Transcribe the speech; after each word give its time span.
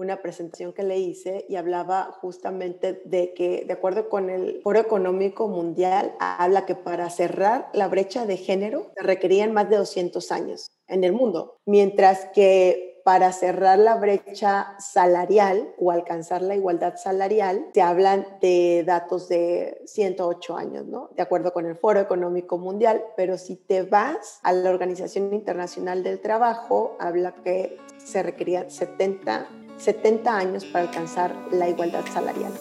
una 0.00 0.22
presentación 0.22 0.72
que 0.72 0.82
le 0.82 0.98
hice 0.98 1.44
y 1.48 1.56
hablaba 1.56 2.16
justamente 2.20 3.02
de 3.04 3.34
que, 3.34 3.64
de 3.66 3.72
acuerdo 3.72 4.08
con 4.08 4.30
el 4.30 4.60
Foro 4.62 4.80
Económico 4.80 5.46
Mundial, 5.46 6.14
habla 6.18 6.64
que 6.64 6.74
para 6.74 7.10
cerrar 7.10 7.68
la 7.74 7.88
brecha 7.88 8.24
de 8.24 8.38
género 8.38 8.90
se 8.96 9.02
requerían 9.02 9.52
más 9.52 9.68
de 9.68 9.76
200 9.76 10.32
años 10.32 10.70
en 10.88 11.04
el 11.04 11.12
mundo, 11.12 11.58
mientras 11.66 12.26
que 12.34 12.90
para 13.04 13.32
cerrar 13.32 13.78
la 13.78 13.96
brecha 13.96 14.74
salarial 14.78 15.74
o 15.78 15.90
alcanzar 15.90 16.42
la 16.42 16.54
igualdad 16.54 16.96
salarial, 16.96 17.66
se 17.74 17.82
hablan 17.82 18.26
de 18.40 18.84
datos 18.86 19.28
de 19.28 19.80
108 19.86 20.56
años, 20.56 20.86
¿no? 20.86 21.10
De 21.16 21.22
acuerdo 21.22 21.52
con 21.52 21.66
el 21.66 21.76
Foro 21.76 22.00
Económico 22.00 22.58
Mundial, 22.58 23.02
pero 23.16 23.38
si 23.38 23.56
te 23.56 23.82
vas 23.82 24.40
a 24.42 24.52
la 24.52 24.70
Organización 24.70 25.32
Internacional 25.34 26.02
del 26.02 26.20
Trabajo, 26.20 26.96
habla 27.00 27.34
que 27.42 27.78
se 27.98 28.22
requerían 28.22 28.70
70, 28.70 29.48
70 29.80 30.36
años 30.36 30.64
para 30.64 30.84
alcanzar 30.84 31.34
la 31.50 31.68
igualdad 31.68 32.04
salarial. 32.12 32.52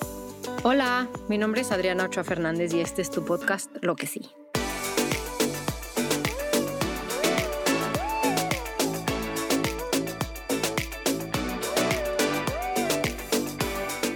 Hola, 0.63 1.07
mi 1.27 1.37
nombre 1.37 1.61
es 1.61 1.71
Adriana 1.71 2.05
Ochoa 2.05 2.23
Fernández 2.23 2.73
y 2.73 2.81
este 2.81 3.01
es 3.01 3.09
tu 3.09 3.23
podcast 3.23 3.69
Lo 3.81 3.95
que 3.95 4.07
sí. 4.07 4.29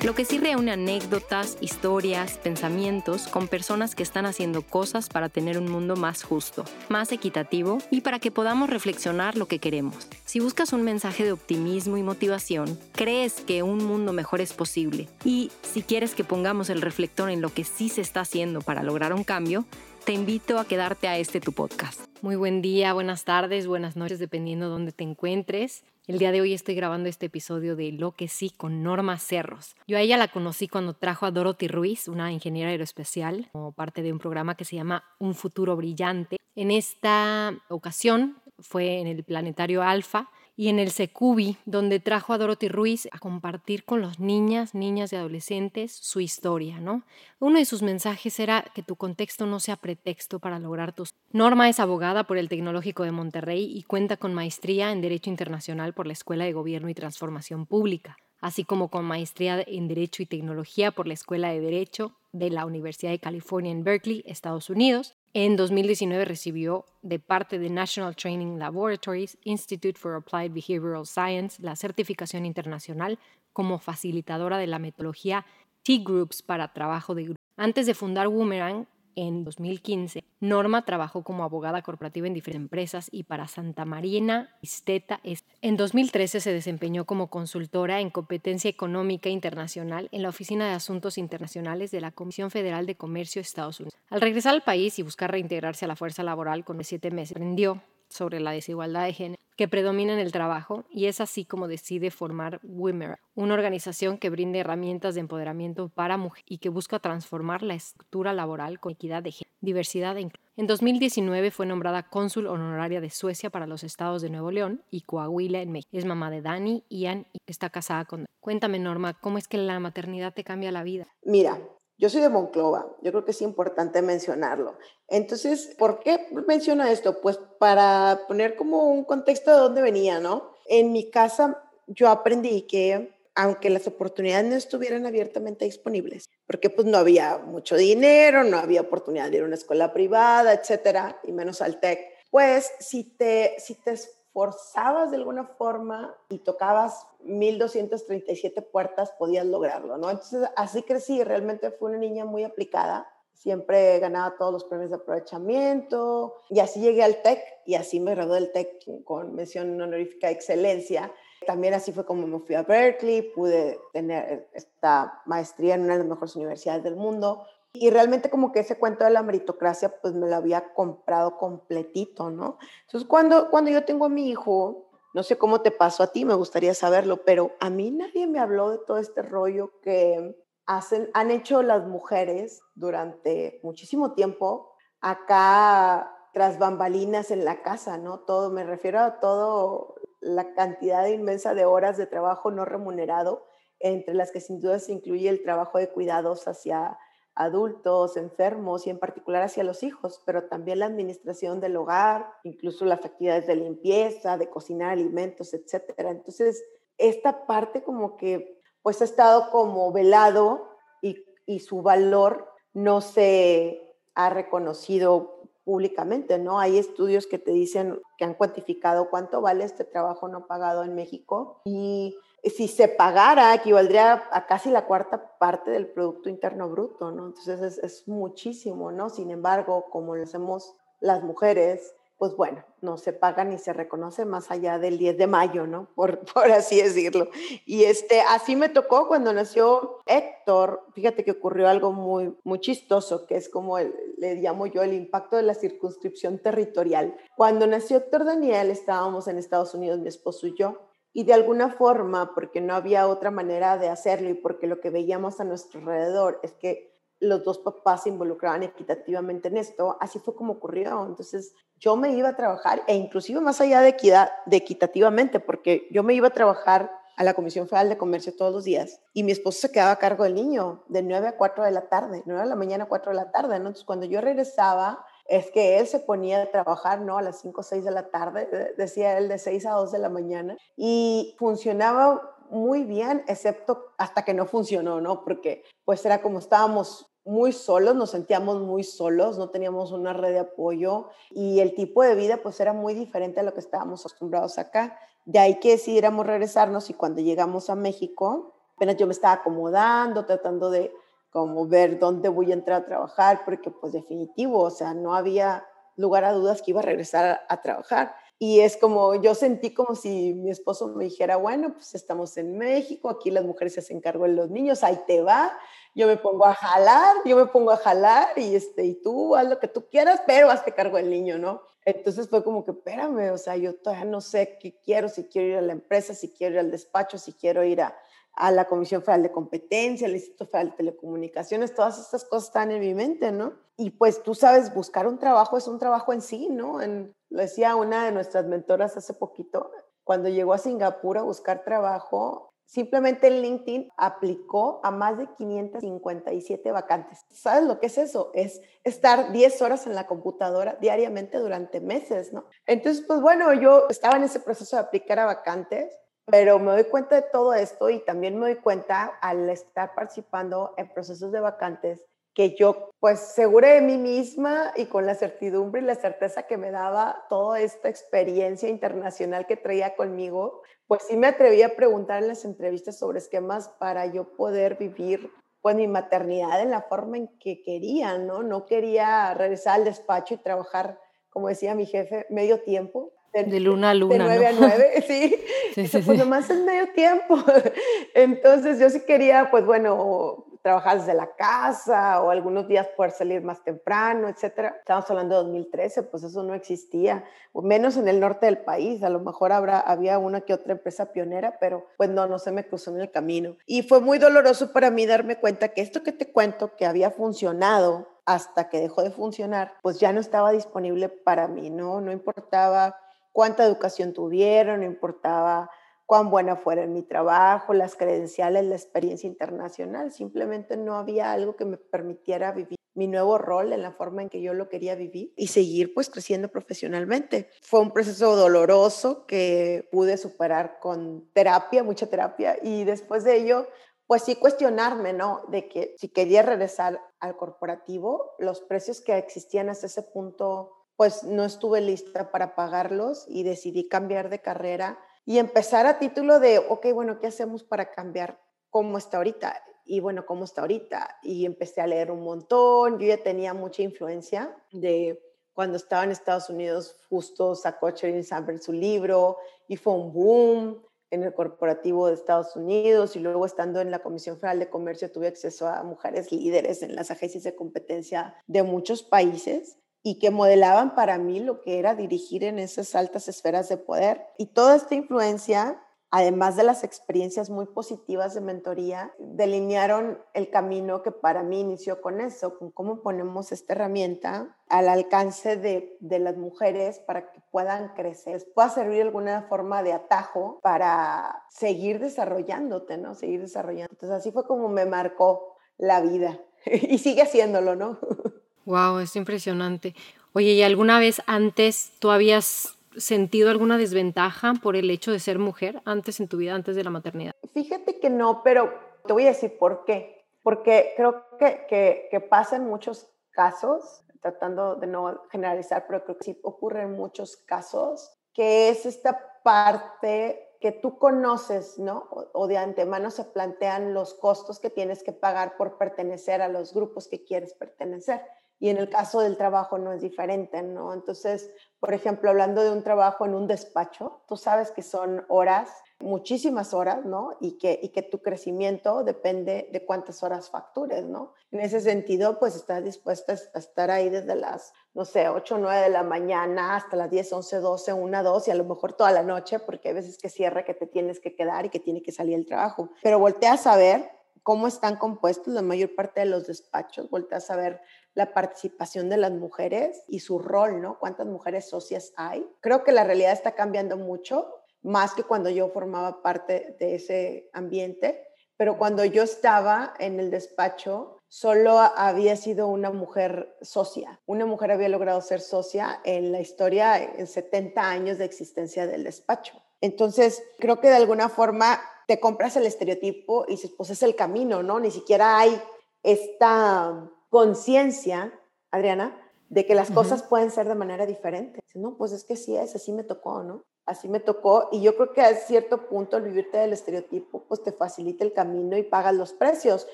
Lo 0.04 0.14
que 0.14 0.26
sí 0.26 0.38
reúne 0.38 0.74
anécdotas, 0.74 1.58
historias, 1.62 2.38
pensamientos 2.38 3.28
con 3.28 3.48
personas 3.48 3.96
que 3.96 4.04
están 4.04 4.26
haciendo 4.26 4.62
cosas 4.62 5.08
para 5.08 5.30
tener 5.30 5.58
un 5.58 5.72
mundo 5.72 5.96
más 5.96 6.24
justo, 6.24 6.66
más 6.90 7.14
equitativo 7.14 7.78
y 7.90 8.02
para 8.02 8.20
que 8.20 8.30
podamos 8.30 8.70
reflexionar 8.70 9.38
lo 9.38 9.48
que 9.48 9.60
queremos. 9.60 10.10
Si 10.26 10.42
buscas 10.42 10.74
un 10.74 10.84
mensaje 10.84 11.24
de 11.24 11.32
optimismo 11.32 11.96
y 11.96 12.04
motivación, 12.04 12.78
crees 12.92 13.36
que 13.36 13.64
un 13.64 13.78
mundo 13.78 14.12
mejor 14.12 14.42
es 14.42 14.52
posible 14.52 15.08
y 15.24 15.52
si 15.62 15.82
quieres 15.82 16.16
que 16.16 16.26
pongamos 16.26 16.70
el 16.70 16.82
reflector 16.82 17.30
en 17.30 17.40
lo 17.40 17.54
que 17.54 17.64
sí 17.64 17.88
se 17.88 18.02
está 18.02 18.20
haciendo 18.20 18.60
para 18.60 18.84
lograr 18.84 19.14
un 19.14 19.24
cambio, 19.24 19.64
te 20.06 20.12
invito 20.12 20.60
a 20.60 20.66
quedarte 20.66 21.08
a 21.08 21.18
este 21.18 21.40
tu 21.40 21.54
podcast. 21.54 22.02
Muy 22.22 22.36
buen 22.36 22.62
día, 22.62 22.94
buenas 22.94 23.24
tardes, 23.24 23.68
buenas 23.68 23.96
noches, 23.96 24.20
dependiendo 24.20 24.66
de 24.66 24.72
dónde 24.72 24.92
te 24.92 25.04
encuentres. 25.04 25.84
El 26.08 26.20
día 26.20 26.34
de 26.34 26.42
hoy 26.42 26.54
estoy 26.54 26.76
grabando 26.76 27.08
este 27.08 27.28
episodio 27.28 27.78
de 27.78 27.94
Lo 27.94 28.12
que 28.12 28.28
sí 28.28 28.50
con 28.50 28.84
Norma 28.84 29.18
Cerros. 29.18 29.76
Yo 29.88 29.98
a 29.98 30.02
ella 30.02 30.18
la 30.18 30.28
conocí 30.28 30.68
cuando 30.68 30.94
trajo 30.94 31.26
a 31.26 31.32
Dorothy 31.32 31.70
Ruiz, 31.70 32.10
una 32.10 32.34
ingeniera 32.34 32.72
aeroespacial, 32.72 33.48
como 33.54 33.72
parte 33.72 34.02
de 34.02 34.12
un 34.12 34.20
programa 34.20 34.56
que 34.56 34.66
se 34.66 34.76
llama 34.76 35.06
Un 35.20 35.36
futuro 35.36 35.78
brillante. 35.78 36.36
En 36.56 36.72
esta 36.72 37.58
ocasión 37.70 38.38
fue 38.60 39.00
en 39.00 39.08
el 39.08 39.24
planetario 39.24 39.84
Alfa 39.84 40.30
y 40.56 40.70
en 40.70 40.80
el 40.80 40.92
Secubi, 40.92 41.58
donde 41.66 42.00
trajo 42.00 42.34
a 42.34 42.38
Dorothy 42.38 42.68
Ruiz 42.68 43.08
a 43.12 43.20
compartir 43.20 43.86
con 43.86 44.02
los 44.02 44.20
niñas, 44.20 44.76
niñas 44.76 45.12
y 45.12 45.16
adolescentes 45.16 45.92
su 45.92 46.20
historia, 46.20 46.80
¿no? 46.80 47.04
Uno 47.40 47.58
de 47.58 47.66
sus 47.66 47.82
mensajes 47.82 48.40
era 48.40 48.64
que 48.76 48.84
tu 48.84 48.96
contexto 48.96 49.46
no 49.46 49.60
sea 49.60 49.76
pretexto 49.76 50.40
para 50.40 50.60
lograr 50.60 50.94
tus... 50.94 51.16
Norma 51.32 51.70
es 51.70 51.80
abogada 51.80 52.26
por 52.26 52.38
el 52.38 52.50
Tecnológico 52.50 53.04
de 53.04 53.12
Monterrey 53.12 53.66
y 53.76 53.84
cuenta 53.84 54.18
con 54.18 54.34
maestría 54.34 54.92
en 54.92 55.02
Derecho 55.02 55.30
Internacional 55.30 55.94
por 55.94 56.06
la 56.06 56.14
Escuela 56.14 56.46
de 56.46 56.54
Gobierno 56.54 56.90
y 56.90 56.94
Transformación 56.94 57.66
Pública, 57.66 58.18
así 58.44 58.66
como 58.66 58.90
con 58.90 59.06
maestría 59.06 59.64
en 59.66 59.88
Derecho 59.88 60.22
y 60.22 60.26
Tecnología 60.26 60.92
por 60.92 61.08
la 61.08 61.14
Escuela 61.14 61.54
de 61.54 61.62
Derecho 61.62 62.12
de 62.34 62.50
la 62.50 62.66
Universidad 62.66 63.12
de 63.12 63.20
California 63.20 63.72
en 63.72 63.86
Berkeley, 63.86 64.22
Estados 64.28 64.70
Unidos, 64.70 65.16
en 65.34 65.56
2019 65.56 66.26
recibió 66.26 66.84
de 67.04 67.20
parte 67.20 67.58
de 67.58 67.70
National 67.70 68.18
Training 68.18 68.58
Laboratories 68.60 69.38
Institute 69.46 69.98
for 69.98 70.16
Applied 70.16 70.52
Behavioral 70.52 71.06
Science 71.06 71.62
la 71.62 71.78
certificación 71.78 72.46
internacional 72.46 73.18
como 73.54 73.80
facilitadora 73.80 74.58
de 74.58 74.68
la 74.68 74.78
metodología 74.78 75.46
T-Groups 75.84 76.42
para 76.42 76.74
trabajo 76.74 77.16
de 77.16 77.24
grupo. 77.24 77.38
Antes 77.56 77.86
de 77.86 77.94
fundar 77.94 78.28
Boomerang, 78.28 78.88
en 79.16 79.44
2015, 79.44 80.24
Norma 80.40 80.86
trabajó 80.86 81.24
como 81.24 81.44
abogada 81.44 81.82
corporativa 81.82 82.28
en 82.28 82.34
diferentes 82.34 82.64
empresas 82.64 83.10
y 83.12 83.24
para 83.24 83.48
Santa 83.48 83.86
Marina 83.86 84.56
Isteta. 84.62 85.20
En 85.62 85.78
2013 85.78 86.40
se 86.40 86.54
desempeñó 86.54 87.06
como 87.06 87.28
consultora 87.28 88.00
en 88.00 88.10
competencia 88.10 88.70
económica 88.70 89.30
internacional 89.30 90.10
en 90.12 90.22
la 90.22 90.30
Oficina 90.30 90.68
de 90.68 90.74
Asuntos 90.74 91.18
Internacionales 91.18 91.92
de 91.92 92.02
la 92.02 92.12
Comisión 92.12 92.52
Federal 92.52 92.86
de 92.86 92.96
Comercio 92.96 93.40
de 93.40 93.44
Estados 93.44 93.80
Unidos. 93.80 94.00
Al 94.10 94.22
regresar 94.22 94.54
al 94.54 94.64
país 94.64 95.00
y 95.00 95.04
buscar 95.04 95.32
reintegrarse 95.32 95.86
a 95.86 95.88
la 95.88 95.96
fuerza 95.96 96.24
laboral 96.24 96.64
con 96.64 96.84
siete 96.84 97.12
meses, 97.12 97.36
aprendió 97.36 97.82
sobre 98.10 98.40
la 98.40 98.52
desigualdad 98.52 99.06
de 99.06 99.14
género 99.14 99.43
que 99.56 99.68
predomina 99.68 100.14
en 100.14 100.20
el 100.20 100.32
trabajo 100.32 100.86
y 100.90 101.06
es 101.06 101.22
así 101.22 101.46
como 101.46 101.68
decide 101.68 102.12
formar 102.12 102.60
Wimmer, 102.64 103.20
una 103.36 103.54
organización 103.54 104.18
que 104.18 104.30
brinde 104.30 104.60
herramientas 104.60 105.16
de 105.16 105.22
empoderamiento 105.22 105.90
para 105.90 106.18
mujeres 106.18 106.46
y 106.48 106.58
que 106.58 106.70
busca 106.70 107.00
transformar 107.00 107.64
la 107.64 107.76
estructura 107.76 108.34
laboral 108.34 108.80
con 108.80 108.94
equidad 108.94 109.24
de 109.24 109.32
género, 109.32 109.56
diversidad 109.62 110.18
e 110.18 110.22
inclusión. 110.22 110.44
En 110.56 110.68
2019 110.68 111.52
fue 111.52 111.66
nombrada 111.66 112.10
cónsul 112.10 112.48
honoraria 112.48 113.02
de 113.02 113.10
Suecia 113.10 113.50
para 113.50 113.68
los 113.68 113.84
estados 113.84 114.22
de 114.22 114.30
Nuevo 114.30 114.52
León 114.52 114.84
y 114.92 115.02
Coahuila 115.02 115.62
en 115.62 115.72
México. 115.72 115.90
Es 115.98 116.06
mamá 116.06 116.30
de 116.30 116.42
Dani, 116.42 116.84
Ian 116.90 117.26
y 117.34 117.40
está 117.48 117.70
casada 117.70 118.06
con... 118.06 118.26
Cuéntame, 118.40 118.78
Norma, 118.78 119.14
¿cómo 119.14 119.38
es 119.38 119.48
que 119.48 119.58
la 119.58 119.80
maternidad 119.80 120.34
te 120.34 120.44
cambia 120.44 120.72
la 120.72 120.84
vida? 120.84 121.08
Mira, 121.24 121.60
yo 122.04 122.10
soy 122.10 122.20
de 122.20 122.28
Monclova, 122.28 122.86
yo 123.02 123.12
creo 123.12 123.24
que 123.24 123.32
es 123.32 123.42
importante 123.42 124.02
mencionarlo. 124.02 124.78
Entonces, 125.08 125.74
¿por 125.78 126.02
qué 126.02 126.28
menciono 126.46 126.84
esto? 126.84 127.22
Pues 127.22 127.40
para 127.60 128.20
poner 128.28 128.58
como 128.58 128.90
un 128.90 129.06
contexto 129.06 129.52
de 129.52 129.58
dónde 129.58 129.82
venía, 129.82 130.20
¿no? 130.20 130.52
En 130.66 130.92
mi 130.92 131.10
casa 131.10 131.64
yo 131.88 132.10
aprendí 132.10 132.64
que 132.64 133.14
aunque 133.36 133.70
las 133.70 133.88
oportunidades 133.88 134.46
no 134.46 134.56
estuvieran 134.58 135.06
abiertamente 135.06 135.64
disponibles, 135.64 136.30
porque 136.46 136.70
pues 136.70 136.86
no 136.86 136.98
había 136.98 137.38
mucho 137.38 137.78
dinero, 137.78 138.44
no 138.44 138.58
había 138.58 138.82
oportunidad 138.82 139.32
de 139.32 139.38
ir 139.38 139.44
a 139.44 139.46
una 139.46 139.56
escuela 139.56 139.94
privada, 139.94 140.52
etcétera, 140.52 141.22
y 141.24 141.32
menos 141.32 141.62
al 141.62 141.80
TEC, 141.80 142.02
pues 142.30 142.70
si 142.82 143.06
te, 143.06 143.56
si 143.60 143.76
te 143.76 143.94
forzabas 144.34 145.12
de 145.12 145.18
alguna 145.18 145.46
forma 145.46 146.16
y 146.28 146.40
tocabas 146.40 147.08
1237 147.24 148.62
puertas, 148.64 149.12
podías 149.12 149.46
lograrlo, 149.46 149.98
¿no? 149.98 150.10
Entonces, 150.10 150.50
así 150.56 150.82
crecí, 150.82 151.24
realmente 151.24 151.72
fui 151.72 151.92
una 151.92 152.00
niña 152.00 152.26
muy 152.26 152.44
aplicada, 152.44 153.08
siempre 153.32 154.00
ganaba 154.00 154.36
todos 154.36 154.52
los 154.52 154.64
premios 154.64 154.90
de 154.90 154.96
aprovechamiento 154.98 156.36
y 156.50 156.60
así 156.60 156.82
llegué 156.82 157.04
al 157.04 157.22
TEC 157.22 157.40
y 157.66 157.76
así 157.76 158.00
me 158.00 158.16
gradué 158.16 158.36
del 158.36 158.52
TEC 158.52 159.04
con 159.04 159.36
mención 159.36 159.80
honorífica 159.80 160.28
de 160.28 160.34
excelencia. 160.34 161.12
También 161.46 161.74
así 161.74 161.92
fue 161.92 162.06
como 162.06 162.26
me 162.26 162.40
fui 162.40 162.56
a 162.56 162.64
Berkeley, 162.64 163.22
pude 163.22 163.80
tener 163.92 164.50
esta 164.54 165.22
maestría 165.26 165.76
en 165.76 165.82
una 165.82 165.94
de 165.94 166.00
las 166.00 166.08
mejores 166.08 166.36
universidades 166.36 166.84
del 166.84 166.96
mundo. 166.96 167.46
Y 167.74 167.90
realmente 167.90 168.30
como 168.30 168.52
que 168.52 168.60
ese 168.60 168.78
cuento 168.78 169.04
de 169.04 169.10
la 169.10 169.24
meritocracia, 169.24 170.00
pues 170.00 170.14
me 170.14 170.30
lo 170.30 170.36
había 170.36 170.74
comprado 170.74 171.38
completito, 171.38 172.30
¿no? 172.30 172.60
Entonces, 172.86 173.08
cuando, 173.10 173.50
cuando 173.50 173.72
yo 173.72 173.84
tengo 173.84 174.06
a 174.06 174.10
mi 174.10 174.30
hijo, 174.30 174.92
no 175.14 175.24
sé 175.24 175.38
cómo 175.38 175.62
te 175.62 175.72
pasó 175.72 176.04
a 176.04 176.12
ti, 176.12 176.24
me 176.24 176.36
gustaría 176.36 176.74
saberlo, 176.74 177.24
pero 177.26 177.52
a 177.60 177.70
mí 177.70 177.92
nadie 177.92 178.28
me 178.28 178.40
habló 178.40 178.70
de 178.70 178.80
todo 178.80 179.00
este 179.00 179.24
rollo 179.24 179.80
que 179.82 180.36
hacen, 180.66 181.10
han 181.14 181.32
hecho 181.32 181.64
las 181.64 181.88
mujeres 181.88 182.62
durante 182.76 183.60
muchísimo 183.64 184.14
tiempo 184.14 184.72
acá 185.02 186.16
tras 186.34 186.58
bambalinas 186.58 187.30
en 187.32 187.46
la 187.46 187.62
casa, 187.62 187.98
¿no? 187.98 188.22
Todo, 188.22 188.50
me 188.50 188.64
refiero 188.64 189.00
a 189.00 189.20
todo 189.20 189.96
la 190.20 190.54
cantidad 190.56 191.06
inmensa 191.06 191.54
de 191.54 191.66
horas 191.66 191.98
de 191.98 192.08
trabajo 192.08 192.50
no 192.50 192.66
remunerado, 192.66 193.46
entre 193.80 194.16
las 194.16 194.32
que 194.32 194.40
sin 194.40 194.60
duda 194.60 194.80
se 194.80 194.94
incluye 194.94 195.30
el 195.30 195.44
trabajo 195.44 195.78
de 195.78 195.90
cuidados 195.90 196.48
hacia 196.48 196.98
adultos, 197.36 198.18
enfermos 198.18 198.86
y 198.86 198.90
en 198.90 199.00
particular 199.00 199.44
hacia 199.44 199.64
los 199.64 199.84
hijos, 199.84 200.22
pero 200.26 200.44
también 200.46 200.80
la 200.80 200.86
administración 200.86 201.60
del 201.60 201.76
hogar, 201.78 202.30
incluso 202.44 202.86
las 202.86 203.04
actividades 203.04 203.48
de 203.48 203.56
limpieza, 203.56 204.38
de 204.38 204.50
cocinar 204.50 204.92
alimentos, 204.92 205.54
etcétera. 205.54 206.12
Entonces, 206.12 206.64
esta 206.98 207.46
parte 207.46 207.84
como 207.84 208.18
que 208.18 208.62
pues 208.82 209.02
ha 209.02 209.06
estado 209.06 209.50
como 209.50 209.92
velado 209.92 210.70
y, 211.02 211.26
y 211.46 211.60
su 211.60 211.82
valor 211.82 212.50
no 212.74 213.02
se 213.02 213.96
ha 214.14 214.30
reconocido 214.30 215.50
públicamente, 215.64 216.38
¿no? 216.38 216.60
Hay 216.60 216.78
estudios 216.78 217.26
que 217.26 217.40
te 217.40 217.52
dicen 217.52 218.02
que 218.18 218.26
han 218.26 218.34
cuantificado 218.34 219.10
cuánto 219.10 219.42
vale 219.42 219.64
este 219.64 219.86
trabajo 219.86 220.28
no 220.28 220.46
pagado 220.46 220.84
en 220.84 220.94
México 220.94 221.62
y 221.64 222.18
si 222.50 222.68
se 222.68 222.88
pagara, 222.90 223.54
equivaldría 223.54 224.28
a 224.32 224.46
casi 224.46 224.70
la 224.70 224.86
cuarta 224.86 225.38
parte 225.38 225.72
del 225.72 225.88
Producto 225.88 226.30
Interno 226.30 226.70
Bruto, 226.70 227.12
¿no? 227.12 227.28
Entonces 227.28 227.78
es, 227.78 228.08
muchísimo, 228.08 228.92
¿no? 228.92 229.10
Sin 229.10 229.32
embargo, 229.32 229.86
como 229.90 230.16
lo 230.16 230.24
hacemos 230.24 230.76
las 231.00 231.24
mujeres, 231.24 231.96
pues 232.18 232.36
bueno, 232.36 232.64
no 232.82 232.98
se 232.98 233.12
paga 233.12 233.44
ni 233.44 233.58
se 233.58 233.74
reconoce 233.74 234.26
más 234.26 234.52
allá 234.52 234.78
del 234.78 234.98
10 234.98 235.18
de 235.18 235.28
mayo, 235.28 235.68
¿no? 235.68 235.88
Por, 235.96 236.20
por 236.34 236.52
así 236.52 236.82
decirlo. 236.82 237.30
Y 237.66 237.86
este, 237.86 238.22
así 238.22 238.56
me 238.58 238.70
tocó 238.70 239.08
cuando 239.08 239.32
nació 239.32 240.00
Héctor, 240.06 240.86
fíjate 240.94 241.24
que 241.24 241.32
ocurrió 241.32 241.70
algo 241.70 241.94
muy, 241.94 242.38
muy 242.44 242.60
chistoso, 242.60 243.26
que 243.26 243.38
es 243.38 243.48
como 243.48 243.78
le 243.80 244.36
llamo 244.36 244.68
yo 244.68 244.84
el 244.84 244.94
impacto 244.94 245.38
de 245.38 245.44
la 245.44 245.56
circunscripción 245.56 246.40
territorial. 246.40 247.16
Cuando 247.38 247.68
nació 247.68 247.98
Héctor 247.98 248.26
Daniel, 248.26 248.70
estábamos 248.70 249.30
en 249.30 249.38
Estados 249.38 249.74
Unidos, 249.74 250.00
mi 250.00 250.10
esposo 250.10 250.48
y 250.48 250.56
yo, 250.56 250.83
Y 251.14 251.24
de 251.24 251.34
alguna 251.34 251.70
forma, 251.70 252.34
porque 252.34 252.60
no 252.60 252.74
había 252.74 253.08
otra 253.08 253.32
manera 253.32 253.78
de 253.78 253.90
hacerlo 253.90 254.30
y 254.30 254.34
porque 254.34 254.68
lo 254.68 254.82
que 254.82 254.90
veíamos 254.90 255.40
a 255.40 255.44
nuestro 255.44 255.80
alrededor 255.80 256.40
es 256.44 256.54
que 256.54 256.92
los 257.20 257.44
dos 257.44 257.60
papás 257.60 258.04
se 258.04 258.10
involucraban 258.10 258.64
equitativamente 258.64 259.48
en 259.48 259.58
esto, 259.58 259.96
así 260.02 260.20
fue 260.20 260.36
como 260.36 260.54
ocurrió. 260.54 261.06
Entonces 261.06 261.54
yo 261.80 261.96
me 261.96 262.12
iba 262.12 262.30
a 262.30 262.36
trabajar, 262.36 262.84
e 262.88 262.96
inclusive 262.96 263.40
más 263.40 263.62
allá 263.62 263.82
de, 263.82 263.90
equidad, 263.90 264.32
de 264.46 264.58
equitativamente, 264.58 265.40
porque 265.40 265.88
yo 265.92 266.04
me 266.04 266.14
iba 266.14 266.28
a 266.28 266.34
trabajar 266.34 266.92
a 267.16 267.24
la 267.24 267.34
Comisión 267.34 267.68
Federal 267.68 267.90
de 267.90 267.98
Comercio 267.98 268.36
todos 268.36 268.52
los 268.52 268.64
días 268.64 269.00
y 269.14 269.24
mi 269.24 269.32
esposo 269.32 269.60
se 269.60 269.72
quedaba 269.72 269.92
a 269.92 270.00
cargo 270.00 270.24
del 270.24 270.34
niño 270.34 270.84
de 270.88 271.04
9 271.04 271.28
a 271.28 271.38
4 271.38 271.64
de 271.64 271.72
la 271.72 271.88
tarde, 271.88 272.24
9 272.26 272.42
de 272.42 272.48
la 272.48 272.56
mañana 272.56 272.86
a 272.86 272.88
4 272.88 273.12
de 273.12 273.16
la 273.16 273.32
tarde. 273.32 273.56
Entonces 273.56 273.84
cuando 273.84 274.06
yo 274.06 274.20
regresaba, 274.20 275.06
es 275.26 275.52
que 275.52 275.80
él 275.80 275.88
se 275.88 276.00
ponía 276.00 276.42
a 276.42 276.52
trabajar, 276.52 277.02
¿no? 277.02 277.18
A 277.18 277.22
las 277.22 277.42
5 277.42 277.62
o 277.62 277.64
6 277.64 277.84
de 277.84 277.92
la 277.92 278.10
tarde, 278.10 278.74
decía 278.78 279.18
él, 279.18 279.30
de 279.30 279.38
6 279.38 279.66
a 279.66 279.72
2 279.72 279.92
de 279.92 280.00
la 280.00 280.10
mañana, 280.10 280.58
y 280.76 281.36
funcionaba 281.38 282.34
muy 282.50 282.84
bien, 282.84 283.24
excepto 283.28 283.94
hasta 283.98 284.24
que 284.24 284.34
no 284.34 284.46
funcionó, 284.46 285.02
¿no? 285.02 285.24
Porque 285.24 285.64
pues 285.86 286.06
era 286.06 286.22
como 286.22 286.40
estábamos 286.40 287.10
muy 287.26 287.52
solos, 287.52 287.96
nos 287.96 288.12
sentíamos 288.12 288.60
muy 288.60 288.84
solos, 288.84 289.38
no 289.38 289.50
teníamos 289.50 289.92
una 289.92 290.14
red 290.14 290.34
de 290.34 290.40
apoyo 290.40 291.08
y 291.32 291.62
el 291.62 291.74
tipo 291.74 292.04
de 292.04 292.16
vida 292.16 292.38
pues 292.44 292.60
era 292.60 292.74
muy 292.74 292.94
diferente 292.94 293.40
a 293.40 293.44
lo 293.44 293.54
que 293.54 293.62
estábamos 293.62 294.02
acostumbrados 294.02 294.60
acá. 294.60 295.00
De 295.26 295.40
ahí 295.40 295.60
que 295.60 295.72
decidiéramos 295.72 296.26
regresarnos 296.26 296.90
y 296.90 296.94
cuando 296.94 297.22
llegamos 297.22 297.70
a 297.70 297.76
México, 297.76 298.54
apenas 298.76 298.98
yo 298.98 299.08
me 299.08 299.14
estaba 299.14 299.36
acomodando, 299.36 300.26
tratando 300.26 300.70
de 300.70 300.94
como 301.34 301.68
ver 301.68 301.98
dónde 301.98 302.30
voy 302.30 302.52
a 302.52 302.54
entrar 302.54 302.84
a 302.84 302.86
trabajar, 302.86 303.42
porque 303.44 303.72
pues 303.72 303.92
definitivo, 303.92 304.60
o 304.60 304.70
sea, 304.70 304.94
no 304.94 305.16
había 305.16 305.66
lugar 305.96 306.24
a 306.24 306.32
dudas 306.32 306.62
que 306.62 306.72
iba 306.72 306.80
a 306.80 306.84
regresar 306.84 307.42
a, 307.50 307.62
trabajar. 307.62 308.16
Y 308.38 308.60
es 308.60 308.78
como, 308.78 309.16
yo 309.16 309.34
sentí 309.34 309.74
como 309.74 309.96
si 309.96 310.36
mi 310.36 310.52
esposo 310.52 310.90
me 310.90 311.06
dijera, 311.06 311.38
bueno, 311.38 311.74
pues 311.74 311.96
estamos 311.96 312.38
en 312.38 312.56
México, 312.58 313.10
aquí 313.10 313.32
las 313.32 313.44
mujeres 313.44 313.74
se 313.74 313.80
hacen 313.80 314.00
cargo 314.00 314.26
de 314.26 314.34
los 314.34 314.52
niños, 314.52 314.84
ahí 314.84 315.00
te 315.08 315.24
va, 315.24 315.52
yo 315.96 316.06
me 316.06 316.18
pongo 316.18 316.46
a 316.46 316.54
jalar, 316.54 317.16
yo 317.26 317.36
me 317.36 317.48
pongo 317.48 317.72
a 317.72 317.78
jalar 317.78 318.28
y, 318.36 318.56
este, 318.56 318.86
y 318.86 319.02
tú 319.02 319.36
haz 319.36 319.48
lo 319.50 319.60
que 319.60 319.68
tú 319.68 319.88
quieras, 319.90 320.22
pero 320.28 320.52
hazte 320.52 320.74
cargo 320.74 320.98
del 320.98 321.10
niño, 321.10 321.40
¿no? 321.40 321.64
Entonces 321.84 322.30
fue 322.30 322.44
como 322.44 322.64
que, 322.64 322.72
espérame, 322.72 323.32
o 323.32 323.38
sea, 323.40 323.58
yo 323.58 323.74
todavía 323.74 324.06
no 324.06 324.22
sé 324.22 324.60
qué 324.62 324.80
quiero, 324.84 325.10
si 325.10 325.24
quiero 325.24 325.48
ir 325.48 325.56
a 325.58 325.62
la 325.62 325.74
empresa, 325.74 326.14
si 326.14 326.30
quiero 326.30 326.56
ir 326.56 326.60
al 326.60 326.72
despacho, 326.72 327.18
si 327.18 327.34
quiero 327.34 327.64
ir 327.64 327.82
a, 327.82 327.98
a 328.36 328.52
la 328.52 328.66
Comisión 328.66 329.02
Federal 329.02 329.24
de 329.24 329.32
Competencia, 329.32 330.08
al 330.08 330.14
Instituto 330.14 330.48
Federal 330.48 330.72
de 330.72 330.78
Telecomunicaciones, 330.78 331.74
todas 331.74 332.00
estas 332.00 332.26
cosas 332.26 332.48
están 332.48 332.72
en 332.72 332.80
mi 332.80 332.94
mente, 332.94 333.32
¿no? 333.32 333.54
Y 333.78 333.92
pues 333.92 334.24
tú 334.24 334.36
sabes, 334.36 334.74
buscar 334.74 335.08
un 335.08 335.20
trabajo 335.20 335.58
es 335.58 335.68
un 335.68 335.80
trabajo 335.80 336.14
en 336.14 336.22
sí, 336.22 336.50
¿no? 336.50 336.82
En, 336.82 337.14
lo 337.30 337.42
decía 337.42 337.76
una 337.76 338.06
de 338.06 338.12
nuestras 338.12 338.46
mentoras 338.46 338.98
hace 338.98 339.14
poquito, 339.14 339.72
cuando 340.04 340.30
llegó 340.30 340.54
a 340.54 340.58
Singapur 340.58 341.18
a 341.18 341.24
buscar 341.24 341.64
trabajo, 341.64 342.54
simplemente 342.66 343.28
en 343.28 343.42
LinkedIn 343.42 343.90
aplicó 343.98 344.82
a 344.84 344.92
más 344.92 345.18
de 345.18 345.28
557 345.38 346.72
vacantes. 346.72 347.20
¿Sabes 347.30 347.66
lo 347.66 347.80
que 347.80 347.88
es 347.88 347.98
eso? 347.98 348.32
Es 348.34 348.62
estar 348.84 349.32
10 349.32 349.62
horas 349.62 349.88
en 349.88 349.96
la 349.96 350.08
computadora 350.08 350.78
diariamente 350.82 351.38
durante 351.38 351.80
meses, 351.82 352.34
¿no? 352.34 352.46
Entonces, 352.66 353.06
pues 353.08 353.22
bueno, 353.22 353.54
yo 353.54 353.88
estaba 353.90 354.18
en 354.18 354.24
ese 354.24 354.40
proceso 354.40 354.76
de 354.76 354.82
aplicar 354.82 355.20
a 355.20 355.26
vacantes 355.26 355.96
pero 356.26 356.60
me 356.60 356.72
doy 356.72 356.84
cuenta 356.86 357.16
de 357.16 357.28
todo 357.32 357.54
esto 357.54 357.90
y 357.90 358.00
también 358.00 358.40
me 358.40 358.48
doy 358.48 358.56
cuenta 358.56 359.18
al 359.22 359.50
estar 359.50 359.94
participando 359.96 360.74
en 360.78 360.90
procesos 360.94 361.32
de 361.32 361.40
vacantes 361.40 362.06
que 362.34 362.56
yo 362.56 362.90
pues 363.00 363.20
segura 363.20 363.74
de 363.74 363.82
mí 363.82 363.98
misma 363.98 364.74
y 364.76 364.86
con 364.86 365.06
la 365.06 365.16
certidumbre 365.16 365.82
y 365.82 365.86
la 365.86 365.96
certeza 365.96 366.44
que 366.44 366.58
me 366.58 366.72
daba 366.72 367.26
toda 367.30 367.60
esta 367.60 367.90
experiencia 367.90 368.70
internacional 368.70 369.46
que 369.46 369.56
traía 369.56 369.96
conmigo, 369.96 370.64
pues 370.88 371.04
sí 371.04 371.18
me 371.18 371.28
atreví 371.28 371.62
a 371.62 371.76
preguntar 371.76 372.22
en 372.22 372.30
las 372.30 372.46
entrevistas 372.46 372.98
sobre 372.98 373.20
esquemas 373.20 373.70
para 373.80 374.08
yo 374.08 374.36
poder 374.36 374.78
vivir 374.78 375.32
pues 375.62 375.76
mi 375.76 375.88
maternidad 375.88 376.62
en 376.62 376.72
la 376.72 376.82
forma 376.82 377.18
en 377.18 377.28
que 377.40 377.62
quería, 377.64 378.18
¿no? 378.18 378.44
No 378.44 378.66
quería 378.66 379.34
regresar 379.34 379.76
al 379.76 379.86
despacho 379.86 380.34
y 380.34 380.38
trabajar, 380.38 381.00
como 381.30 381.48
decía 381.48 381.74
mi 381.74 381.86
jefe, 381.86 382.26
medio 382.30 382.64
tiempo, 382.64 383.13
de, 383.34 383.60
luna 383.60 383.92
a 383.92 383.94
luna. 383.94 384.28
De 384.28 384.40
9 384.40 384.48
a 384.48 384.52
9, 384.54 385.04
sí. 385.08 385.36
sí, 385.74 385.88
sí 385.88 386.00
pues 386.06 386.18
nomás 386.18 386.50
es 386.50 386.60
medio 386.60 386.92
tiempo. 386.94 387.38
Entonces 388.14 388.80
yo 388.80 388.90
sí 388.90 389.02
quería, 389.02 389.50
pues 389.52 389.66
bueno, 389.66 390.46
trabajar 390.64 391.00
desde 391.00 391.14
la 391.14 391.36
casa 391.36 392.24
o 392.24 392.30
algunos 392.30 392.68
días 392.68 392.88
poder 392.96 393.12
salir 393.12 393.44
más 393.44 393.64
temprano, 393.64 394.30
etcétera. 394.30 394.78
Estamos 394.80 395.08
hablando 395.12 395.36
de 395.36 395.44
2013, 395.44 396.04
pues 396.04 396.24
eso 396.24 396.42
no 396.42 396.54
existía, 396.54 397.26
menos 397.54 397.98
en 397.98 398.08
el 398.08 398.22
norte 398.22 398.46
del 398.46 398.60
país. 398.60 399.04
A 399.04 399.10
lo 399.10 399.20
mejor 399.20 399.52
habrá, 399.52 399.80
había 399.80 400.18
una 400.18 400.42
que 400.42 400.54
otra 400.54 400.72
empresa 400.72 401.12
pionera, 401.12 401.58
pero 401.60 401.86
pues 401.98 402.10
no, 402.10 402.28
no 402.28 402.40
se 402.40 402.52
me 402.52 402.66
cruzó 402.66 402.92
en 402.92 403.02
el 403.02 403.12
camino. 403.12 403.58
Y 403.68 403.84
fue 403.84 404.00
muy 404.00 404.20
doloroso 404.20 404.72
para 404.72 404.90
mí 404.90 405.06
darme 405.06 405.36
cuenta 405.36 405.68
que 405.68 405.82
esto 405.82 406.02
que 406.02 406.14
te 406.14 406.32
cuento, 406.32 406.76
que 406.78 406.86
había 406.86 407.12
funcionado 407.12 408.08
hasta 408.26 408.70
que 408.70 408.80
dejó 408.80 409.04
de 409.04 409.12
funcionar, 409.12 409.74
pues 409.82 410.00
ya 410.00 410.14
no 410.14 410.22
estaba 410.22 410.52
disponible 410.52 411.10
para 411.10 411.50
mí, 411.50 411.70
¿no? 411.70 412.00
No 412.00 412.14
importaba 412.14 412.96
cuánta 413.34 413.66
educación 413.66 414.14
tuvieron, 414.14 414.80
no 414.80 414.86
importaba 414.86 415.70
cuán 416.06 416.30
buena 416.30 416.56
fuera 416.56 416.86
mi 416.86 417.02
trabajo, 417.02 417.74
las 417.74 417.96
credenciales, 417.96 418.66
la 418.66 418.76
experiencia 418.76 419.28
internacional, 419.28 420.12
simplemente 420.14 420.78
no 420.78 420.96
había 420.96 421.34
algo 421.34 421.56
que 421.56 421.66
me 421.66 421.78
permitiera 421.78 422.52
vivir 422.52 422.78
mi 422.96 423.08
nuevo 423.08 423.38
rol 423.40 423.74
en 423.74 423.82
la 423.82 423.92
forma 423.92 424.22
en 424.22 424.30
que 424.30 424.42
yo 424.42 424.54
lo 424.54 424.70
quería 424.70 424.96
vivir 424.96 425.34
y 425.36 425.48
seguir 425.48 425.94
pues 425.94 426.10
creciendo 426.10 426.50
profesionalmente. 426.50 427.50
Fue 427.64 427.80
un 427.80 427.92
proceso 427.92 428.36
doloroso 428.36 429.26
que 429.26 429.90
pude 429.92 430.18
superar 430.18 430.78
con 430.80 431.28
terapia, 431.34 431.84
mucha 431.84 432.08
terapia 432.08 432.58
y 432.62 432.84
después 432.84 433.24
de 433.24 433.38
ello 433.38 433.68
pues 434.06 434.24
sí 434.24 434.36
cuestionarme, 434.36 435.14
¿no? 435.14 435.42
De 435.48 435.68
que 435.68 435.96
si 435.98 436.10
quería 436.10 436.44
regresar 436.44 437.02
al 437.20 437.36
corporativo, 437.36 438.34
los 438.38 438.62
precios 438.62 439.02
que 439.02 439.18
existían 439.18 439.70
hasta 439.70 439.88
ese 439.88 440.04
punto 440.04 440.83
pues 440.96 441.24
no 441.24 441.44
estuve 441.44 441.82
lista 441.82 442.32
para 442.32 442.56
pagarlos 442.56 443.26
y 443.28 443.44
decidí 443.44 443.88
cambiar 443.88 444.30
de 444.30 444.42
carrera 444.42 445.00
y 445.26 445.38
empezar 445.38 445.86
a 445.86 446.00
título 446.00 446.40
de, 446.40 446.60
ok, 446.60 446.88
bueno, 446.94 447.20
¿qué 447.20 447.28
hacemos 447.28 447.64
para 447.64 447.92
cambiar 447.92 448.40
cómo 448.70 448.98
está 448.98 449.18
ahorita? 449.18 449.62
Y 449.86 450.00
bueno, 450.00 450.26
¿cómo 450.26 450.46
está 450.46 450.62
ahorita? 450.62 451.18
Y 451.24 451.46
empecé 451.46 451.82
a 451.82 451.88
leer 451.88 452.12
un 452.12 452.24
montón, 452.24 453.00
yo 453.00 453.08
ya 453.08 453.18
tenía 453.18 453.54
mucha 453.54 453.82
influencia 453.82 454.56
de 454.72 455.22
cuando 455.54 455.78
estaba 455.78 456.04
en 456.04 456.12
Estados 456.12 456.50
Unidos, 456.50 456.96
justo 457.10 457.56
sacó 457.56 457.92
Sheryl 457.92 458.24
Sandberg 458.24 458.62
su 458.62 458.74
libro 458.74 459.38
y 459.68 459.78
fue 459.78 459.94
un 459.94 460.12
boom 460.12 460.84
en 461.12 461.24
el 461.24 461.34
corporativo 461.34 462.08
de 462.08 462.16
Estados 462.16 462.56
Unidos 462.56 463.16
y 463.16 463.20
luego 463.20 463.46
estando 463.46 463.80
en 463.80 463.92
la 463.92 464.00
Comisión 464.00 464.38
Federal 464.40 464.58
de 464.58 464.70
Comercio 464.70 465.12
tuve 465.12 465.28
acceso 465.28 465.68
a 465.68 465.84
mujeres 465.84 466.32
líderes 466.32 466.82
en 466.82 466.96
las 466.96 467.12
agencias 467.12 467.44
de 467.44 467.56
competencia 467.56 468.36
de 468.48 468.64
muchos 468.64 469.04
países 469.04 469.78
y 470.04 470.20
que 470.20 470.32
modelaban 470.32 470.96
para 470.96 471.18
mí 471.18 471.40
lo 471.40 471.62
que 471.62 471.80
era 471.80 471.96
dirigir 471.96 472.44
en 472.44 472.60
esas 472.60 472.94
altas 472.94 473.30
esferas 473.30 473.70
de 473.70 473.78
poder. 473.78 474.28
Y 474.38 474.48
toda 474.48 474.76
esta 474.76 474.96
influencia, 474.96 475.82
además 476.12 476.58
de 476.58 476.64
las 476.64 476.84
experiencias 476.84 477.50
muy 477.50 477.68
positivas 477.68 478.34
de 478.34 478.42
mentoría, 478.42 479.14
delinearon 479.18 480.22
el 480.34 480.50
camino 480.50 481.04
que 481.04 481.12
para 481.12 481.42
mí 481.42 481.62
inició 481.62 482.02
con 482.02 482.20
eso, 482.20 482.60
con 482.60 482.72
cómo 482.72 483.02
ponemos 483.02 483.54
esta 483.54 483.74
herramienta 483.74 484.58
al 484.68 484.90
alcance 484.90 485.56
de, 485.56 485.96
de 486.02 486.20
las 486.20 486.36
mujeres 486.36 487.00
para 487.00 487.32
que 487.32 487.42
puedan 487.50 487.94
crecer, 487.96 488.46
pueda 488.54 488.70
servir 488.70 489.04
alguna 489.04 489.44
forma 489.44 489.84
de 489.84 489.94
atajo 489.94 490.60
para 490.62 491.46
seguir 491.50 492.00
desarrollándote, 492.00 492.98
¿no? 492.98 493.16
Seguir 493.16 493.40
desarrollando. 493.40 493.94
Entonces 493.94 494.18
así 494.18 494.32
fue 494.34 494.46
como 494.46 494.68
me 494.68 494.86
marcó 494.86 495.56
la 495.78 496.02
vida 496.02 496.42
y 496.66 496.98
sigue 496.98 497.22
haciéndolo, 497.22 497.76
¿no? 497.78 498.00
Wow, 498.66 499.00
es 499.00 499.16
impresionante. 499.16 499.96
Oye, 500.34 500.54
¿y 500.54 500.64
alguna 500.64 501.00
vez 501.00 501.22
antes 501.28 501.94
tú 502.00 502.10
habías 502.10 502.78
sentido 502.98 503.50
alguna 503.50 503.78
desventaja 503.78 504.54
por 504.62 504.76
el 504.76 504.90
hecho 504.90 505.12
de 505.12 505.20
ser 505.20 505.40
mujer 505.40 505.82
antes 505.86 506.20
en 506.20 506.28
tu 506.28 506.38
vida, 506.38 506.56
antes 506.56 506.76
de 506.76 506.84
la 506.84 506.90
maternidad? 506.90 507.34
Fíjate 507.54 508.00
que 508.00 508.10
no, 508.10 508.42
pero 508.44 508.74
te 509.06 509.14
voy 509.14 509.24
a 509.24 509.30
decir 509.30 509.58
por 509.58 509.86
qué. 509.86 510.26
Porque 510.42 510.94
creo 510.98 511.26
que, 511.40 511.66
que, 511.70 512.08
que 512.12 512.20
pasa 512.20 512.58
en 512.58 512.66
muchos 512.66 513.08
casos, 513.32 514.04
tratando 514.22 514.76
de 514.76 514.88
no 514.88 515.24
generalizar, 515.32 515.86
pero 515.88 516.04
creo 516.04 516.18
que 516.18 516.24
sí 516.24 516.40
ocurre 516.44 516.84
en 516.84 516.94
muchos 516.94 517.38
casos, 517.38 518.12
que 518.34 518.70
es 518.70 518.86
esta 518.86 519.42
parte 519.44 520.54
que 520.60 520.72
tú 520.72 520.98
conoces, 520.98 521.78
¿no? 521.78 522.08
O, 522.32 522.48
de 522.48 522.58
antemano 522.58 523.12
se 523.12 523.26
plantean 523.26 523.94
los 523.94 524.14
costos 524.14 524.60
que 524.60 524.70
tienes 524.70 525.04
que 525.04 525.12
pagar 525.12 525.58
por 525.58 525.78
pertenecer 525.78 526.42
a 526.42 526.48
los 526.48 526.74
grupos 526.74 527.10
que 527.10 527.24
quieres 527.26 527.54
pertenecer 527.54 528.22
y 528.60 528.70
en 528.70 528.78
el 528.78 528.90
caso 528.90 529.20
del 529.22 529.38
trabajo 529.38 529.78
no 529.78 529.94
es 529.94 530.02
diferente, 530.02 530.62
¿no? 530.62 530.94
Entonces, 530.94 531.52
por 531.80 531.94
ejemplo, 531.94 532.30
hablando 532.30 532.64
de 532.64 532.72
un 532.72 532.84
trabajo 532.84 533.26
en 533.26 533.36
un 533.36 533.48
despacho, 533.48 534.22
tú 534.28 534.38
sabes 534.38 534.72
que 534.72 534.82
son 534.82 535.26
horas 535.28 535.70
muchísimas 536.04 536.74
horas, 536.74 537.06
¿no? 537.06 537.38
Y 537.40 537.58
que, 537.58 537.80
y 537.82 537.90
que 537.90 538.04
tu 538.04 538.22
crecimiento 538.22 539.04
depende 539.04 539.70
de 539.72 539.86
cuántas 539.86 540.22
horas 540.22 540.50
factures, 540.50 541.06
¿no? 541.06 541.34
En 541.52 541.62
ese 541.62 541.80
sentido, 541.80 542.40
pues 542.40 542.56
estás 542.56 542.84
dispuesta 542.84 543.34
a 543.34 543.60
estar 543.60 543.90
ahí 543.90 544.10
desde 544.10 544.36
las, 544.36 544.74
no 544.94 545.06
sé, 545.06 545.30
8 545.30 545.56
o 545.56 545.58
9 545.58 545.82
de 545.82 545.90
la 545.90 546.04
mañana 546.04 546.76
hasta 546.76 546.98
las 546.98 547.10
10, 547.10 547.34
11, 547.34 547.58
12, 547.58 547.94
1, 547.94 548.24
2 548.24 548.48
y 548.48 548.52
a 548.52 548.56
lo 548.56 548.66
mejor 548.66 548.94
toda 548.94 549.12
la 549.12 549.24
noche, 549.24 549.60
porque 549.60 549.90
hay 549.90 549.96
veces 549.96 550.18
que 550.18 550.30
cierra 550.30 550.66
que 550.66 550.74
te 550.74 550.88
tienes 550.88 551.20
que 551.20 551.36
quedar 551.36 551.66
y 551.66 551.70
que 551.70 551.80
tiene 551.80 552.04
que 552.04 552.12
salir 552.12 552.36
el 552.36 552.46
trabajo. 552.46 552.90
Pero 553.02 553.20
volteas 553.20 553.66
a 553.66 553.78
ver 553.78 554.12
cómo 554.44 554.68
están 554.68 554.98
compuestos 554.98 555.54
la 555.54 555.62
mayor 555.62 555.96
parte 555.96 556.20
de 556.20 556.26
los 556.26 556.48
despachos, 556.48 557.10
volteas 557.10 557.50
a 557.50 557.56
ver 557.56 557.82
la 558.16 558.34
participación 558.34 559.10
de 559.10 559.18
las 559.18 559.32
mujeres 559.32 560.04
y 560.08 560.20
su 560.20 560.40
rol, 560.40 560.82
¿no? 560.82 561.00
¿Cuántas 561.00 561.26
mujeres 561.28 561.70
socias 561.70 562.14
hay? 562.16 562.48
Creo 562.62 562.84
que 562.84 562.92
la 562.92 563.04
realidad 563.04 563.32
está 563.32 563.54
cambiando 563.56 563.98
mucho 563.98 564.54
más 564.82 565.14
que 565.14 565.24
cuando 565.24 565.50
yo 565.50 565.70
formaba 565.70 566.22
parte 566.22 566.76
de 566.80 566.96
ese 566.96 567.50
ambiente, 567.54 568.28
pero 568.58 568.78
cuando 568.78 569.04
yo 569.06 569.24
estaba 569.24 569.94
en 570.00 570.20
el 570.20 570.30
despacho, 570.30 571.18
solo 571.28 571.80
había 571.80 572.36
sido 572.36 572.68
una 572.68 572.92
mujer 572.92 573.56
socia. 573.62 574.22
Una 574.28 574.46
mujer 574.46 574.72
había 574.72 574.90
logrado 574.90 575.20
ser 575.22 575.42
socia 575.42 576.00
en 576.04 576.32
la 576.32 576.42
historia, 576.42 577.04
en 577.04 577.26
70 577.26 577.82
años 577.82 578.18
de 578.20 578.26
existencia 578.26 578.86
del 578.86 579.04
despacho. 579.04 579.54
Entonces, 579.82 580.44
creo 580.60 580.80
que 580.80 580.90
de 580.90 580.96
alguna 580.96 581.30
forma 581.30 581.82
te 582.08 582.20
compras 582.20 582.56
el 582.56 582.66
estereotipo 582.66 583.46
y 583.48 583.54
dices, 583.54 583.72
pues 583.76 583.90
es 583.90 584.04
el 584.04 584.16
camino, 584.16 584.62
¿no? 584.62 584.80
Ni 584.80 584.92
siquiera 584.92 585.40
hay 585.40 585.60
esta 586.04 587.10
conciencia, 587.34 588.32
Adriana, 588.70 589.20
de 589.50 589.66
que 589.66 589.74
las 589.74 589.90
cosas 589.90 590.22
pueden 590.22 590.52
ser 590.52 590.68
de 590.68 590.76
manera 590.76 591.08
diferente. 591.08 591.62
No, 591.74 591.98
pues 591.98 592.12
es 592.12 592.26
que 592.26 592.36
sí 592.36 592.56
es, 592.56 592.76
así 592.76 592.92
me 592.94 593.04
tocó, 593.04 593.42
¿no? 593.42 593.64
Así 593.88 594.08
me 594.08 594.20
tocó 594.20 594.70
y 594.72 594.84
yo 594.84 594.96
creo 594.96 595.14
que 595.14 595.22
a 595.22 595.34
cierto 595.34 595.90
punto 595.90 596.18
el 596.18 596.26
vivirte 596.26 596.60
del 596.60 596.74
estereotipo 596.74 597.44
pues 597.48 597.64
te 597.64 597.72
facilita 597.72 598.24
el 598.24 598.34
camino 598.34 598.78
y 598.78 598.84
pagas 598.84 599.16
los 599.16 599.34
precios, 599.34 599.88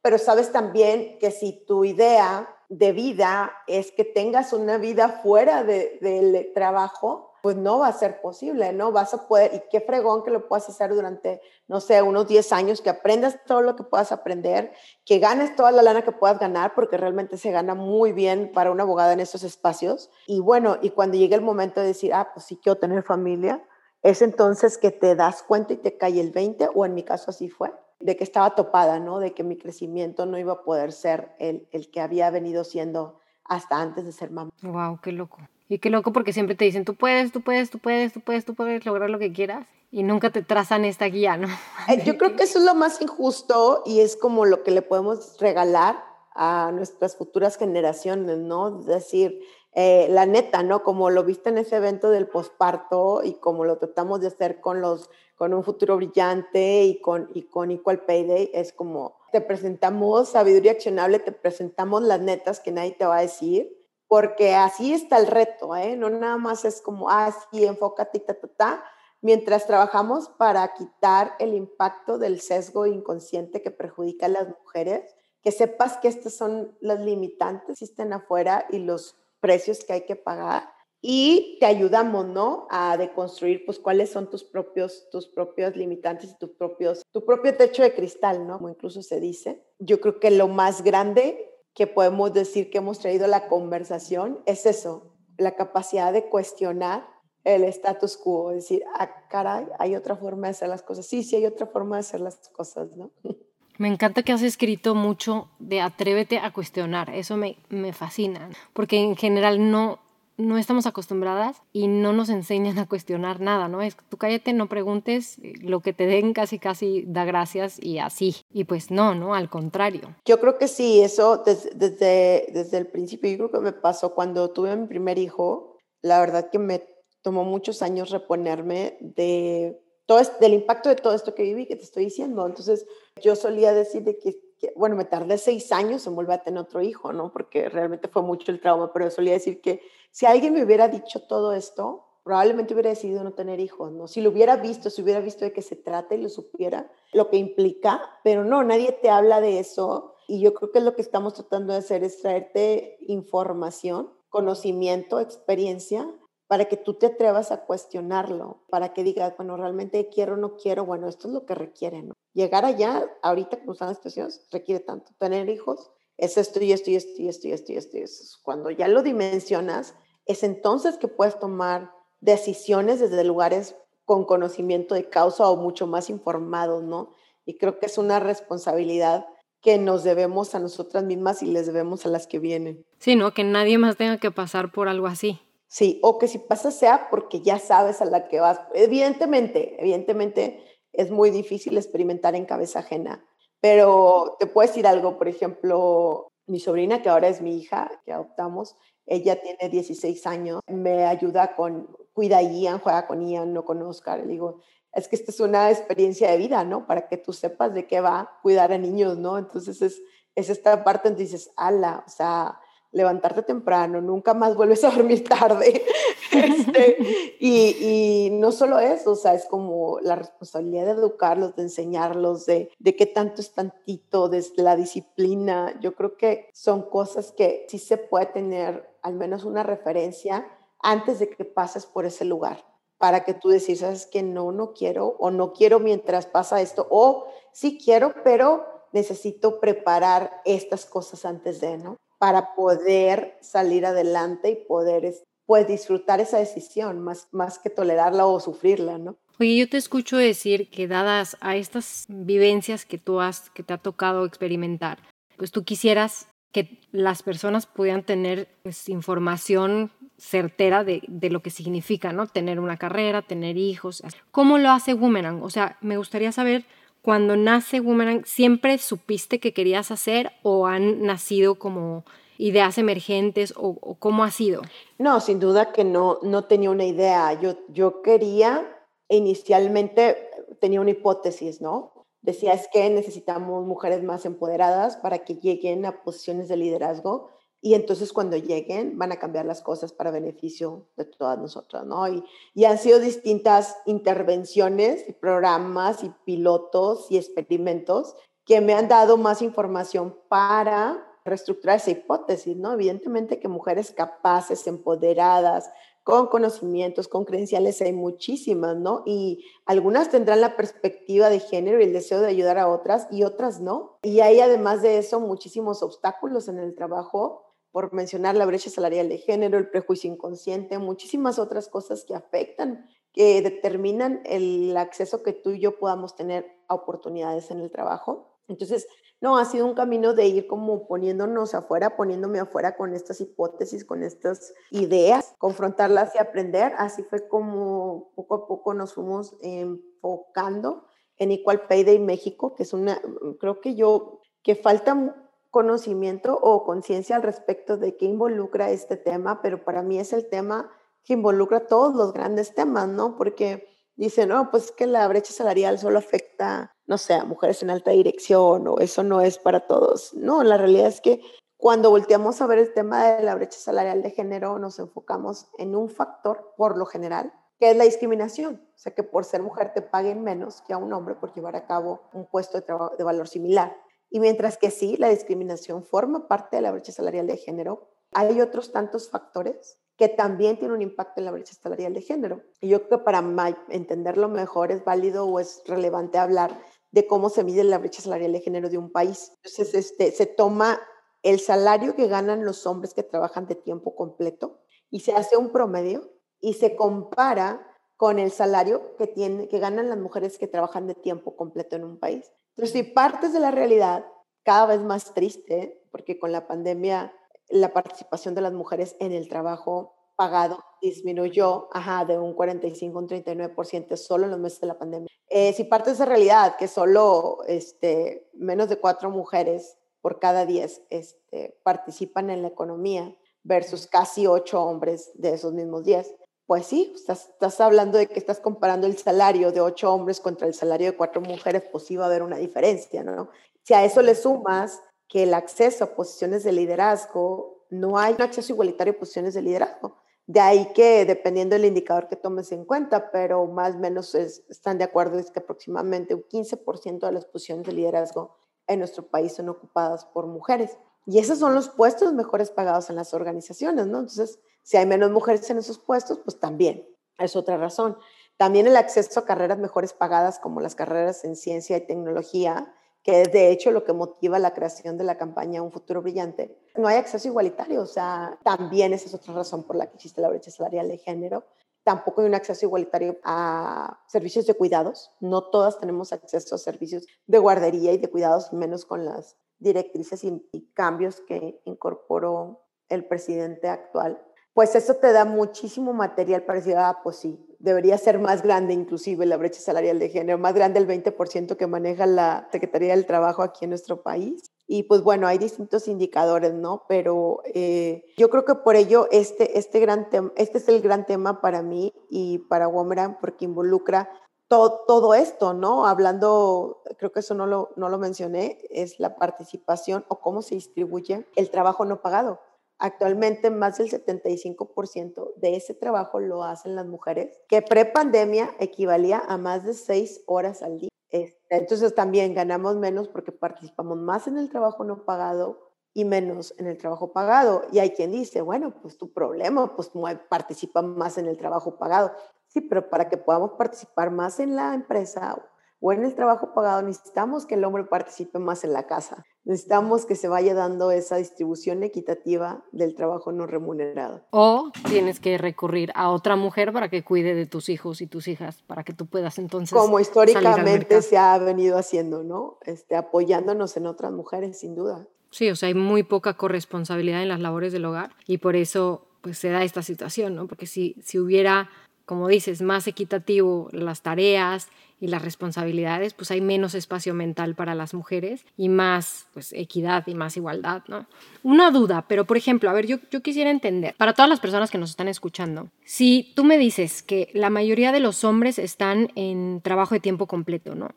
pero 0.00 0.16
sabes 0.16 0.52
también 0.52 1.18
que 1.18 1.30
si 1.30 1.66
tu 1.66 1.84
idea 1.84 2.48
de 2.70 2.92
vida 2.92 3.52
es 3.66 3.92
que 3.92 4.04
tengas 4.04 4.54
una 4.54 4.78
vida 4.78 5.20
fuera 5.22 5.64
del 5.64 6.50
trabajo, 6.54 7.31
pues 7.42 7.56
no 7.56 7.80
va 7.80 7.88
a 7.88 7.92
ser 7.92 8.20
posible, 8.20 8.72
¿no? 8.72 8.92
Vas 8.92 9.12
a 9.14 9.26
poder, 9.26 9.52
y 9.52 9.62
qué 9.68 9.80
fregón 9.80 10.22
que 10.22 10.30
lo 10.30 10.46
puedas 10.46 10.68
hacer 10.68 10.94
durante, 10.94 11.42
no 11.66 11.80
sé, 11.80 12.00
unos 12.00 12.28
10 12.28 12.52
años, 12.52 12.80
que 12.80 12.88
aprendas 12.88 13.36
todo 13.44 13.62
lo 13.62 13.74
que 13.74 13.82
puedas 13.82 14.12
aprender, 14.12 14.72
que 15.04 15.18
ganes 15.18 15.56
toda 15.56 15.72
la 15.72 15.82
lana 15.82 16.02
que 16.02 16.12
puedas 16.12 16.38
ganar, 16.38 16.72
porque 16.74 16.96
realmente 16.96 17.36
se 17.36 17.50
gana 17.50 17.74
muy 17.74 18.12
bien 18.12 18.52
para 18.54 18.70
una 18.70 18.84
abogada 18.84 19.12
en 19.12 19.18
esos 19.18 19.42
espacios. 19.42 20.08
Y 20.28 20.38
bueno, 20.38 20.78
y 20.80 20.90
cuando 20.90 21.18
llegue 21.18 21.34
el 21.34 21.42
momento 21.42 21.80
de 21.80 21.88
decir, 21.88 22.14
ah, 22.14 22.30
pues 22.32 22.46
sí 22.46 22.60
quiero 22.62 22.78
tener 22.78 23.02
familia, 23.02 23.60
es 24.02 24.22
entonces 24.22 24.78
que 24.78 24.92
te 24.92 25.16
das 25.16 25.42
cuenta 25.42 25.72
y 25.72 25.78
te 25.78 25.98
cae 25.98 26.20
el 26.20 26.30
20, 26.30 26.68
o 26.72 26.86
en 26.86 26.94
mi 26.94 27.02
caso 27.02 27.32
así 27.32 27.48
fue, 27.48 27.74
de 27.98 28.16
que 28.16 28.22
estaba 28.22 28.54
topada, 28.54 29.00
¿no? 29.00 29.18
De 29.18 29.34
que 29.34 29.42
mi 29.42 29.58
crecimiento 29.58 30.26
no 30.26 30.38
iba 30.38 30.52
a 30.52 30.62
poder 30.62 30.92
ser 30.92 31.34
el, 31.40 31.66
el 31.72 31.90
que 31.90 32.00
había 32.00 32.30
venido 32.30 32.62
siendo 32.62 33.18
hasta 33.44 33.80
antes 33.80 34.04
de 34.04 34.12
ser 34.12 34.30
mamá. 34.30 34.52
Wow, 34.62 35.00
qué 35.02 35.10
loco. 35.10 35.38
Y 35.72 35.78
qué 35.78 35.88
loco 35.88 36.12
porque 36.12 36.34
siempre 36.34 36.54
te 36.54 36.66
dicen, 36.66 36.84
tú 36.84 36.96
puedes, 36.96 37.32
tú 37.32 37.40
puedes, 37.40 37.70
tú 37.70 37.78
puedes, 37.78 38.12
tú 38.12 38.20
puedes, 38.20 38.44
tú 38.44 38.54
puedes 38.54 38.84
lograr 38.84 39.08
lo 39.08 39.18
que 39.18 39.32
quieras 39.32 39.66
y 39.90 40.02
nunca 40.02 40.28
te 40.28 40.42
trazan 40.42 40.84
esta 40.84 41.06
guía, 41.06 41.38
¿no? 41.38 41.48
Yo 42.04 42.18
creo 42.18 42.36
que 42.36 42.42
eso 42.42 42.58
es 42.58 42.66
lo 42.66 42.74
más 42.74 43.00
injusto 43.00 43.82
y 43.86 44.00
es 44.00 44.18
como 44.18 44.44
lo 44.44 44.64
que 44.64 44.70
le 44.70 44.82
podemos 44.82 45.38
regalar 45.40 46.04
a 46.34 46.72
nuestras 46.74 47.16
futuras 47.16 47.56
generaciones, 47.56 48.36
¿no? 48.36 48.80
Es 48.80 48.84
decir, 48.84 49.40
eh, 49.72 50.08
la 50.10 50.26
neta, 50.26 50.62
¿no? 50.62 50.82
Como 50.82 51.08
lo 51.08 51.24
viste 51.24 51.48
en 51.48 51.56
ese 51.56 51.76
evento 51.76 52.10
del 52.10 52.28
posparto 52.28 53.22
y 53.24 53.32
como 53.32 53.64
lo 53.64 53.78
tratamos 53.78 54.20
de 54.20 54.26
hacer 54.26 54.60
con 54.60 54.82
los 54.82 55.08
con 55.36 55.54
un 55.54 55.64
futuro 55.64 55.96
brillante 55.96 56.84
y 56.84 57.00
con, 57.00 57.30
y 57.32 57.44
con 57.44 57.70
Equal 57.70 58.00
Payday, 58.00 58.50
es 58.52 58.74
como 58.74 59.16
te 59.32 59.40
presentamos 59.40 60.28
sabiduría 60.28 60.72
accionable, 60.72 61.18
te 61.18 61.32
presentamos 61.32 62.02
las 62.02 62.20
netas 62.20 62.60
que 62.60 62.72
nadie 62.72 62.90
te 62.90 63.06
va 63.06 63.16
a 63.16 63.22
decir 63.22 63.81
porque 64.12 64.54
así 64.54 64.92
está 64.92 65.16
el 65.16 65.26
reto, 65.26 65.74
¿eh? 65.74 65.96
No 65.96 66.10
nada 66.10 66.36
más 66.36 66.66
es 66.66 66.82
como, 66.82 67.08
ah, 67.08 67.34
sí, 67.50 67.64
enfócate, 67.64 68.20
ta, 68.20 68.34
ta, 68.34 68.46
ta, 68.46 68.84
mientras 69.22 69.66
trabajamos 69.66 70.28
para 70.28 70.70
quitar 70.74 71.32
el 71.38 71.54
impacto 71.54 72.18
del 72.18 72.42
sesgo 72.42 72.84
inconsciente 72.84 73.62
que 73.62 73.70
perjudica 73.70 74.26
a 74.26 74.28
las 74.28 74.48
mujeres, 74.50 75.14
que 75.40 75.50
sepas 75.50 75.96
que 75.96 76.08
estas 76.08 76.34
son 76.34 76.76
las 76.82 77.00
limitantes 77.00 77.64
que 77.64 77.72
existen 77.72 78.12
afuera 78.12 78.66
y 78.70 78.80
los 78.80 79.16
precios 79.40 79.82
que 79.82 79.94
hay 79.94 80.04
que 80.04 80.16
pagar 80.16 80.68
y 81.00 81.56
te 81.58 81.64
ayudamos, 81.64 82.26
¿no? 82.28 82.68
A 82.70 82.98
deconstruir, 82.98 83.64
pues, 83.64 83.78
cuáles 83.78 84.10
son 84.10 84.28
tus 84.28 84.44
propios, 84.44 85.08
tus 85.10 85.26
propios 85.26 85.74
limitantes 85.74 86.30
y 86.30 86.38
tus 86.38 86.50
propios, 86.50 87.02
tu 87.12 87.24
propio 87.24 87.56
techo 87.56 87.82
de 87.82 87.94
cristal, 87.94 88.46
¿no? 88.46 88.58
Como 88.58 88.68
incluso 88.68 89.02
se 89.02 89.18
dice. 89.20 89.64
Yo 89.80 90.00
creo 90.02 90.20
que 90.20 90.30
lo 90.30 90.48
más 90.48 90.82
grande 90.82 91.51
que 91.74 91.86
podemos 91.86 92.32
decir 92.32 92.70
que 92.70 92.78
hemos 92.78 92.98
traído 92.98 93.26
la 93.26 93.48
conversación 93.48 94.40
es 94.46 94.66
eso, 94.66 95.14
la 95.38 95.56
capacidad 95.56 96.12
de 96.12 96.28
cuestionar 96.28 97.06
el 97.44 97.64
status 97.64 98.16
quo, 98.16 98.50
decir, 98.50 98.82
ah, 98.98 99.10
caray, 99.28 99.66
hay 99.78 99.96
otra 99.96 100.16
forma 100.16 100.46
de 100.46 100.52
hacer 100.52 100.68
las 100.68 100.82
cosas. 100.82 101.06
Sí, 101.06 101.24
sí, 101.24 101.36
hay 101.36 101.46
otra 101.46 101.66
forma 101.66 101.96
de 101.96 102.00
hacer 102.00 102.20
las 102.20 102.48
cosas, 102.50 102.96
¿no? 102.96 103.10
Me 103.78 103.88
encanta 103.88 104.22
que 104.22 104.32
has 104.32 104.42
escrito 104.42 104.94
mucho 104.94 105.48
de 105.58 105.80
atrévete 105.80 106.38
a 106.38 106.52
cuestionar, 106.52 107.10
eso 107.10 107.38
me, 107.38 107.56
me 107.70 107.94
fascina, 107.94 108.50
porque 108.74 109.00
en 109.00 109.16
general 109.16 109.70
no, 109.70 109.98
no 110.36 110.58
estamos 110.58 110.86
acostumbradas 110.86 111.62
y 111.72 111.88
no 111.88 112.12
nos 112.12 112.28
enseñan 112.28 112.78
a 112.78 112.88
cuestionar 112.88 113.40
nada, 113.40 113.68
¿no? 113.68 113.82
Es 113.82 113.96
tú 114.08 114.16
cállate, 114.16 114.52
no 114.52 114.68
preguntes, 114.68 115.36
lo 115.60 115.80
que 115.80 115.92
te 115.92 116.06
den 116.06 116.32
casi 116.32 116.58
casi 116.58 117.04
da 117.06 117.24
gracias 117.24 117.82
y 117.82 117.98
así. 117.98 118.36
Y 118.52 118.64
pues 118.64 118.90
no, 118.90 119.14
¿no? 119.14 119.34
Al 119.34 119.50
contrario. 119.50 120.14
Yo 120.24 120.40
creo 120.40 120.58
que 120.58 120.68
sí, 120.68 121.00
eso 121.00 121.38
desde, 121.38 121.70
desde, 121.74 122.46
desde 122.52 122.78
el 122.78 122.86
principio, 122.86 123.30
yo 123.30 123.36
creo 123.36 123.50
que 123.50 123.60
me 123.60 123.72
pasó 123.72 124.14
cuando 124.14 124.50
tuve 124.50 124.74
mi 124.76 124.86
primer 124.86 125.18
hijo, 125.18 125.76
la 126.00 126.20
verdad 126.20 126.50
que 126.50 126.58
me 126.58 126.82
tomó 127.22 127.44
muchos 127.44 127.82
años 127.82 128.10
reponerme 128.10 128.96
de 129.00 129.78
todo 130.06 130.20
del 130.40 130.54
impacto 130.54 130.88
de 130.88 130.96
todo 130.96 131.14
esto 131.14 131.34
que 131.34 131.44
viví, 131.44 131.66
que 131.66 131.76
te 131.76 131.84
estoy 131.84 132.04
diciendo. 132.04 132.44
Entonces, 132.46 132.86
yo 133.22 133.36
solía 133.36 133.72
decir 133.72 134.02
de 134.02 134.18
que 134.18 134.36
bueno, 134.76 134.96
me 134.96 135.04
tardé 135.04 135.38
seis 135.38 135.72
años 135.72 136.06
en 136.06 136.14
volver 136.14 136.38
a 136.38 136.42
tener 136.42 136.60
otro 136.60 136.82
hijo, 136.82 137.12
¿no? 137.12 137.32
Porque 137.32 137.68
realmente 137.68 138.08
fue 138.08 138.22
mucho 138.22 138.52
el 138.52 138.60
trauma, 138.60 138.92
pero 138.92 139.10
solía 139.10 139.32
decir 139.32 139.60
que 139.60 139.80
si 140.12 140.26
alguien 140.26 140.52
me 140.52 140.62
hubiera 140.62 140.88
dicho 140.88 141.20
todo 141.26 141.52
esto, 141.52 142.06
probablemente 142.22 142.74
hubiera 142.74 142.90
decidido 142.90 143.24
no 143.24 143.32
tener 143.32 143.58
hijos, 143.60 143.90
¿no? 143.92 144.06
Si 144.06 144.20
lo 144.20 144.30
hubiera 144.30 144.56
visto, 144.56 144.90
si 144.90 145.02
hubiera 145.02 145.20
visto 145.20 145.44
de 145.44 145.52
qué 145.52 145.62
se 145.62 145.74
trata 145.74 146.14
y 146.14 146.22
lo 146.22 146.28
supiera, 146.28 146.90
lo 147.12 147.30
que 147.30 147.38
implica, 147.38 148.00
pero 148.22 148.44
no, 148.44 148.62
nadie 148.62 148.92
te 148.92 149.10
habla 149.10 149.40
de 149.40 149.58
eso 149.58 150.14
y 150.28 150.40
yo 150.40 150.54
creo 150.54 150.70
que 150.70 150.80
lo 150.80 150.94
que 150.94 151.02
estamos 151.02 151.34
tratando 151.34 151.72
de 151.72 151.80
hacer 151.80 152.04
es 152.04 152.20
traerte 152.20 152.98
información, 153.00 154.12
conocimiento, 154.28 155.18
experiencia 155.18 156.08
para 156.46 156.66
que 156.66 156.76
tú 156.76 156.94
te 156.94 157.06
atrevas 157.06 157.50
a 157.50 157.64
cuestionarlo, 157.64 158.62
para 158.68 158.92
que 158.92 159.02
digas, 159.02 159.34
bueno, 159.36 159.56
realmente 159.56 160.10
quiero 160.10 160.34
o 160.34 160.36
no 160.36 160.56
quiero, 160.56 160.84
bueno, 160.84 161.08
esto 161.08 161.28
es 161.28 161.34
lo 161.34 161.46
que 161.46 161.54
requiere, 161.54 162.02
¿no? 162.02 162.12
Llegar 162.34 162.66
allá, 162.66 163.10
ahorita 163.22 163.58
como 163.60 163.72
están 163.72 163.88
las 163.88 163.96
situaciones, 163.96 164.46
requiere 164.50 164.80
tanto. 164.80 165.12
Tener 165.18 165.48
hijos 165.48 165.90
es 166.18 166.36
esto 166.36 166.62
y 166.62 166.72
esto 166.72 166.90
y 166.90 166.96
esto 166.96 167.22
y 167.22 167.28
esto 167.28 167.48
y 167.48 167.52
esto 167.52 167.72
y 167.72 167.76
esto. 167.76 167.96
Y 167.96 168.00
esto. 168.02 168.38
Cuando 168.42 168.70
ya 168.70 168.86
lo 168.88 169.02
dimensionas, 169.02 169.94
es 170.26 170.42
entonces 170.42 170.96
que 170.96 171.08
puedes 171.08 171.38
tomar 171.38 171.90
decisiones 172.20 173.00
desde 173.00 173.24
lugares 173.24 173.76
con 174.04 174.24
conocimiento 174.24 174.94
de 174.94 175.08
causa 175.08 175.48
o 175.48 175.56
mucho 175.56 175.86
más 175.86 176.10
informados, 176.10 176.82
¿no? 176.82 177.12
Y 177.44 177.58
creo 177.58 177.78
que 177.78 177.86
es 177.86 177.98
una 177.98 178.20
responsabilidad 178.20 179.26
que 179.60 179.78
nos 179.78 180.02
debemos 180.02 180.54
a 180.54 180.58
nosotras 180.58 181.04
mismas 181.04 181.42
y 181.42 181.46
les 181.46 181.66
debemos 181.66 182.04
a 182.04 182.08
las 182.08 182.26
que 182.26 182.38
vienen. 182.38 182.84
Sí, 182.98 183.14
¿no? 183.14 183.32
Que 183.32 183.44
nadie 183.44 183.78
más 183.78 183.96
tenga 183.96 184.18
que 184.18 184.30
pasar 184.30 184.72
por 184.72 184.88
algo 184.88 185.06
así. 185.06 185.40
Sí, 185.68 186.00
o 186.02 186.18
que 186.18 186.28
si 186.28 186.38
pasa 186.38 186.70
sea 186.70 187.08
porque 187.10 187.40
ya 187.40 187.58
sabes 187.58 188.02
a 188.02 188.04
la 188.04 188.28
que 188.28 188.40
vas. 188.40 188.60
Evidentemente, 188.74 189.76
evidentemente 189.80 190.62
es 190.92 191.10
muy 191.10 191.30
difícil 191.30 191.78
experimentar 191.78 192.34
en 192.34 192.44
cabeza 192.44 192.80
ajena, 192.80 193.24
pero 193.60 194.36
te 194.38 194.46
puedo 194.46 194.68
decir 194.68 194.86
algo, 194.86 195.16
por 195.16 195.28
ejemplo, 195.28 196.28
mi 196.46 196.60
sobrina, 196.60 197.00
que 197.00 197.08
ahora 197.08 197.28
es 197.28 197.40
mi 197.40 197.56
hija, 197.56 198.02
que 198.04 198.12
adoptamos, 198.12 198.76
ella 199.06 199.40
tiene 199.40 199.68
16 199.68 200.26
años, 200.26 200.60
me 200.66 201.04
ayuda 201.04 201.54
con, 201.54 201.96
cuida 202.12 202.38
a 202.38 202.42
Ian, 202.42 202.78
juega 202.78 203.06
con 203.06 203.26
Ian, 203.26 203.52
no 203.52 203.64
con 203.64 203.82
Oscar. 203.82 204.20
Le 204.20 204.26
digo, 204.26 204.60
es 204.92 205.08
que 205.08 205.16
esta 205.16 205.30
es 205.30 205.40
una 205.40 205.70
experiencia 205.70 206.30
de 206.30 206.36
vida, 206.36 206.64
¿no? 206.64 206.86
Para 206.86 207.08
que 207.08 207.16
tú 207.16 207.32
sepas 207.32 207.74
de 207.74 207.86
qué 207.86 208.00
va 208.00 208.38
cuidar 208.42 208.72
a 208.72 208.78
niños, 208.78 209.18
¿no? 209.18 209.38
Entonces 209.38 209.80
es, 209.82 210.02
es 210.34 210.50
esta 210.50 210.84
parte 210.84 211.08
donde 211.08 211.24
dices, 211.24 211.50
ala, 211.56 212.04
o 212.06 212.10
sea, 212.10 212.58
levantarte 212.92 213.42
temprano, 213.42 214.00
nunca 214.00 214.34
más 214.34 214.54
vuelves 214.54 214.84
a 214.84 214.90
dormir 214.90 215.24
tarde. 215.24 215.82
Este, 216.32 216.96
y, 217.40 218.30
no 218.32 218.52
solo 218.52 218.78
eso, 218.78 219.10
o 219.10 219.16
sea, 219.16 219.34
es 219.34 219.44
como 219.44 220.00
la 220.00 220.16
responsabilidad 220.16 220.86
de 220.86 220.92
educarlos, 220.92 221.54
de 221.56 221.64
enseñarlos, 221.64 222.46
de, 222.46 222.70
de 222.78 222.96
qué 222.96 223.04
tanto 223.04 223.42
es 223.42 223.52
tantito, 223.52 224.30
de 224.30 224.42
la 224.56 224.74
disciplina. 224.74 225.78
Yo 225.82 225.94
creo 225.94 226.16
que 226.16 226.48
son 226.54 226.88
cosas 226.88 227.32
que 227.32 227.66
sí 227.68 227.78
se 227.78 227.98
puede 227.98 228.24
tener 228.26 228.91
al 229.02 229.14
menos 229.14 229.44
una 229.44 229.62
referencia 229.62 230.46
antes 230.80 231.18
de 231.18 231.28
que 231.28 231.44
pases 231.44 231.86
por 231.86 232.06
ese 232.06 232.24
lugar 232.24 232.64
para 233.02 233.24
que 233.24 233.34
tú 233.34 233.48
decís, 233.48 233.80
sabes 233.80 234.06
que 234.06 234.22
no, 234.22 234.52
no 234.52 234.74
quiero 234.74 235.16
o 235.18 235.32
no 235.32 235.52
quiero 235.52 235.80
mientras 235.80 236.26
pasa 236.26 236.60
esto 236.60 236.86
o 236.88 237.26
sí 237.52 237.76
quiero, 237.84 238.14
pero 238.22 238.64
necesito 238.92 239.58
preparar 239.58 240.30
estas 240.44 240.86
cosas 240.86 241.24
antes 241.24 241.60
de, 241.60 241.78
¿no? 241.78 241.96
Para 242.20 242.54
poder 242.54 243.36
salir 243.40 243.86
adelante 243.86 244.50
y 244.50 244.54
poder 244.68 245.16
pues 245.46 245.66
disfrutar 245.66 246.20
esa 246.20 246.38
decisión 246.38 247.00
más, 247.00 247.26
más 247.32 247.58
que 247.58 247.70
tolerarla 247.70 248.24
o 248.26 248.38
sufrirla, 248.38 248.98
¿no? 248.98 249.16
Oye, 249.40 249.56
yo 249.56 249.68
te 249.68 249.78
escucho 249.78 250.16
decir 250.16 250.70
que 250.70 250.86
dadas 250.86 251.36
a 251.40 251.56
estas 251.56 252.04
vivencias 252.06 252.84
que 252.84 252.98
tú 252.98 253.20
has, 253.20 253.50
que 253.50 253.64
te 253.64 253.72
ha 253.72 253.78
tocado 253.78 254.24
experimentar, 254.24 254.98
pues 255.36 255.50
tú 255.50 255.64
quisieras 255.64 256.28
que 256.52 256.80
las 256.92 257.22
personas 257.22 257.66
pudieran 257.66 258.04
tener 258.04 258.48
pues, 258.62 258.88
información 258.88 259.90
certera 260.18 260.84
de, 260.84 261.02
de, 261.08 261.30
lo 261.30 261.40
que 261.40 261.50
significa, 261.50 262.12
¿no? 262.12 262.26
Tener 262.26 262.60
una 262.60 262.76
carrera, 262.76 263.22
tener 263.22 263.56
hijos. 263.56 264.02
¿Cómo 264.30 264.58
lo 264.58 264.70
hace 264.70 264.94
Womenan? 264.94 265.42
O 265.42 265.50
sea, 265.50 265.78
me 265.80 265.96
gustaría 265.96 266.30
saber, 266.30 266.64
cuando 267.02 267.36
nace 267.36 267.80
Womenan, 267.80 268.24
¿siempre 268.24 268.78
supiste 268.78 269.40
que 269.40 269.52
querías 269.52 269.90
hacer 269.90 270.30
o 270.42 270.66
han 270.66 271.02
nacido 271.02 271.56
como 271.56 272.04
ideas 272.38 272.78
emergentes 272.78 273.52
o, 273.56 273.96
cómo 273.98 274.22
ha 274.22 274.30
sido? 274.30 274.62
No, 274.98 275.20
sin 275.20 275.40
duda 275.40 275.72
que 275.72 275.84
no, 275.84 276.18
no 276.22 276.44
tenía 276.44 276.70
una 276.70 276.84
idea. 276.84 277.40
Yo, 277.40 277.56
yo 277.68 278.02
quería, 278.02 278.64
inicialmente 279.08 280.16
tenía 280.60 280.80
una 280.80 280.90
hipótesis, 280.90 281.60
¿no? 281.60 281.91
Decía, 282.22 282.52
es 282.52 282.68
que 282.68 282.88
necesitamos 282.88 283.66
mujeres 283.66 284.02
más 284.02 284.24
empoderadas 284.24 284.96
para 284.96 285.18
que 285.18 285.34
lleguen 285.34 285.84
a 285.84 286.02
posiciones 286.02 286.48
de 286.48 286.56
liderazgo 286.56 287.30
y 287.60 287.74
entonces 287.74 288.12
cuando 288.12 288.36
lleguen 288.36 288.98
van 288.98 289.12
a 289.12 289.18
cambiar 289.18 289.44
las 289.44 289.60
cosas 289.60 289.92
para 289.92 290.10
beneficio 290.10 290.88
de 290.96 291.04
todas 291.04 291.38
nosotras, 291.38 291.84
¿no? 291.84 292.08
Y, 292.08 292.24
y 292.54 292.64
han 292.64 292.78
sido 292.78 292.98
distintas 292.98 293.76
intervenciones 293.86 295.08
y 295.08 295.12
programas 295.12 296.02
y 296.02 296.12
pilotos 296.24 297.06
y 297.10 297.16
experimentos 297.16 298.16
que 298.44 298.60
me 298.60 298.74
han 298.74 298.88
dado 298.88 299.16
más 299.16 299.42
información 299.42 300.18
para 300.28 301.06
reestructurar 301.24 301.76
esa 301.76 301.92
hipótesis, 301.92 302.56
¿no? 302.56 302.72
Evidentemente 302.72 303.38
que 303.38 303.48
mujeres 303.48 303.92
capaces, 303.92 304.66
empoderadas, 304.66 305.70
con 306.04 306.26
conocimientos, 306.26 307.08
con 307.08 307.24
credenciales, 307.24 307.80
hay 307.80 307.92
muchísimas, 307.92 308.76
¿no? 308.76 309.02
Y 309.06 309.44
algunas 309.66 310.10
tendrán 310.10 310.40
la 310.40 310.56
perspectiva 310.56 311.30
de 311.30 311.40
género 311.40 311.80
y 311.80 311.84
el 311.84 311.92
deseo 311.92 312.20
de 312.20 312.28
ayudar 312.28 312.58
a 312.58 312.68
otras 312.68 313.06
y 313.10 313.22
otras 313.22 313.60
no. 313.60 313.98
Y 314.02 314.20
hay 314.20 314.40
además 314.40 314.82
de 314.82 314.98
eso 314.98 315.20
muchísimos 315.20 315.82
obstáculos 315.82 316.48
en 316.48 316.58
el 316.58 316.74
trabajo, 316.74 317.52
por 317.72 317.92
mencionar 317.94 318.36
la 318.36 318.46
brecha 318.46 318.68
salarial 318.68 319.08
de 319.08 319.18
género, 319.18 319.58
el 319.58 319.70
prejuicio 319.70 320.10
inconsciente, 320.10 320.78
muchísimas 320.78 321.38
otras 321.38 321.68
cosas 321.68 322.04
que 322.04 322.14
afectan, 322.14 322.86
que 323.12 323.40
determinan 323.40 324.20
el 324.24 324.76
acceso 324.76 325.22
que 325.22 325.32
tú 325.32 325.50
y 325.50 325.60
yo 325.60 325.78
podamos 325.78 326.14
tener 326.14 326.46
a 326.68 326.74
oportunidades 326.74 327.50
en 327.50 327.60
el 327.60 327.70
trabajo. 327.70 328.38
Entonces, 328.48 328.86
no, 329.22 329.38
ha 329.38 329.44
sido 329.44 329.66
un 329.66 329.74
camino 329.74 330.14
de 330.14 330.26
ir 330.26 330.48
como 330.48 330.88
poniéndonos 330.88 331.54
afuera, 331.54 331.96
poniéndome 331.96 332.40
afuera 332.40 332.76
con 332.76 332.92
estas 332.92 333.20
hipótesis, 333.20 333.84
con 333.84 334.02
estas 334.02 334.52
ideas, 334.72 335.36
confrontarlas 335.38 336.16
y 336.16 336.18
aprender. 336.18 336.72
Así 336.76 337.04
fue 337.04 337.28
como 337.28 338.10
poco 338.16 338.34
a 338.34 338.46
poco 338.48 338.74
nos 338.74 338.94
fuimos 338.94 339.36
enfocando 339.40 340.86
en 341.18 341.30
Equal 341.30 341.68
Pay 341.68 341.84
Day 341.84 342.00
México, 342.00 342.56
que 342.56 342.64
es 342.64 342.72
una, 342.72 343.00
creo 343.38 343.60
que 343.60 343.76
yo, 343.76 344.22
que 344.42 344.56
falta 344.56 345.14
conocimiento 345.50 346.36
o 346.42 346.64
conciencia 346.64 347.14
al 347.14 347.22
respecto 347.22 347.76
de 347.76 347.96
qué 347.96 348.06
involucra 348.06 348.70
este 348.70 348.96
tema, 348.96 349.40
pero 349.40 349.64
para 349.64 349.84
mí 349.84 350.00
es 350.00 350.12
el 350.12 350.28
tema 350.28 350.68
que 351.04 351.12
involucra 351.12 351.68
todos 351.68 351.94
los 351.94 352.12
grandes 352.12 352.56
temas, 352.56 352.88
¿no? 352.88 353.16
Porque 353.16 353.71
dice, 353.96 354.26
no, 354.26 354.50
pues 354.50 354.72
que 354.72 354.86
la 354.86 355.06
brecha 355.08 355.32
salarial 355.32 355.78
solo 355.78 355.98
afecta, 355.98 356.72
no 356.86 356.98
sé, 356.98 357.14
a 357.14 357.24
mujeres 357.24 357.62
en 357.62 357.70
alta 357.70 357.90
dirección 357.90 358.66
o 358.68 358.78
eso 358.78 359.02
no 359.02 359.20
es 359.20 359.38
para 359.38 359.66
todos. 359.66 360.14
No, 360.14 360.42
la 360.42 360.56
realidad 360.56 360.86
es 360.86 361.00
que 361.00 361.20
cuando 361.56 361.90
volteamos 361.90 362.42
a 362.42 362.46
ver 362.48 362.58
el 362.58 362.72
tema 362.72 363.04
de 363.04 363.22
la 363.22 363.36
brecha 363.36 363.58
salarial 363.58 364.02
de 364.02 364.10
género, 364.10 364.58
nos 364.58 364.78
enfocamos 364.80 365.48
en 365.58 365.76
un 365.76 365.88
factor, 365.88 366.54
por 366.56 366.76
lo 366.76 366.86
general, 366.86 367.32
que 367.58 367.70
es 367.70 367.76
la 367.76 367.84
discriminación. 367.84 368.68
O 368.74 368.78
sea, 368.78 368.92
que 368.94 369.04
por 369.04 369.24
ser 369.24 369.42
mujer 369.42 369.72
te 369.72 369.80
paguen 369.80 370.24
menos 370.24 370.62
que 370.62 370.72
a 370.72 370.78
un 370.78 370.92
hombre 370.92 371.14
por 371.14 371.32
llevar 371.32 371.54
a 371.54 371.66
cabo 371.66 372.00
un 372.12 372.26
puesto 372.26 372.58
de, 372.58 372.62
trabajo, 372.62 372.96
de 372.96 373.04
valor 373.04 373.28
similar. 373.28 373.76
Y 374.10 374.18
mientras 374.18 374.58
que 374.58 374.72
sí, 374.72 374.96
la 374.96 375.08
discriminación 375.08 375.84
forma 375.84 376.26
parte 376.26 376.56
de 376.56 376.62
la 376.62 376.72
brecha 376.72 376.90
salarial 376.90 377.28
de 377.28 377.36
género, 377.36 377.92
hay 378.12 378.40
otros 378.40 378.72
tantos 378.72 379.08
factores 379.08 379.78
que 380.02 380.08
también 380.08 380.58
tiene 380.58 380.74
un 380.74 380.82
impacto 380.82 381.20
en 381.20 381.26
la 381.26 381.30
brecha 381.30 381.54
salarial 381.54 381.94
de 381.94 382.00
género. 382.00 382.42
Y 382.60 382.66
yo 382.66 382.88
creo 382.88 382.98
que 382.98 383.04
para 383.04 383.22
entenderlo 383.68 384.28
mejor 384.28 384.72
es 384.72 384.84
válido 384.84 385.26
o 385.26 385.38
es 385.38 385.62
relevante 385.64 386.18
hablar 386.18 386.60
de 386.90 387.06
cómo 387.06 387.28
se 387.28 387.44
mide 387.44 387.62
la 387.62 387.78
brecha 387.78 388.02
salarial 388.02 388.32
de 388.32 388.40
género 388.40 388.68
de 388.68 388.78
un 388.78 388.90
país. 388.90 389.30
Entonces, 389.36 389.74
este, 389.74 390.10
se 390.10 390.26
toma 390.26 390.80
el 391.22 391.38
salario 391.38 391.94
que 391.94 392.08
ganan 392.08 392.44
los 392.44 392.66
hombres 392.66 392.94
que 392.94 393.04
trabajan 393.04 393.46
de 393.46 393.54
tiempo 393.54 393.94
completo 393.94 394.58
y 394.90 394.98
se 394.98 395.12
hace 395.12 395.36
un 395.36 395.52
promedio 395.52 396.10
y 396.40 396.54
se 396.54 396.74
compara 396.74 397.64
con 397.96 398.18
el 398.18 398.32
salario 398.32 398.96
que, 398.96 399.06
tiene, 399.06 399.46
que 399.46 399.60
ganan 399.60 399.88
las 399.88 399.98
mujeres 399.98 400.36
que 400.36 400.48
trabajan 400.48 400.88
de 400.88 400.96
tiempo 400.96 401.36
completo 401.36 401.76
en 401.76 401.84
un 401.84 402.00
país. 402.00 402.28
Entonces, 402.56 402.72
si 402.72 402.82
partes 402.82 403.32
de 403.32 403.38
la 403.38 403.52
realidad, 403.52 404.04
cada 404.42 404.66
vez 404.66 404.80
más 404.80 405.14
triste, 405.14 405.80
porque 405.92 406.18
con 406.18 406.32
la 406.32 406.48
pandemia 406.48 407.14
la 407.48 407.72
participación 407.72 408.34
de 408.34 408.40
las 408.40 408.52
mujeres 408.52 408.96
en 409.00 409.12
el 409.12 409.28
trabajo 409.28 409.94
pagado 410.16 410.62
disminuyó 410.80 411.68
ajá, 411.72 412.04
de 412.04 412.18
un 412.18 412.34
45 412.34 412.98
a 412.98 413.02
un 413.02 413.08
39% 413.08 413.96
solo 413.96 414.24
en 414.24 414.30
los 414.30 414.40
meses 414.40 414.60
de 414.60 414.66
la 414.66 414.78
pandemia. 414.78 415.08
Eh, 415.28 415.52
si 415.52 415.64
parte 415.64 415.90
de 415.90 415.94
esa 415.94 416.04
realidad, 416.04 416.56
que 416.56 416.68
solo 416.68 417.38
este, 417.46 418.28
menos 418.34 418.68
de 418.68 418.78
cuatro 418.78 419.10
mujeres 419.10 419.78
por 420.00 420.18
cada 420.18 420.44
diez 420.46 420.82
este, 420.90 421.58
participan 421.62 422.30
en 422.30 422.42
la 422.42 422.48
economía 422.48 423.16
versus 423.44 423.86
casi 423.86 424.26
ocho 424.26 424.62
hombres 424.62 425.10
de 425.14 425.34
esos 425.34 425.52
mismos 425.52 425.84
diez, 425.84 426.14
pues 426.46 426.66
sí, 426.66 426.92
estás, 426.94 427.28
estás 427.30 427.60
hablando 427.60 427.98
de 427.98 428.08
que 428.08 428.18
estás 428.18 428.40
comparando 428.40 428.86
el 428.86 428.98
salario 428.98 429.52
de 429.52 429.60
ocho 429.60 429.92
hombres 429.92 430.20
contra 430.20 430.46
el 430.46 430.54
salario 430.54 430.90
de 430.90 430.96
cuatro 430.96 431.20
mujeres, 431.20 431.62
pues 431.70 431.84
sí 431.84 431.96
va 431.96 432.04
a 432.04 432.08
haber 432.08 432.22
una 432.22 432.36
diferencia, 432.36 433.02
¿no? 433.02 433.30
Si 433.62 433.74
a 433.74 433.84
eso 433.84 434.02
le 434.02 434.14
sumas 434.14 434.80
que 435.12 435.24
el 435.24 435.34
acceso 435.34 435.84
a 435.84 435.94
posiciones 435.94 436.42
de 436.42 436.52
liderazgo, 436.52 437.66
no 437.68 437.98
hay 437.98 438.14
un 438.14 438.22
acceso 438.22 438.54
igualitario 438.54 438.94
a 438.94 438.98
posiciones 438.98 439.34
de 439.34 439.42
liderazgo. 439.42 439.98
De 440.26 440.40
ahí 440.40 440.72
que, 440.72 441.04
dependiendo 441.04 441.54
del 441.54 441.66
indicador 441.66 442.08
que 442.08 442.16
tomes 442.16 442.50
en 442.50 442.64
cuenta, 442.64 443.10
pero 443.10 443.46
más 443.46 443.74
o 443.74 443.78
menos 443.78 444.14
están 444.14 444.78
de 444.78 444.84
acuerdo, 444.84 445.18
es 445.18 445.30
que 445.30 445.40
aproximadamente 445.40 446.14
un 446.14 446.22
15% 446.22 447.00
de 447.00 447.12
las 447.12 447.26
posiciones 447.26 447.66
de 447.66 447.72
liderazgo 447.72 448.38
en 448.66 448.78
nuestro 448.78 449.06
país 449.06 449.34
son 449.34 449.50
ocupadas 449.50 450.06
por 450.06 450.26
mujeres. 450.26 450.78
Y 451.04 451.18
esos 451.18 451.40
son 451.40 451.54
los 451.54 451.68
puestos 451.68 452.14
mejores 452.14 452.50
pagados 452.50 452.88
en 452.88 452.96
las 452.96 453.12
organizaciones, 453.12 453.88
¿no? 453.88 453.98
Entonces, 453.98 454.38
si 454.62 454.78
hay 454.78 454.86
menos 454.86 455.10
mujeres 455.10 455.50
en 455.50 455.58
esos 455.58 455.78
puestos, 455.78 456.20
pues 456.20 456.40
también 456.40 456.88
es 457.18 457.36
otra 457.36 457.58
razón. 457.58 457.98
También 458.38 458.66
el 458.66 458.76
acceso 458.78 459.20
a 459.20 459.26
carreras 459.26 459.58
mejores 459.58 459.92
pagadas 459.92 460.38
como 460.38 460.62
las 460.62 460.74
carreras 460.74 461.22
en 461.24 461.36
ciencia 461.36 461.76
y 461.76 461.86
tecnología 461.86 462.74
que 463.02 463.22
es 463.22 463.32
de 463.32 463.50
hecho 463.50 463.70
lo 463.70 463.84
que 463.84 463.92
motiva 463.92 464.38
la 464.38 464.54
creación 464.54 464.96
de 464.96 465.04
la 465.04 465.16
campaña 465.16 465.62
Un 465.62 465.72
futuro 465.72 466.02
brillante. 466.02 466.56
No 466.76 466.88
hay 466.88 466.96
acceso 466.96 467.28
igualitario, 467.28 467.82
o 467.82 467.86
sea, 467.86 468.38
también 468.44 468.92
esa 468.92 469.06
es 469.06 469.14
otra 469.14 469.34
razón 469.34 469.64
por 469.64 469.76
la 469.76 469.86
que 469.86 469.96
existe 469.96 470.20
la 470.20 470.28
brecha 470.28 470.50
salarial 470.50 470.88
de 470.88 470.98
género. 470.98 471.44
Tampoco 471.84 472.20
hay 472.20 472.28
un 472.28 472.34
acceso 472.34 472.64
igualitario 472.64 473.18
a 473.24 474.00
servicios 474.06 474.46
de 474.46 474.54
cuidados. 474.54 475.10
No 475.20 475.50
todas 475.50 475.80
tenemos 475.80 476.12
acceso 476.12 476.54
a 476.54 476.58
servicios 476.58 477.06
de 477.26 477.38
guardería 477.38 477.92
y 477.92 477.98
de 477.98 478.08
cuidados, 478.08 478.52
menos 478.52 478.84
con 478.84 479.04
las 479.04 479.36
directrices 479.58 480.22
y, 480.24 480.70
cambios 480.74 481.20
que 481.20 481.60
incorporó 481.64 482.64
el 482.88 483.04
presidente 483.06 483.68
actual. 483.68 484.22
Pues 484.54 484.74
eso 484.74 484.94
te 484.96 485.12
da 485.12 485.24
muchísimo 485.24 485.94
material 485.94 486.42
para 486.42 486.58
decir, 486.58 486.76
ah, 486.76 487.00
pues 487.02 487.16
sí, 487.16 487.42
debería 487.58 487.96
ser 487.96 488.18
más 488.18 488.42
grande 488.42 488.74
inclusive 488.74 489.24
la 489.24 489.38
brecha 489.38 489.60
salarial 489.60 489.98
de 489.98 490.10
género, 490.10 490.36
más 490.36 490.52
grande 490.52 490.78
el 490.78 490.86
20% 490.86 491.56
que 491.56 491.66
maneja 491.66 492.04
la 492.06 492.48
Secretaría 492.52 492.94
del 492.94 493.06
Trabajo 493.06 493.42
aquí 493.42 493.64
en 493.64 493.70
nuestro 493.70 494.02
país. 494.02 494.50
Y 494.66 494.82
pues 494.84 495.02
bueno, 495.02 495.26
hay 495.26 495.38
distintos 495.38 495.88
indicadores, 495.88 496.52
¿no? 496.52 496.84
Pero 496.88 497.42
eh, 497.54 498.04
yo 498.16 498.30
creo 498.30 498.44
que 498.44 498.56
por 498.56 498.76
ello 498.76 499.08
este, 499.10 499.58
este, 499.58 499.80
gran 499.80 500.08
este 500.36 500.58
es 500.58 500.68
el 500.68 500.82
gran 500.82 501.06
tema 501.06 501.40
para 501.40 501.62
mí 501.62 501.92
y 502.10 502.38
para 502.38 502.68
Womeran 502.68 503.18
porque 503.20 503.44
involucra 503.44 504.10
todo, 504.48 504.84
todo 504.86 505.14
esto, 505.14 505.54
¿no? 505.54 505.86
Hablando, 505.86 506.82
creo 506.98 507.10
que 507.10 507.20
eso 507.20 507.34
no 507.34 507.46
lo, 507.46 507.70
no 507.76 507.88
lo 507.88 507.98
mencioné, 507.98 508.58
es 508.70 509.00
la 509.00 509.16
participación 509.16 510.04
o 510.08 510.20
cómo 510.20 510.42
se 510.42 510.56
distribuye 510.56 511.26
el 511.36 511.50
trabajo 511.50 511.84
no 511.84 512.02
pagado. 512.02 512.40
Actualmente 512.84 513.48
más 513.48 513.78
del 513.78 513.88
75% 513.88 515.34
de 515.36 515.54
ese 515.54 515.72
trabajo 515.72 516.18
lo 516.18 516.42
hacen 516.42 516.74
las 516.74 516.84
mujeres, 516.84 517.38
que 517.46 517.62
pre-pandemia 517.62 518.56
equivalía 518.58 519.22
a 519.24 519.38
más 519.38 519.64
de 519.64 519.74
seis 519.74 520.24
horas 520.26 520.64
al 520.64 520.80
día. 520.80 520.88
Este, 521.10 521.38
entonces 521.50 521.94
también 521.94 522.34
ganamos 522.34 522.74
menos 522.74 523.06
porque 523.06 523.30
participamos 523.30 523.98
más 523.98 524.26
en 524.26 524.36
el 524.36 524.50
trabajo 524.50 524.82
no 524.82 525.04
pagado 525.04 525.70
y 525.94 526.04
menos 526.04 526.54
en 526.58 526.66
el 526.66 526.76
trabajo 526.76 527.12
pagado. 527.12 527.62
Y 527.70 527.78
hay 527.78 527.90
quien 527.90 528.10
dice, 528.10 528.40
bueno, 528.40 528.74
pues 528.82 528.98
tu 528.98 529.12
problema, 529.12 529.76
pues 529.76 529.92
participa 530.28 530.82
más 530.82 531.18
en 531.18 531.28
el 531.28 531.36
trabajo 531.36 531.78
pagado. 531.78 532.10
Sí, 532.48 532.62
pero 532.62 532.90
para 532.90 533.08
que 533.08 533.16
podamos 533.16 533.52
participar 533.52 534.10
más 534.10 534.40
en 534.40 534.56
la 534.56 534.74
empresa 534.74 535.40
o 535.80 535.92
en 535.92 536.02
el 536.02 536.16
trabajo 536.16 536.52
pagado, 536.52 536.82
necesitamos 536.82 537.46
que 537.46 537.54
el 537.54 537.64
hombre 537.64 537.84
participe 537.84 538.40
más 538.40 538.64
en 538.64 538.72
la 538.72 538.88
casa. 538.88 539.24
Necesitamos 539.44 540.06
que 540.06 540.14
se 540.14 540.28
vaya 540.28 540.54
dando 540.54 540.92
esa 540.92 541.16
distribución 541.16 541.82
equitativa 541.82 542.64
del 542.70 542.94
trabajo 542.94 543.32
no 543.32 543.46
remunerado. 543.46 544.24
O 544.30 544.70
tienes 544.88 545.18
que 545.18 545.36
recurrir 545.36 545.90
a 545.94 546.10
otra 546.10 546.36
mujer 546.36 546.72
para 546.72 546.88
que 546.88 547.02
cuide 547.02 547.34
de 547.34 547.46
tus 547.46 547.68
hijos 547.68 548.00
y 548.00 548.06
tus 548.06 548.28
hijas, 548.28 548.62
para 548.62 548.84
que 548.84 548.92
tú 548.92 549.06
puedas 549.06 549.38
entonces. 549.38 549.76
Como 549.76 549.98
históricamente 549.98 551.02
se 551.02 551.18
ha 551.18 551.36
venido 551.38 551.76
haciendo, 551.76 552.22
¿no? 552.22 552.58
Este, 552.64 552.94
apoyándonos 552.94 553.76
en 553.76 553.86
otras 553.86 554.12
mujeres, 554.12 554.60
sin 554.60 554.76
duda. 554.76 555.08
Sí, 555.30 555.50
o 555.50 555.56
sea, 555.56 555.68
hay 555.68 555.74
muy 555.74 556.02
poca 556.02 556.34
corresponsabilidad 556.34 557.22
en 557.22 557.28
las 557.28 557.40
labores 557.40 557.72
del 557.72 557.84
hogar 557.86 558.10
y 558.26 558.38
por 558.38 558.54
eso 558.54 559.08
pues 559.22 559.38
se 559.38 559.48
da 559.48 559.62
esta 559.62 559.82
situación, 559.82 560.34
¿no? 560.34 560.46
Porque 560.46 560.66
si, 560.66 560.96
si 561.02 561.18
hubiera, 561.18 561.70
como 562.04 562.28
dices, 562.28 562.62
más 562.62 562.86
equitativo 562.86 563.68
las 563.72 564.02
tareas 564.02 564.68
y 565.02 565.08
las 565.08 565.20
responsabilidades, 565.20 566.14
pues 566.14 566.30
hay 566.30 566.40
menos 566.40 566.76
espacio 566.76 567.12
mental 567.12 567.56
para 567.56 567.74
las 567.74 567.92
mujeres 567.92 568.46
y 568.56 568.68
más 568.68 569.26
pues, 569.34 569.52
equidad 569.52 570.06
y 570.06 570.14
más 570.14 570.36
igualdad, 570.36 570.84
¿no? 570.86 571.06
Una 571.42 571.72
duda, 571.72 572.04
pero 572.06 572.24
por 572.24 572.36
ejemplo, 572.36 572.70
a 572.70 572.72
ver, 572.72 572.86
yo, 572.86 572.98
yo 573.10 573.20
quisiera 573.20 573.50
entender, 573.50 573.96
para 573.96 574.12
todas 574.12 574.28
las 574.28 574.38
personas 574.38 574.70
que 574.70 574.78
nos 574.78 574.90
están 574.90 575.08
escuchando, 575.08 575.70
si 575.84 576.32
tú 576.36 576.44
me 576.44 576.56
dices 576.56 577.02
que 577.02 577.30
la 577.34 577.50
mayoría 577.50 577.90
de 577.90 577.98
los 577.98 578.22
hombres 578.22 578.60
están 578.60 579.10
en 579.16 579.60
trabajo 579.62 579.96
de 579.96 580.00
tiempo 580.00 580.28
completo, 580.28 580.76
¿no? 580.76 580.90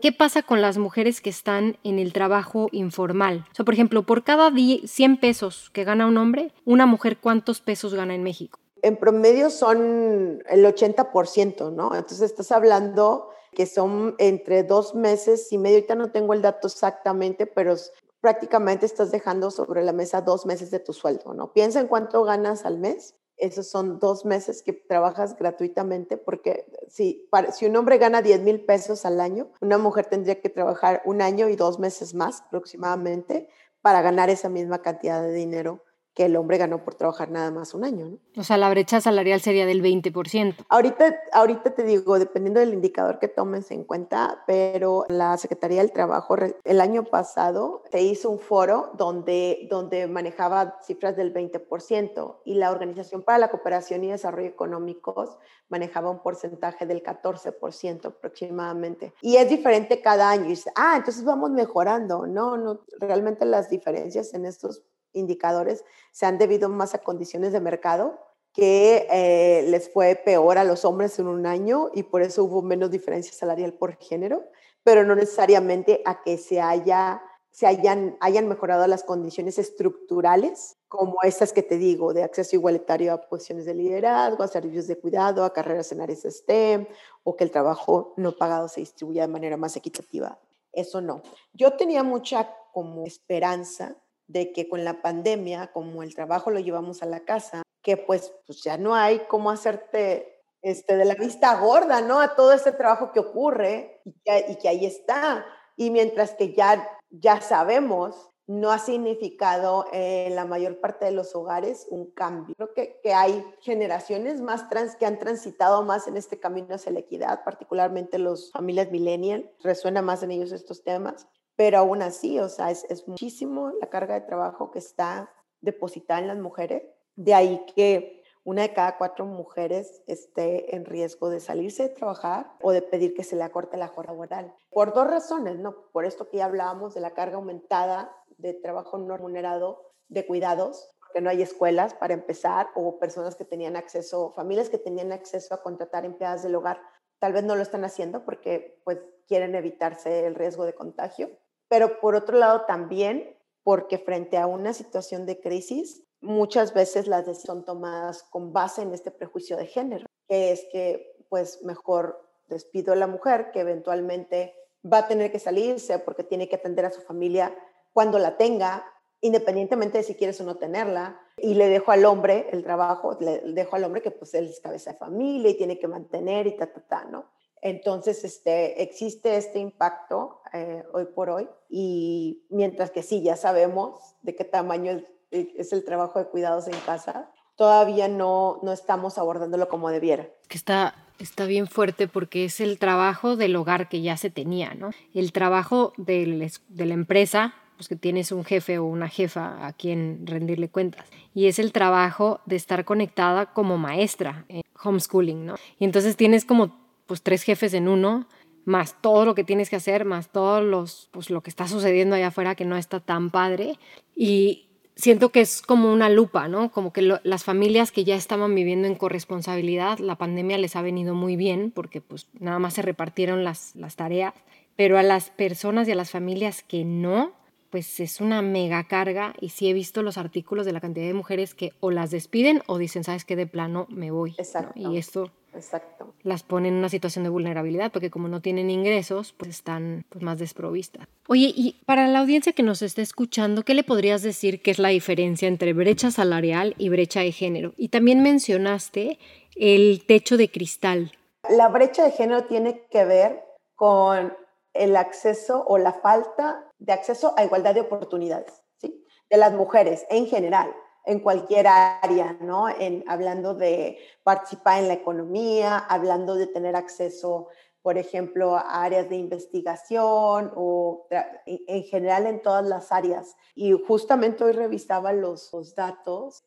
¿Qué 0.00 0.12
pasa 0.12 0.42
con 0.42 0.62
las 0.62 0.78
mujeres 0.78 1.20
que 1.20 1.30
están 1.30 1.78
en 1.82 1.98
el 1.98 2.12
trabajo 2.12 2.68
informal? 2.70 3.44
O 3.50 3.54
sea, 3.56 3.64
por 3.64 3.74
ejemplo, 3.74 4.04
por 4.04 4.22
cada 4.22 4.52
100 4.52 5.16
pesos 5.16 5.70
que 5.70 5.82
gana 5.82 6.06
un 6.06 6.16
hombre, 6.16 6.52
una 6.64 6.86
mujer, 6.86 7.16
¿cuántos 7.16 7.60
pesos 7.60 7.92
gana 7.92 8.14
en 8.14 8.22
México? 8.22 8.60
En 8.82 8.96
promedio 8.96 9.50
son 9.50 10.42
el 10.48 10.64
80%, 10.64 11.72
¿no? 11.72 11.94
Entonces 11.94 12.22
estás 12.22 12.52
hablando 12.52 13.30
que 13.52 13.66
son 13.66 14.14
entre 14.18 14.62
dos 14.62 14.94
meses 14.94 15.52
y 15.52 15.58
medio, 15.58 15.78
ahorita 15.78 15.94
no 15.94 16.12
tengo 16.12 16.34
el 16.34 16.42
dato 16.42 16.68
exactamente, 16.68 17.46
pero 17.46 17.74
prácticamente 18.20 18.86
estás 18.86 19.10
dejando 19.10 19.50
sobre 19.50 19.84
la 19.84 19.92
mesa 19.92 20.20
dos 20.20 20.46
meses 20.46 20.70
de 20.70 20.80
tu 20.80 20.92
sueldo, 20.92 21.34
¿no? 21.34 21.52
Piensa 21.52 21.80
en 21.80 21.86
cuánto 21.88 22.24
ganas 22.24 22.64
al 22.64 22.78
mes. 22.78 23.14
Esos 23.36 23.68
son 23.68 24.00
dos 24.00 24.24
meses 24.24 24.62
que 24.62 24.72
trabajas 24.72 25.36
gratuitamente 25.36 26.16
porque 26.16 26.66
si, 26.88 27.28
si 27.52 27.66
un 27.66 27.76
hombre 27.76 27.98
gana 27.98 28.20
10 28.20 28.40
mil 28.40 28.64
pesos 28.64 29.04
al 29.04 29.20
año, 29.20 29.52
una 29.60 29.78
mujer 29.78 30.06
tendría 30.06 30.40
que 30.40 30.48
trabajar 30.48 31.02
un 31.04 31.22
año 31.22 31.48
y 31.48 31.54
dos 31.54 31.78
meses 31.78 32.14
más 32.14 32.42
aproximadamente 32.42 33.48
para 33.80 34.02
ganar 34.02 34.28
esa 34.28 34.48
misma 34.48 34.82
cantidad 34.82 35.22
de 35.22 35.32
dinero 35.32 35.84
que 36.18 36.24
el 36.24 36.34
hombre 36.34 36.58
ganó 36.58 36.82
por 36.82 36.96
trabajar 36.96 37.30
nada 37.30 37.52
más 37.52 37.74
un 37.74 37.84
año. 37.84 38.08
¿no? 38.08 38.18
O 38.36 38.42
sea, 38.42 38.56
la 38.56 38.68
brecha 38.68 39.00
salarial 39.00 39.40
sería 39.40 39.66
del 39.66 39.80
20%. 39.80 40.66
Ahorita, 40.68 41.16
ahorita 41.32 41.76
te 41.76 41.84
digo, 41.84 42.18
dependiendo 42.18 42.58
del 42.58 42.74
indicador 42.74 43.20
que 43.20 43.28
tomes 43.28 43.70
en 43.70 43.84
cuenta, 43.84 44.42
pero 44.44 45.04
la 45.08 45.36
Secretaría 45.36 45.80
del 45.80 45.92
Trabajo 45.92 46.34
el 46.64 46.80
año 46.80 47.04
pasado 47.04 47.84
se 47.92 48.02
hizo 48.02 48.30
un 48.30 48.40
foro 48.40 48.90
donde, 48.98 49.68
donde 49.70 50.08
manejaba 50.08 50.80
cifras 50.82 51.14
del 51.14 51.32
20% 51.32 52.38
y 52.44 52.54
la 52.54 52.72
Organización 52.72 53.22
para 53.22 53.38
la 53.38 53.48
Cooperación 53.48 54.02
y 54.02 54.10
Desarrollo 54.10 54.48
Económicos 54.48 55.38
manejaba 55.68 56.10
un 56.10 56.20
porcentaje 56.20 56.84
del 56.84 57.00
14% 57.00 58.06
aproximadamente. 58.06 59.14
Y 59.22 59.36
es 59.36 59.48
diferente 59.48 60.02
cada 60.02 60.30
año. 60.30 60.46
Y 60.46 60.48
dice, 60.48 60.72
ah, 60.74 60.94
entonces 60.96 61.22
vamos 61.24 61.52
mejorando. 61.52 62.26
No, 62.26 62.56
no, 62.56 62.80
realmente 62.98 63.44
las 63.44 63.70
diferencias 63.70 64.34
en 64.34 64.46
estos 64.46 64.82
indicadores 65.18 65.84
se 66.12 66.26
han 66.26 66.38
debido 66.38 66.68
más 66.68 66.94
a 66.94 66.98
condiciones 66.98 67.52
de 67.52 67.60
mercado 67.60 68.18
que 68.52 69.06
eh, 69.10 69.66
les 69.68 69.88
fue 69.92 70.16
peor 70.16 70.58
a 70.58 70.64
los 70.64 70.84
hombres 70.84 71.18
en 71.18 71.28
un 71.28 71.46
año 71.46 71.90
y 71.94 72.02
por 72.02 72.22
eso 72.22 72.44
hubo 72.44 72.62
menos 72.62 72.90
diferencia 72.90 73.32
salarial 73.32 73.72
por 73.74 73.96
género, 73.96 74.44
pero 74.82 75.04
no 75.04 75.14
necesariamente 75.14 76.02
a 76.04 76.22
que 76.22 76.38
se, 76.38 76.60
haya, 76.60 77.22
se 77.50 77.66
hayan, 77.66 78.16
hayan 78.20 78.48
mejorado 78.48 78.86
las 78.86 79.04
condiciones 79.04 79.58
estructurales, 79.58 80.76
como 80.88 81.22
estas 81.22 81.52
que 81.52 81.62
te 81.62 81.76
digo, 81.76 82.14
de 82.14 82.24
acceso 82.24 82.56
igualitario 82.56 83.12
a 83.12 83.20
posiciones 83.20 83.64
de 83.64 83.74
liderazgo, 83.74 84.42
a 84.42 84.48
servicios 84.48 84.86
de 84.86 84.98
cuidado, 84.98 85.44
a 85.44 85.52
carreras 85.52 85.92
en 85.92 86.00
áreas 86.00 86.22
STEM, 86.22 86.86
o 87.22 87.36
que 87.36 87.44
el 87.44 87.50
trabajo 87.50 88.14
no 88.16 88.32
pagado 88.32 88.68
se 88.68 88.80
distribuya 88.80 89.22
de 89.22 89.32
manera 89.32 89.56
más 89.56 89.76
equitativa. 89.76 90.38
Eso 90.72 91.00
no. 91.00 91.22
Yo 91.52 91.74
tenía 91.74 92.02
mucha 92.02 92.54
como 92.72 93.04
esperanza 93.04 93.96
de 94.28 94.52
que 94.52 94.68
con 94.68 94.84
la 94.84 95.02
pandemia, 95.02 95.72
como 95.72 96.02
el 96.02 96.14
trabajo 96.14 96.50
lo 96.50 96.60
llevamos 96.60 97.02
a 97.02 97.06
la 97.06 97.20
casa, 97.20 97.62
que 97.82 97.96
pues, 97.96 98.32
pues 98.46 98.62
ya 98.62 98.76
no 98.76 98.94
hay 98.94 99.20
cómo 99.28 99.50
hacerte 99.50 100.42
este, 100.60 100.96
de 100.96 101.04
la 101.04 101.14
vista 101.14 101.58
gorda, 101.58 102.02
¿no? 102.02 102.20
A 102.20 102.34
todo 102.34 102.52
ese 102.52 102.72
trabajo 102.72 103.10
que 103.12 103.20
ocurre 103.20 104.00
y 104.04 104.12
que, 104.56 104.68
ahí 104.68 104.84
está. 104.84 105.46
Y 105.76 105.90
mientras 105.90 106.32
que 106.34 106.52
ya, 106.52 106.86
ya 107.10 107.40
sabemos, 107.40 108.28
no 108.46 108.70
ha 108.70 108.78
significado 108.78 109.86
en 109.92 110.34
la 110.34 110.44
mayor 110.44 110.80
parte 110.80 111.04
de 111.04 111.12
los 111.12 111.34
hogares 111.34 111.86
un 111.90 112.10
cambio. 112.10 112.54
Creo 112.56 112.74
que, 112.74 113.00
que 113.02 113.14
hay 113.14 113.44
generaciones 113.60 114.40
más 114.40 114.68
trans 114.68 114.96
que 114.96 115.06
han 115.06 115.18
transitado 115.18 115.82
más 115.82 116.08
en 116.08 116.16
este 116.16 116.40
camino 116.40 116.74
hacia 116.74 116.92
la 116.92 117.00
equidad, 117.00 117.44
particularmente 117.44 118.18
los 118.18 118.50
familias 118.52 118.90
millennial, 118.90 119.50
resuena 119.62 120.02
más 120.02 120.22
en 120.22 120.32
ellos 120.32 120.52
estos 120.52 120.82
temas 120.82 121.26
pero 121.58 121.78
aún 121.78 122.02
así, 122.02 122.38
o 122.38 122.48
sea, 122.48 122.70
es, 122.70 123.08
muchísimo 123.08 123.72
la 123.80 123.90
carga 123.90 124.14
de 124.14 124.20
trabajo 124.20 124.70
que 124.70 124.78
está 124.78 125.34
depositada 125.60 126.20
en 126.20 126.28
las 126.28 126.38
mujeres. 126.38 126.84
De 127.16 127.34
ahí 127.34 127.66
que 127.74 128.22
una 128.44 128.62
de 128.62 128.72
cada 128.72 128.96
cuatro 128.96 129.26
mujeres 129.26 130.04
esté 130.06 130.76
en 130.76 130.84
riesgo 130.84 131.30
de 131.30 131.40
salirse 131.40 131.82
de 131.82 131.88
trabajar 131.88 132.52
o 132.62 132.70
de 132.70 132.80
pedir 132.80 133.12
que 133.12 133.24
se 133.24 133.34
le 133.34 133.42
acorte 133.42 133.76
la 133.76 133.88
jornada 133.88 134.12
laboral. 134.12 134.54
Por 134.70 134.94
dos 134.94 135.08
razones, 135.08 135.58
¿no? 135.58 135.90
Por 135.90 136.04
esto 136.04 136.28
que 136.28 136.36
ya 136.36 136.44
hablábamos 136.44 136.94
de 136.94 137.00
la 137.00 137.12
carga 137.12 137.38
aumentada 137.38 138.14
de 138.36 138.54
trabajo 138.54 138.96
no 138.96 139.16
remunerado 139.16 139.82
de 140.06 140.24
cuidados, 140.26 140.88
porque 141.00 141.20
no 141.20 141.28
hay 141.28 141.42
escuelas 141.42 141.92
para 141.92 142.14
empezar, 142.14 142.68
o 142.76 143.00
personas 143.00 143.34
que 143.34 143.44
tenían 143.44 143.74
acceso, 143.74 144.32
familias 144.36 144.68
que 144.68 144.78
tenían 144.78 145.10
acceso 145.10 145.54
a 145.54 145.62
contratar 145.62 146.04
empleadas 146.04 146.44
del 146.44 146.54
hogar, 146.54 146.80
tal 147.18 147.32
vez 147.32 147.42
no 147.42 147.56
lo 147.56 147.62
están 147.62 147.84
haciendo 147.84 148.24
porque 148.24 148.80
pues 148.84 149.00
quieren 149.26 149.56
evitarse 149.56 150.24
el 150.24 150.36
riesgo 150.36 150.64
de 150.64 150.74
contagio 150.74 151.28
pero 151.68 152.00
por 152.00 152.14
otro 152.14 152.38
lado 152.38 152.62
también 152.66 153.36
porque 153.62 153.98
frente 153.98 154.38
a 154.38 154.46
una 154.46 154.72
situación 154.72 155.26
de 155.26 155.40
crisis, 155.40 156.02
muchas 156.20 156.72
veces 156.74 157.06
las 157.06 157.26
decisiones 157.26 157.46
son 157.46 157.64
tomadas 157.64 158.22
con 158.24 158.52
base 158.52 158.82
en 158.82 158.92
este 158.94 159.10
prejuicio 159.10 159.56
de 159.56 159.66
género, 159.66 160.06
que 160.26 160.52
es 160.52 160.66
que 160.72 161.14
pues 161.28 161.62
mejor 161.62 162.28
despido 162.48 162.92
a 162.92 162.96
la 162.96 163.06
mujer 163.06 163.50
que 163.52 163.60
eventualmente 163.60 164.54
va 164.90 164.98
a 164.98 165.08
tener 165.08 165.30
que 165.30 165.38
salirse 165.38 165.98
porque 165.98 166.24
tiene 166.24 166.48
que 166.48 166.56
atender 166.56 166.86
a 166.86 166.90
su 166.90 167.02
familia 167.02 167.54
cuando 167.92 168.18
la 168.18 168.36
tenga, 168.36 168.86
independientemente 169.20 169.98
de 169.98 170.04
si 170.04 170.14
quieres 170.14 170.40
o 170.40 170.44
no 170.44 170.56
tenerla, 170.56 171.20
y 171.36 171.54
le 171.54 171.68
dejo 171.68 171.92
al 171.92 172.04
hombre 172.04 172.48
el 172.52 172.62
trabajo, 172.62 173.16
le 173.20 173.40
dejo 173.52 173.76
al 173.76 173.84
hombre 173.84 174.02
que 174.02 174.10
pues 174.10 174.34
él 174.34 174.46
es 174.46 174.60
cabeza 174.60 174.92
de 174.92 174.98
familia 174.98 175.50
y 175.50 175.56
tiene 175.56 175.78
que 175.78 175.88
mantener 175.88 176.46
y 176.46 176.56
ta, 176.56 176.72
ta, 176.72 176.80
ta, 176.80 177.04
¿no? 177.04 177.26
Entonces, 177.62 178.24
este, 178.24 178.82
existe 178.82 179.36
este 179.36 179.58
impacto 179.58 180.40
eh, 180.52 180.84
hoy 180.92 181.06
por 181.06 181.30
hoy 181.30 181.48
y 181.68 182.44
mientras 182.50 182.90
que 182.90 183.02
sí, 183.02 183.22
ya 183.22 183.36
sabemos 183.36 184.16
de 184.22 184.34
qué 184.34 184.44
tamaño 184.44 185.02
es, 185.30 185.72
el 185.72 185.84
trabajo 185.84 186.18
de 186.18 186.26
cuidados 186.26 186.68
en 186.68 186.78
casa, 186.86 187.30
todavía 187.56 188.08
no, 188.08 188.60
no 188.62 188.72
estamos 188.72 189.18
abordándolo 189.18 189.68
como 189.68 189.90
debiera. 189.90 190.28
Que 190.48 190.56
está, 190.56 190.94
está 191.18 191.44
bien 191.46 191.66
fuerte 191.66 192.08
porque 192.08 192.44
es 192.44 192.60
el 192.60 192.78
trabajo 192.78 193.36
del 193.36 193.56
hogar 193.56 193.88
que 193.88 194.00
ya 194.00 194.16
se 194.16 194.30
tenía, 194.30 194.74
¿no? 194.74 194.90
El 195.12 195.32
trabajo 195.32 195.92
de, 195.96 196.50
de 196.68 196.86
la 196.86 196.94
empresa, 196.94 197.54
pues 197.76 197.88
que 197.88 197.96
tienes 197.96 198.32
un 198.32 198.44
jefe 198.44 198.78
o 198.78 198.84
una 198.84 199.08
jefa 199.08 199.66
a 199.66 199.72
quien 199.72 200.26
rendirle 200.26 200.70
cuentas. 200.70 201.06
Y 201.34 201.46
es 201.46 201.58
el 201.58 201.72
trabajo 201.72 202.40
de 202.46 202.56
estar 202.56 202.84
conectada 202.84 203.52
como 203.52 203.76
maestra 203.76 204.46
en 204.48 204.62
homeschooling, 204.82 205.44
¿no? 205.44 205.56
Y 205.78 205.84
entonces 205.84 206.16
tienes 206.16 206.44
como 206.44 206.87
pues 207.08 207.22
tres 207.22 207.42
jefes 207.42 207.74
en 207.74 207.88
uno, 207.88 208.28
más 208.64 209.00
todo 209.00 209.24
lo 209.24 209.34
que 209.34 209.42
tienes 209.42 209.70
que 209.70 209.76
hacer, 209.76 210.04
más 210.04 210.30
todo 210.30 210.60
los, 210.60 211.08
pues, 211.10 211.30
lo 211.30 211.42
que 211.42 211.50
está 211.50 211.66
sucediendo 211.66 212.14
allá 212.14 212.28
afuera 212.28 212.54
que 212.54 212.66
no 212.66 212.76
está 212.76 213.00
tan 213.00 213.30
padre. 213.30 213.78
Y 214.14 214.68
siento 214.94 215.30
que 215.30 215.40
es 215.40 215.62
como 215.62 215.90
una 215.92 216.10
lupa, 216.10 216.48
¿no? 216.48 216.70
Como 216.70 216.92
que 216.92 217.02
las 217.02 217.44
familias 217.44 217.90
que 217.90 218.04
ya 218.04 218.14
estaban 218.14 218.54
viviendo 218.54 218.86
en 218.86 218.94
corresponsabilidad, 218.94 219.98
la 220.00 220.16
pandemia 220.16 220.58
les 220.58 220.76
ha 220.76 220.82
venido 220.82 221.14
muy 221.14 221.36
bien 221.36 221.70
porque 221.70 222.00
pues 222.00 222.28
nada 222.38 222.58
más 222.58 222.74
se 222.74 222.82
repartieron 222.82 223.42
las, 223.42 223.74
las 223.74 223.96
tareas, 223.96 224.34
pero 224.76 224.98
a 224.98 225.02
las 225.02 225.30
personas 225.30 225.88
y 225.88 225.92
a 225.92 225.94
las 225.94 226.10
familias 226.10 226.62
que 226.62 226.84
no, 226.84 227.32
pues 227.70 228.00
es 228.00 228.20
una 228.20 228.42
mega 228.42 228.84
carga 228.84 229.34
y 229.40 229.50
sí 229.50 229.70
he 229.70 229.72
visto 229.72 230.02
los 230.02 230.18
artículos 230.18 230.66
de 230.66 230.72
la 230.72 230.80
cantidad 230.80 231.06
de 231.06 231.14
mujeres 231.14 231.54
que 231.54 231.72
o 231.80 231.90
las 231.90 232.10
despiden 232.10 232.62
o 232.66 232.76
dicen, 232.76 233.04
sabes 233.04 233.24
qué, 233.24 233.36
de 233.36 233.46
plano 233.46 233.86
me 233.88 234.10
voy. 234.10 234.34
Exacto. 234.36 234.72
Y 234.74 234.98
esto 234.98 235.30
exacto. 235.58 236.14
las 236.22 236.42
pone 236.42 236.68
en 236.68 236.74
una 236.74 236.88
situación 236.88 237.24
de 237.24 237.30
vulnerabilidad, 237.30 237.92
porque 237.92 238.10
como 238.10 238.28
no 238.28 238.40
tienen 238.40 238.70
ingresos, 238.70 239.32
pues 239.32 239.50
están 239.50 240.04
pues, 240.08 240.22
más 240.22 240.38
desprovistas. 240.38 241.06
Oye, 241.26 241.52
y 241.54 241.76
para 241.84 242.06
la 242.08 242.20
audiencia 242.20 242.52
que 242.52 242.62
nos 242.62 242.82
está 242.82 243.02
escuchando, 243.02 243.62
¿qué 243.64 243.74
le 243.74 243.84
podrías 243.84 244.22
decir 244.22 244.62
que 244.62 244.70
es 244.70 244.78
la 244.78 244.88
diferencia 244.88 245.48
entre 245.48 245.72
brecha 245.72 246.10
salarial 246.10 246.74
y 246.78 246.88
brecha 246.88 247.20
de 247.20 247.32
género? 247.32 247.74
Y 247.76 247.88
también 247.88 248.22
mencionaste 248.22 249.18
el 249.56 250.04
techo 250.06 250.36
de 250.36 250.50
cristal. 250.50 251.12
La 251.50 251.68
brecha 251.68 252.04
de 252.04 252.12
género 252.12 252.44
tiene 252.44 252.86
que 252.90 253.04
ver 253.04 253.42
con 253.74 254.32
el 254.74 254.96
acceso 254.96 255.64
o 255.66 255.78
la 255.78 255.92
falta 255.92 256.64
de 256.78 256.92
acceso 256.92 257.34
a 257.36 257.44
igualdad 257.44 257.74
de 257.74 257.80
oportunidades, 257.80 258.62
¿sí? 258.80 259.04
De 259.28 259.36
las 259.36 259.52
mujeres 259.52 260.06
en 260.10 260.26
general, 260.26 260.72
en 261.08 261.20
cualquier 261.20 261.66
área, 261.66 262.36
¿no? 262.40 262.68
En, 262.68 263.02
hablando 263.08 263.54
de 263.54 263.98
participar 264.22 264.80
en 264.80 264.88
la 264.88 264.94
economía, 264.94 265.78
hablando 265.78 266.34
de 266.34 266.46
tener 266.46 266.76
acceso, 266.76 267.48
por 267.82 267.98
ejemplo, 267.98 268.56
áreas 268.56 269.08
de 269.08 269.16
investigación 269.16 270.52
o 270.56 271.06
en 271.46 271.82
general 271.84 272.26
en 272.26 272.42
todas 272.42 272.66
las 272.66 272.92
áreas. 272.92 273.36
Y 273.54 273.72
justamente 273.72 274.44
hoy 274.44 274.52
revisaba 274.52 275.12
los, 275.12 275.50
datos 275.74 276.44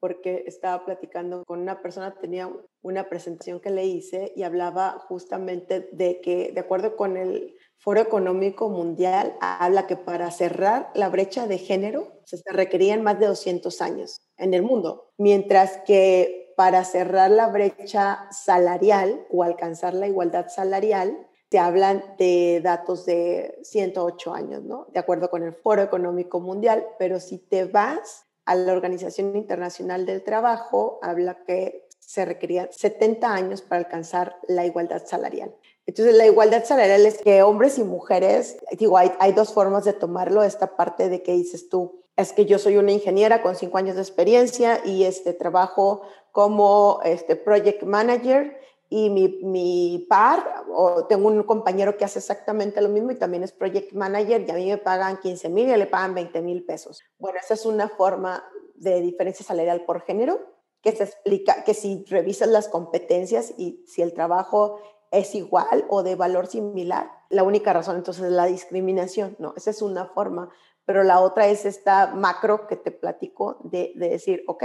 porque 0.00 0.44
estaba 0.46 0.84
platicando 0.84 1.44
con 1.46 1.60
una 1.60 1.80
persona, 1.80 2.14
tenía 2.20 2.50
una 2.82 3.08
presentación 3.08 3.58
que 3.58 3.70
le 3.70 3.86
hice 3.86 4.34
y 4.36 4.42
hablaba 4.42 4.98
justamente 5.08 5.88
de 5.92 6.20
que, 6.20 6.52
de 6.52 6.60
acuerdo 6.60 6.94
con 6.94 7.16
el 7.16 7.56
Foro 7.78 8.00
Económico 8.00 8.68
Mundial, 8.68 9.34
habla 9.40 9.86
que 9.86 9.96
para 9.96 10.30
cerrar 10.30 10.90
la 10.94 11.08
brecha 11.08 11.46
de 11.46 11.56
género 11.56 12.20
se 12.24 12.42
requerían 12.52 13.02
más 13.02 13.18
de 13.18 13.28
200 13.28 13.80
años 13.80 14.20
en 14.36 14.52
el 14.52 14.62
mundo, 14.62 15.10
mientras 15.16 15.78
que 15.86 16.43
para 16.56 16.84
cerrar 16.84 17.30
la 17.30 17.48
brecha 17.48 18.26
salarial 18.30 19.26
o 19.30 19.42
alcanzar 19.42 19.94
la 19.94 20.06
igualdad 20.06 20.48
salarial, 20.48 21.26
se 21.50 21.58
hablan 21.60 22.02
de 22.18 22.60
datos 22.64 23.06
de 23.06 23.60
108 23.62 24.34
años, 24.34 24.64
¿no? 24.64 24.88
De 24.92 24.98
acuerdo 24.98 25.30
con 25.30 25.44
el 25.44 25.52
Foro 25.52 25.82
Económico 25.82 26.40
Mundial, 26.40 26.84
pero 26.98 27.20
si 27.20 27.38
te 27.38 27.64
vas 27.64 28.26
a 28.44 28.56
la 28.56 28.72
Organización 28.72 29.36
Internacional 29.36 30.04
del 30.04 30.24
Trabajo 30.24 30.98
habla 31.00 31.44
que 31.46 31.86
se 32.00 32.24
requerían 32.24 32.68
70 32.72 33.32
años 33.32 33.62
para 33.62 33.82
alcanzar 33.82 34.36
la 34.48 34.66
igualdad 34.66 35.06
salarial. 35.06 35.54
Entonces, 35.86 36.14
la 36.16 36.26
igualdad 36.26 36.64
salarial 36.64 37.06
es 37.06 37.18
que 37.18 37.42
hombres 37.42 37.78
y 37.78 37.84
mujeres, 37.84 38.56
digo, 38.78 38.98
hay, 38.98 39.12
hay 39.20 39.32
dos 39.32 39.52
formas 39.52 39.84
de 39.84 39.92
tomarlo, 39.92 40.42
esta 40.42 40.76
parte 40.76 41.08
de 41.08 41.22
que 41.22 41.32
dices 41.34 41.68
tú, 41.68 42.04
es 42.16 42.32
que 42.32 42.46
yo 42.46 42.58
soy 42.58 42.76
una 42.76 42.92
ingeniera 42.92 43.42
con 43.42 43.54
cinco 43.56 43.78
años 43.78 43.96
de 43.96 44.02
experiencia 44.02 44.80
y 44.84 45.04
este 45.04 45.32
trabajo 45.32 46.02
como 46.34 46.98
este 47.04 47.36
project 47.36 47.84
manager 47.84 48.58
y 48.88 49.08
mi, 49.08 49.38
mi, 49.44 50.04
par, 50.08 50.64
o 50.68 51.04
tengo 51.04 51.28
un 51.28 51.44
compañero 51.44 51.96
que 51.96 52.04
hace 52.04 52.18
exactamente 52.18 52.82
lo 52.82 52.88
mismo 52.88 53.12
y 53.12 53.14
también 53.14 53.44
es 53.44 53.52
project 53.52 53.92
manager 53.92 54.44
y 54.44 54.50
a 54.50 54.54
mí 54.54 54.66
me 54.66 54.78
pagan 54.78 55.20
15 55.20 55.48
mil 55.48 55.68
y 55.68 55.76
le 55.76 55.86
pagan 55.86 56.12
20 56.12 56.42
mil 56.42 56.64
pesos. 56.64 57.04
Bueno, 57.20 57.38
esa 57.40 57.54
es 57.54 57.64
una 57.64 57.88
forma 57.88 58.42
de 58.74 59.00
diferencia 59.00 59.46
salarial 59.46 59.84
por 59.84 60.00
género 60.00 60.40
que 60.82 60.90
se 60.90 61.04
explica 61.04 61.62
que 61.62 61.72
si 61.72 62.04
revisas 62.08 62.48
las 62.48 62.66
competencias 62.66 63.54
y 63.56 63.84
si 63.86 64.02
el 64.02 64.12
trabajo 64.12 64.80
es 65.12 65.36
igual 65.36 65.86
o 65.88 66.02
de 66.02 66.16
valor 66.16 66.48
similar, 66.48 67.12
la 67.28 67.44
única 67.44 67.72
razón 67.72 67.94
entonces 67.94 68.24
es 68.24 68.32
la 68.32 68.46
discriminación, 68.46 69.36
¿no? 69.38 69.54
Esa 69.56 69.70
es 69.70 69.82
una 69.82 70.06
forma, 70.06 70.50
pero 70.84 71.04
la 71.04 71.20
otra 71.20 71.46
es 71.46 71.64
esta 71.64 72.08
macro 72.08 72.66
que 72.66 72.74
te 72.74 72.90
platico 72.90 73.58
de, 73.62 73.92
de 73.94 74.08
decir, 74.08 74.42
ok, 74.48 74.64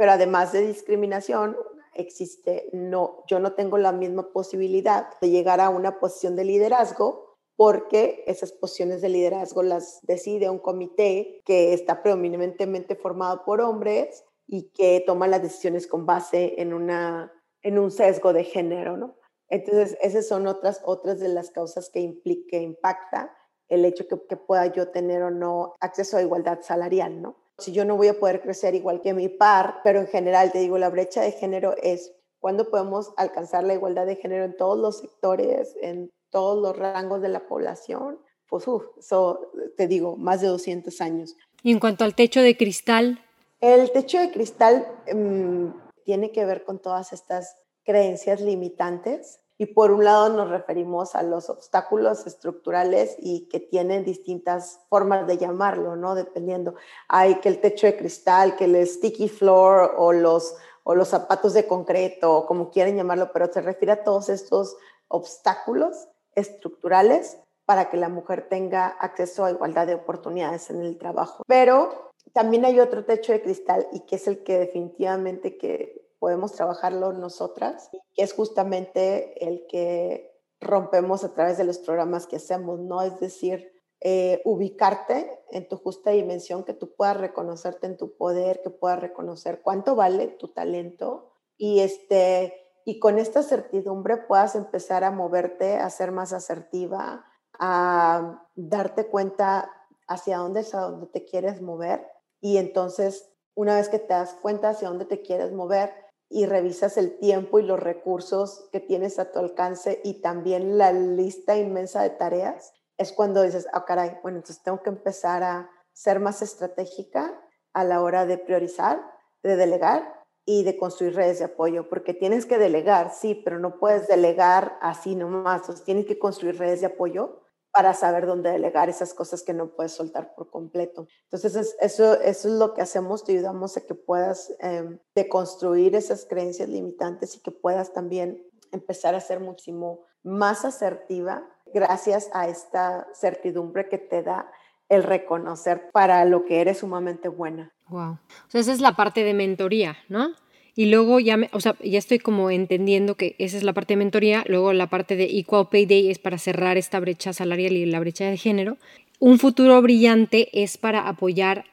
pero 0.00 0.12
además 0.12 0.52
de 0.52 0.62
discriminación, 0.62 1.58
existe, 1.92 2.70
no, 2.72 3.22
yo 3.26 3.38
no 3.38 3.52
tengo 3.52 3.76
la 3.76 3.92
misma 3.92 4.32
posibilidad 4.32 5.10
de 5.20 5.28
llegar 5.28 5.60
a 5.60 5.68
una 5.68 6.00
posición 6.00 6.36
de 6.36 6.46
liderazgo 6.46 7.36
porque 7.54 8.24
esas 8.26 8.50
posiciones 8.50 9.02
de 9.02 9.10
liderazgo 9.10 9.62
las 9.62 10.00
decide 10.00 10.48
un 10.48 10.58
comité 10.58 11.42
que 11.44 11.74
está 11.74 12.02
predominantemente 12.02 12.96
formado 12.96 13.44
por 13.44 13.60
hombres 13.60 14.24
y 14.46 14.70
que 14.70 15.04
toma 15.06 15.28
las 15.28 15.42
decisiones 15.42 15.86
con 15.86 16.06
base 16.06 16.54
en, 16.56 16.72
una, 16.72 17.30
en 17.60 17.78
un 17.78 17.90
sesgo 17.90 18.32
de 18.32 18.44
género, 18.44 18.96
¿no? 18.96 19.18
Entonces, 19.50 19.98
esas 20.00 20.26
son 20.26 20.46
otras, 20.46 20.80
otras 20.86 21.20
de 21.20 21.28
las 21.28 21.50
causas 21.50 21.90
que, 21.90 22.00
implica, 22.00 22.52
que 22.52 22.62
impacta 22.62 23.36
el 23.68 23.84
hecho 23.84 24.08
que, 24.08 24.16
que 24.26 24.38
pueda 24.38 24.64
yo 24.68 24.88
tener 24.88 25.22
o 25.22 25.30
no 25.30 25.74
acceso 25.78 26.16
a 26.16 26.22
igualdad 26.22 26.60
salarial, 26.62 27.20
¿no? 27.20 27.39
Si 27.60 27.72
yo 27.72 27.84
no 27.84 27.96
voy 27.96 28.08
a 28.08 28.18
poder 28.18 28.40
crecer 28.40 28.74
igual 28.74 29.00
que 29.00 29.14
mi 29.14 29.28
par, 29.28 29.80
pero 29.84 30.00
en 30.00 30.06
general 30.06 30.52
te 30.52 30.58
digo, 30.58 30.78
la 30.78 30.90
brecha 30.90 31.22
de 31.22 31.32
género 31.32 31.74
es 31.82 32.12
cuando 32.38 32.70
podemos 32.70 33.12
alcanzar 33.16 33.64
la 33.64 33.74
igualdad 33.74 34.06
de 34.06 34.16
género 34.16 34.44
en 34.44 34.56
todos 34.56 34.78
los 34.78 34.98
sectores, 34.98 35.76
en 35.82 36.10
todos 36.30 36.60
los 36.60 36.76
rangos 36.76 37.20
de 37.20 37.28
la 37.28 37.46
población. 37.46 38.18
Pues, 38.48 38.64
eso 38.98 39.52
te 39.76 39.86
digo, 39.86 40.16
más 40.16 40.40
de 40.40 40.48
200 40.48 41.00
años. 41.00 41.36
Y 41.62 41.70
en 41.70 41.78
cuanto 41.78 42.04
al 42.04 42.14
techo 42.14 42.40
de 42.40 42.56
cristal. 42.56 43.20
El 43.60 43.92
techo 43.92 44.18
de 44.18 44.32
cristal 44.32 44.86
mm, 45.12 45.66
tiene 46.04 46.32
que 46.32 46.44
ver 46.46 46.64
con 46.64 46.80
todas 46.80 47.12
estas 47.12 47.56
creencias 47.84 48.40
limitantes 48.40 49.40
y 49.60 49.66
por 49.66 49.90
un 49.90 50.04
lado 50.04 50.30
nos 50.30 50.48
referimos 50.48 51.14
a 51.14 51.22
los 51.22 51.50
obstáculos 51.50 52.26
estructurales 52.26 53.14
y 53.18 53.46
que 53.50 53.60
tienen 53.60 54.06
distintas 54.06 54.80
formas 54.88 55.26
de 55.26 55.36
llamarlo, 55.36 55.96
¿no? 55.96 56.14
Dependiendo. 56.14 56.76
Hay 57.08 57.40
que 57.40 57.50
el 57.50 57.60
techo 57.60 57.86
de 57.86 57.94
cristal, 57.94 58.56
que 58.56 58.64
el 58.64 58.86
sticky 58.86 59.28
floor 59.28 59.96
o 59.98 60.14
los, 60.14 60.56
o 60.82 60.94
los 60.94 61.08
zapatos 61.08 61.52
de 61.52 61.66
concreto, 61.66 62.34
o 62.34 62.46
como 62.46 62.70
quieren 62.70 62.96
llamarlo, 62.96 63.32
pero 63.34 63.52
se 63.52 63.60
refiere 63.60 63.92
a 63.92 64.02
todos 64.02 64.30
estos 64.30 64.78
obstáculos 65.08 66.08
estructurales 66.34 67.36
para 67.66 67.90
que 67.90 67.98
la 67.98 68.08
mujer 68.08 68.48
tenga 68.48 68.86
acceso 68.86 69.44
a 69.44 69.50
igualdad 69.50 69.86
de 69.86 69.96
oportunidades 69.96 70.70
en 70.70 70.80
el 70.80 70.96
trabajo. 70.96 71.42
Pero 71.46 72.12
también 72.32 72.64
hay 72.64 72.80
otro 72.80 73.04
techo 73.04 73.32
de 73.32 73.42
cristal 73.42 73.86
y 73.92 74.06
que 74.06 74.16
es 74.16 74.26
el 74.26 74.42
que 74.42 74.58
definitivamente 74.58 75.58
que 75.58 76.09
podemos 76.20 76.52
trabajarlo 76.52 77.12
nosotras, 77.12 77.90
que 78.14 78.22
es 78.22 78.32
justamente 78.32 79.44
el 79.44 79.66
que 79.66 80.30
rompemos 80.60 81.24
a 81.24 81.34
través 81.34 81.58
de 81.58 81.64
los 81.64 81.78
programas 81.78 82.26
que 82.26 82.36
hacemos, 82.36 82.78
¿no? 82.78 83.02
Es 83.02 83.18
decir, 83.18 83.72
eh, 84.02 84.40
ubicarte 84.44 85.42
en 85.50 85.66
tu 85.68 85.76
justa 85.76 86.10
dimensión, 86.10 86.64
que 86.64 86.74
tú 86.74 86.94
puedas 86.94 87.16
reconocerte 87.16 87.86
en 87.86 87.96
tu 87.96 88.16
poder, 88.16 88.60
que 88.62 88.70
puedas 88.70 89.00
reconocer 89.00 89.62
cuánto 89.62 89.96
vale 89.96 90.28
tu 90.28 90.48
talento 90.48 91.32
y, 91.56 91.80
este, 91.80 92.54
y 92.84 92.98
con 92.98 93.18
esta 93.18 93.42
certidumbre 93.42 94.18
puedas 94.18 94.54
empezar 94.54 95.04
a 95.04 95.10
moverte, 95.10 95.76
a 95.76 95.90
ser 95.90 96.12
más 96.12 96.32
asertiva, 96.32 97.24
a 97.58 98.46
darte 98.54 99.06
cuenta 99.08 99.70
hacia 100.06 100.38
dónde 100.38 100.60
es 100.60 100.74
a 100.74 100.80
dónde 100.80 101.06
te 101.06 101.24
quieres 101.24 101.60
mover 101.60 102.06
y 102.40 102.56
entonces 102.56 103.30
una 103.54 103.76
vez 103.76 103.88
que 103.90 103.98
te 103.98 104.14
das 104.14 104.34
cuenta 104.40 104.70
hacia 104.70 104.88
dónde 104.88 105.04
te 105.04 105.20
quieres 105.20 105.52
mover, 105.52 105.92
y 106.30 106.46
revisas 106.46 106.96
el 106.96 107.18
tiempo 107.18 107.58
y 107.58 107.64
los 107.64 107.80
recursos 107.80 108.68
que 108.70 108.78
tienes 108.78 109.18
a 109.18 109.32
tu 109.32 109.40
alcance 109.40 110.00
y 110.04 110.22
también 110.22 110.78
la 110.78 110.92
lista 110.92 111.56
inmensa 111.56 112.02
de 112.02 112.10
tareas, 112.10 112.72
es 112.96 113.12
cuando 113.12 113.42
dices, 113.42 113.66
ah, 113.72 113.84
caray, 113.84 114.18
bueno, 114.22 114.38
entonces 114.38 114.62
tengo 114.62 114.80
que 114.82 114.90
empezar 114.90 115.42
a 115.42 115.68
ser 115.92 116.20
más 116.20 116.40
estratégica 116.40 117.38
a 117.72 117.82
la 117.82 118.00
hora 118.00 118.26
de 118.26 118.38
priorizar, 118.38 119.02
de 119.42 119.56
delegar 119.56 120.14
y 120.44 120.62
de 120.62 120.76
construir 120.76 121.16
redes 121.16 121.40
de 121.40 121.46
apoyo, 121.46 121.88
porque 121.88 122.14
tienes 122.14 122.46
que 122.46 122.58
delegar, 122.58 123.12
sí, 123.12 123.34
pero 123.34 123.58
no 123.58 123.78
puedes 123.78 124.06
delegar 124.06 124.78
así 124.80 125.16
nomás, 125.16 125.82
tienes 125.84 126.06
que 126.06 126.18
construir 126.18 126.58
redes 126.58 126.80
de 126.80 126.86
apoyo 126.86 127.40
para 127.72 127.94
saber 127.94 128.26
dónde 128.26 128.50
delegar 128.50 128.88
esas 128.88 129.14
cosas 129.14 129.42
que 129.42 129.54
no 129.54 129.68
puedes 129.68 129.92
soltar 129.92 130.34
por 130.34 130.50
completo. 130.50 131.06
Entonces, 131.24 131.76
eso, 131.80 132.20
eso 132.20 132.48
es 132.48 132.54
lo 132.54 132.74
que 132.74 132.82
hacemos, 132.82 133.24
te 133.24 133.32
ayudamos 133.32 133.76
a 133.76 133.86
que 133.86 133.94
puedas 133.94 134.52
eh, 134.60 134.98
deconstruir 135.14 135.94
esas 135.94 136.24
creencias 136.24 136.68
limitantes 136.68 137.36
y 137.36 137.40
que 137.40 137.50
puedas 137.50 137.92
también 137.92 138.44
empezar 138.72 139.14
a 139.14 139.20
ser 139.20 139.40
muchísimo 139.40 140.04
más 140.22 140.64
asertiva 140.64 141.48
gracias 141.72 142.28
a 142.32 142.48
esta 142.48 143.06
certidumbre 143.14 143.88
que 143.88 143.98
te 143.98 144.22
da 144.22 144.50
el 144.88 145.04
reconocer 145.04 145.90
para 145.92 146.24
lo 146.24 146.44
que 146.44 146.60
eres 146.60 146.78
sumamente 146.78 147.28
buena. 147.28 147.72
Wow. 147.88 148.12
O 148.12 148.18
sea, 148.48 148.60
esa 148.60 148.72
es 148.72 148.80
la 148.80 148.96
parte 148.96 149.22
de 149.22 149.34
mentoría, 149.34 149.96
¿no? 150.08 150.34
Y 150.74 150.86
luego 150.86 151.20
ya, 151.20 151.36
me, 151.36 151.50
o 151.52 151.60
sea, 151.60 151.76
ya 151.82 151.98
estoy 151.98 152.18
como 152.18 152.50
entendiendo 152.50 153.16
que 153.16 153.36
esa 153.38 153.56
es 153.56 153.62
la 153.62 153.72
parte 153.72 153.94
de 153.94 153.98
mentoría, 153.98 154.44
luego 154.46 154.72
la 154.72 154.88
parte 154.88 155.16
de 155.16 155.24
Equal 155.24 155.68
Pay 155.70 155.86
Day 155.86 156.10
es 156.10 156.18
para 156.18 156.38
cerrar 156.38 156.76
esta 156.76 157.00
brecha 157.00 157.32
salarial 157.32 157.72
y 157.72 157.86
la 157.86 158.00
brecha 158.00 158.24
de 158.24 158.36
género. 158.36 158.76
Un 159.18 159.38
futuro 159.38 159.82
brillante 159.82 160.48
es 160.62 160.78
para 160.78 161.06
apoyar, 161.06 161.64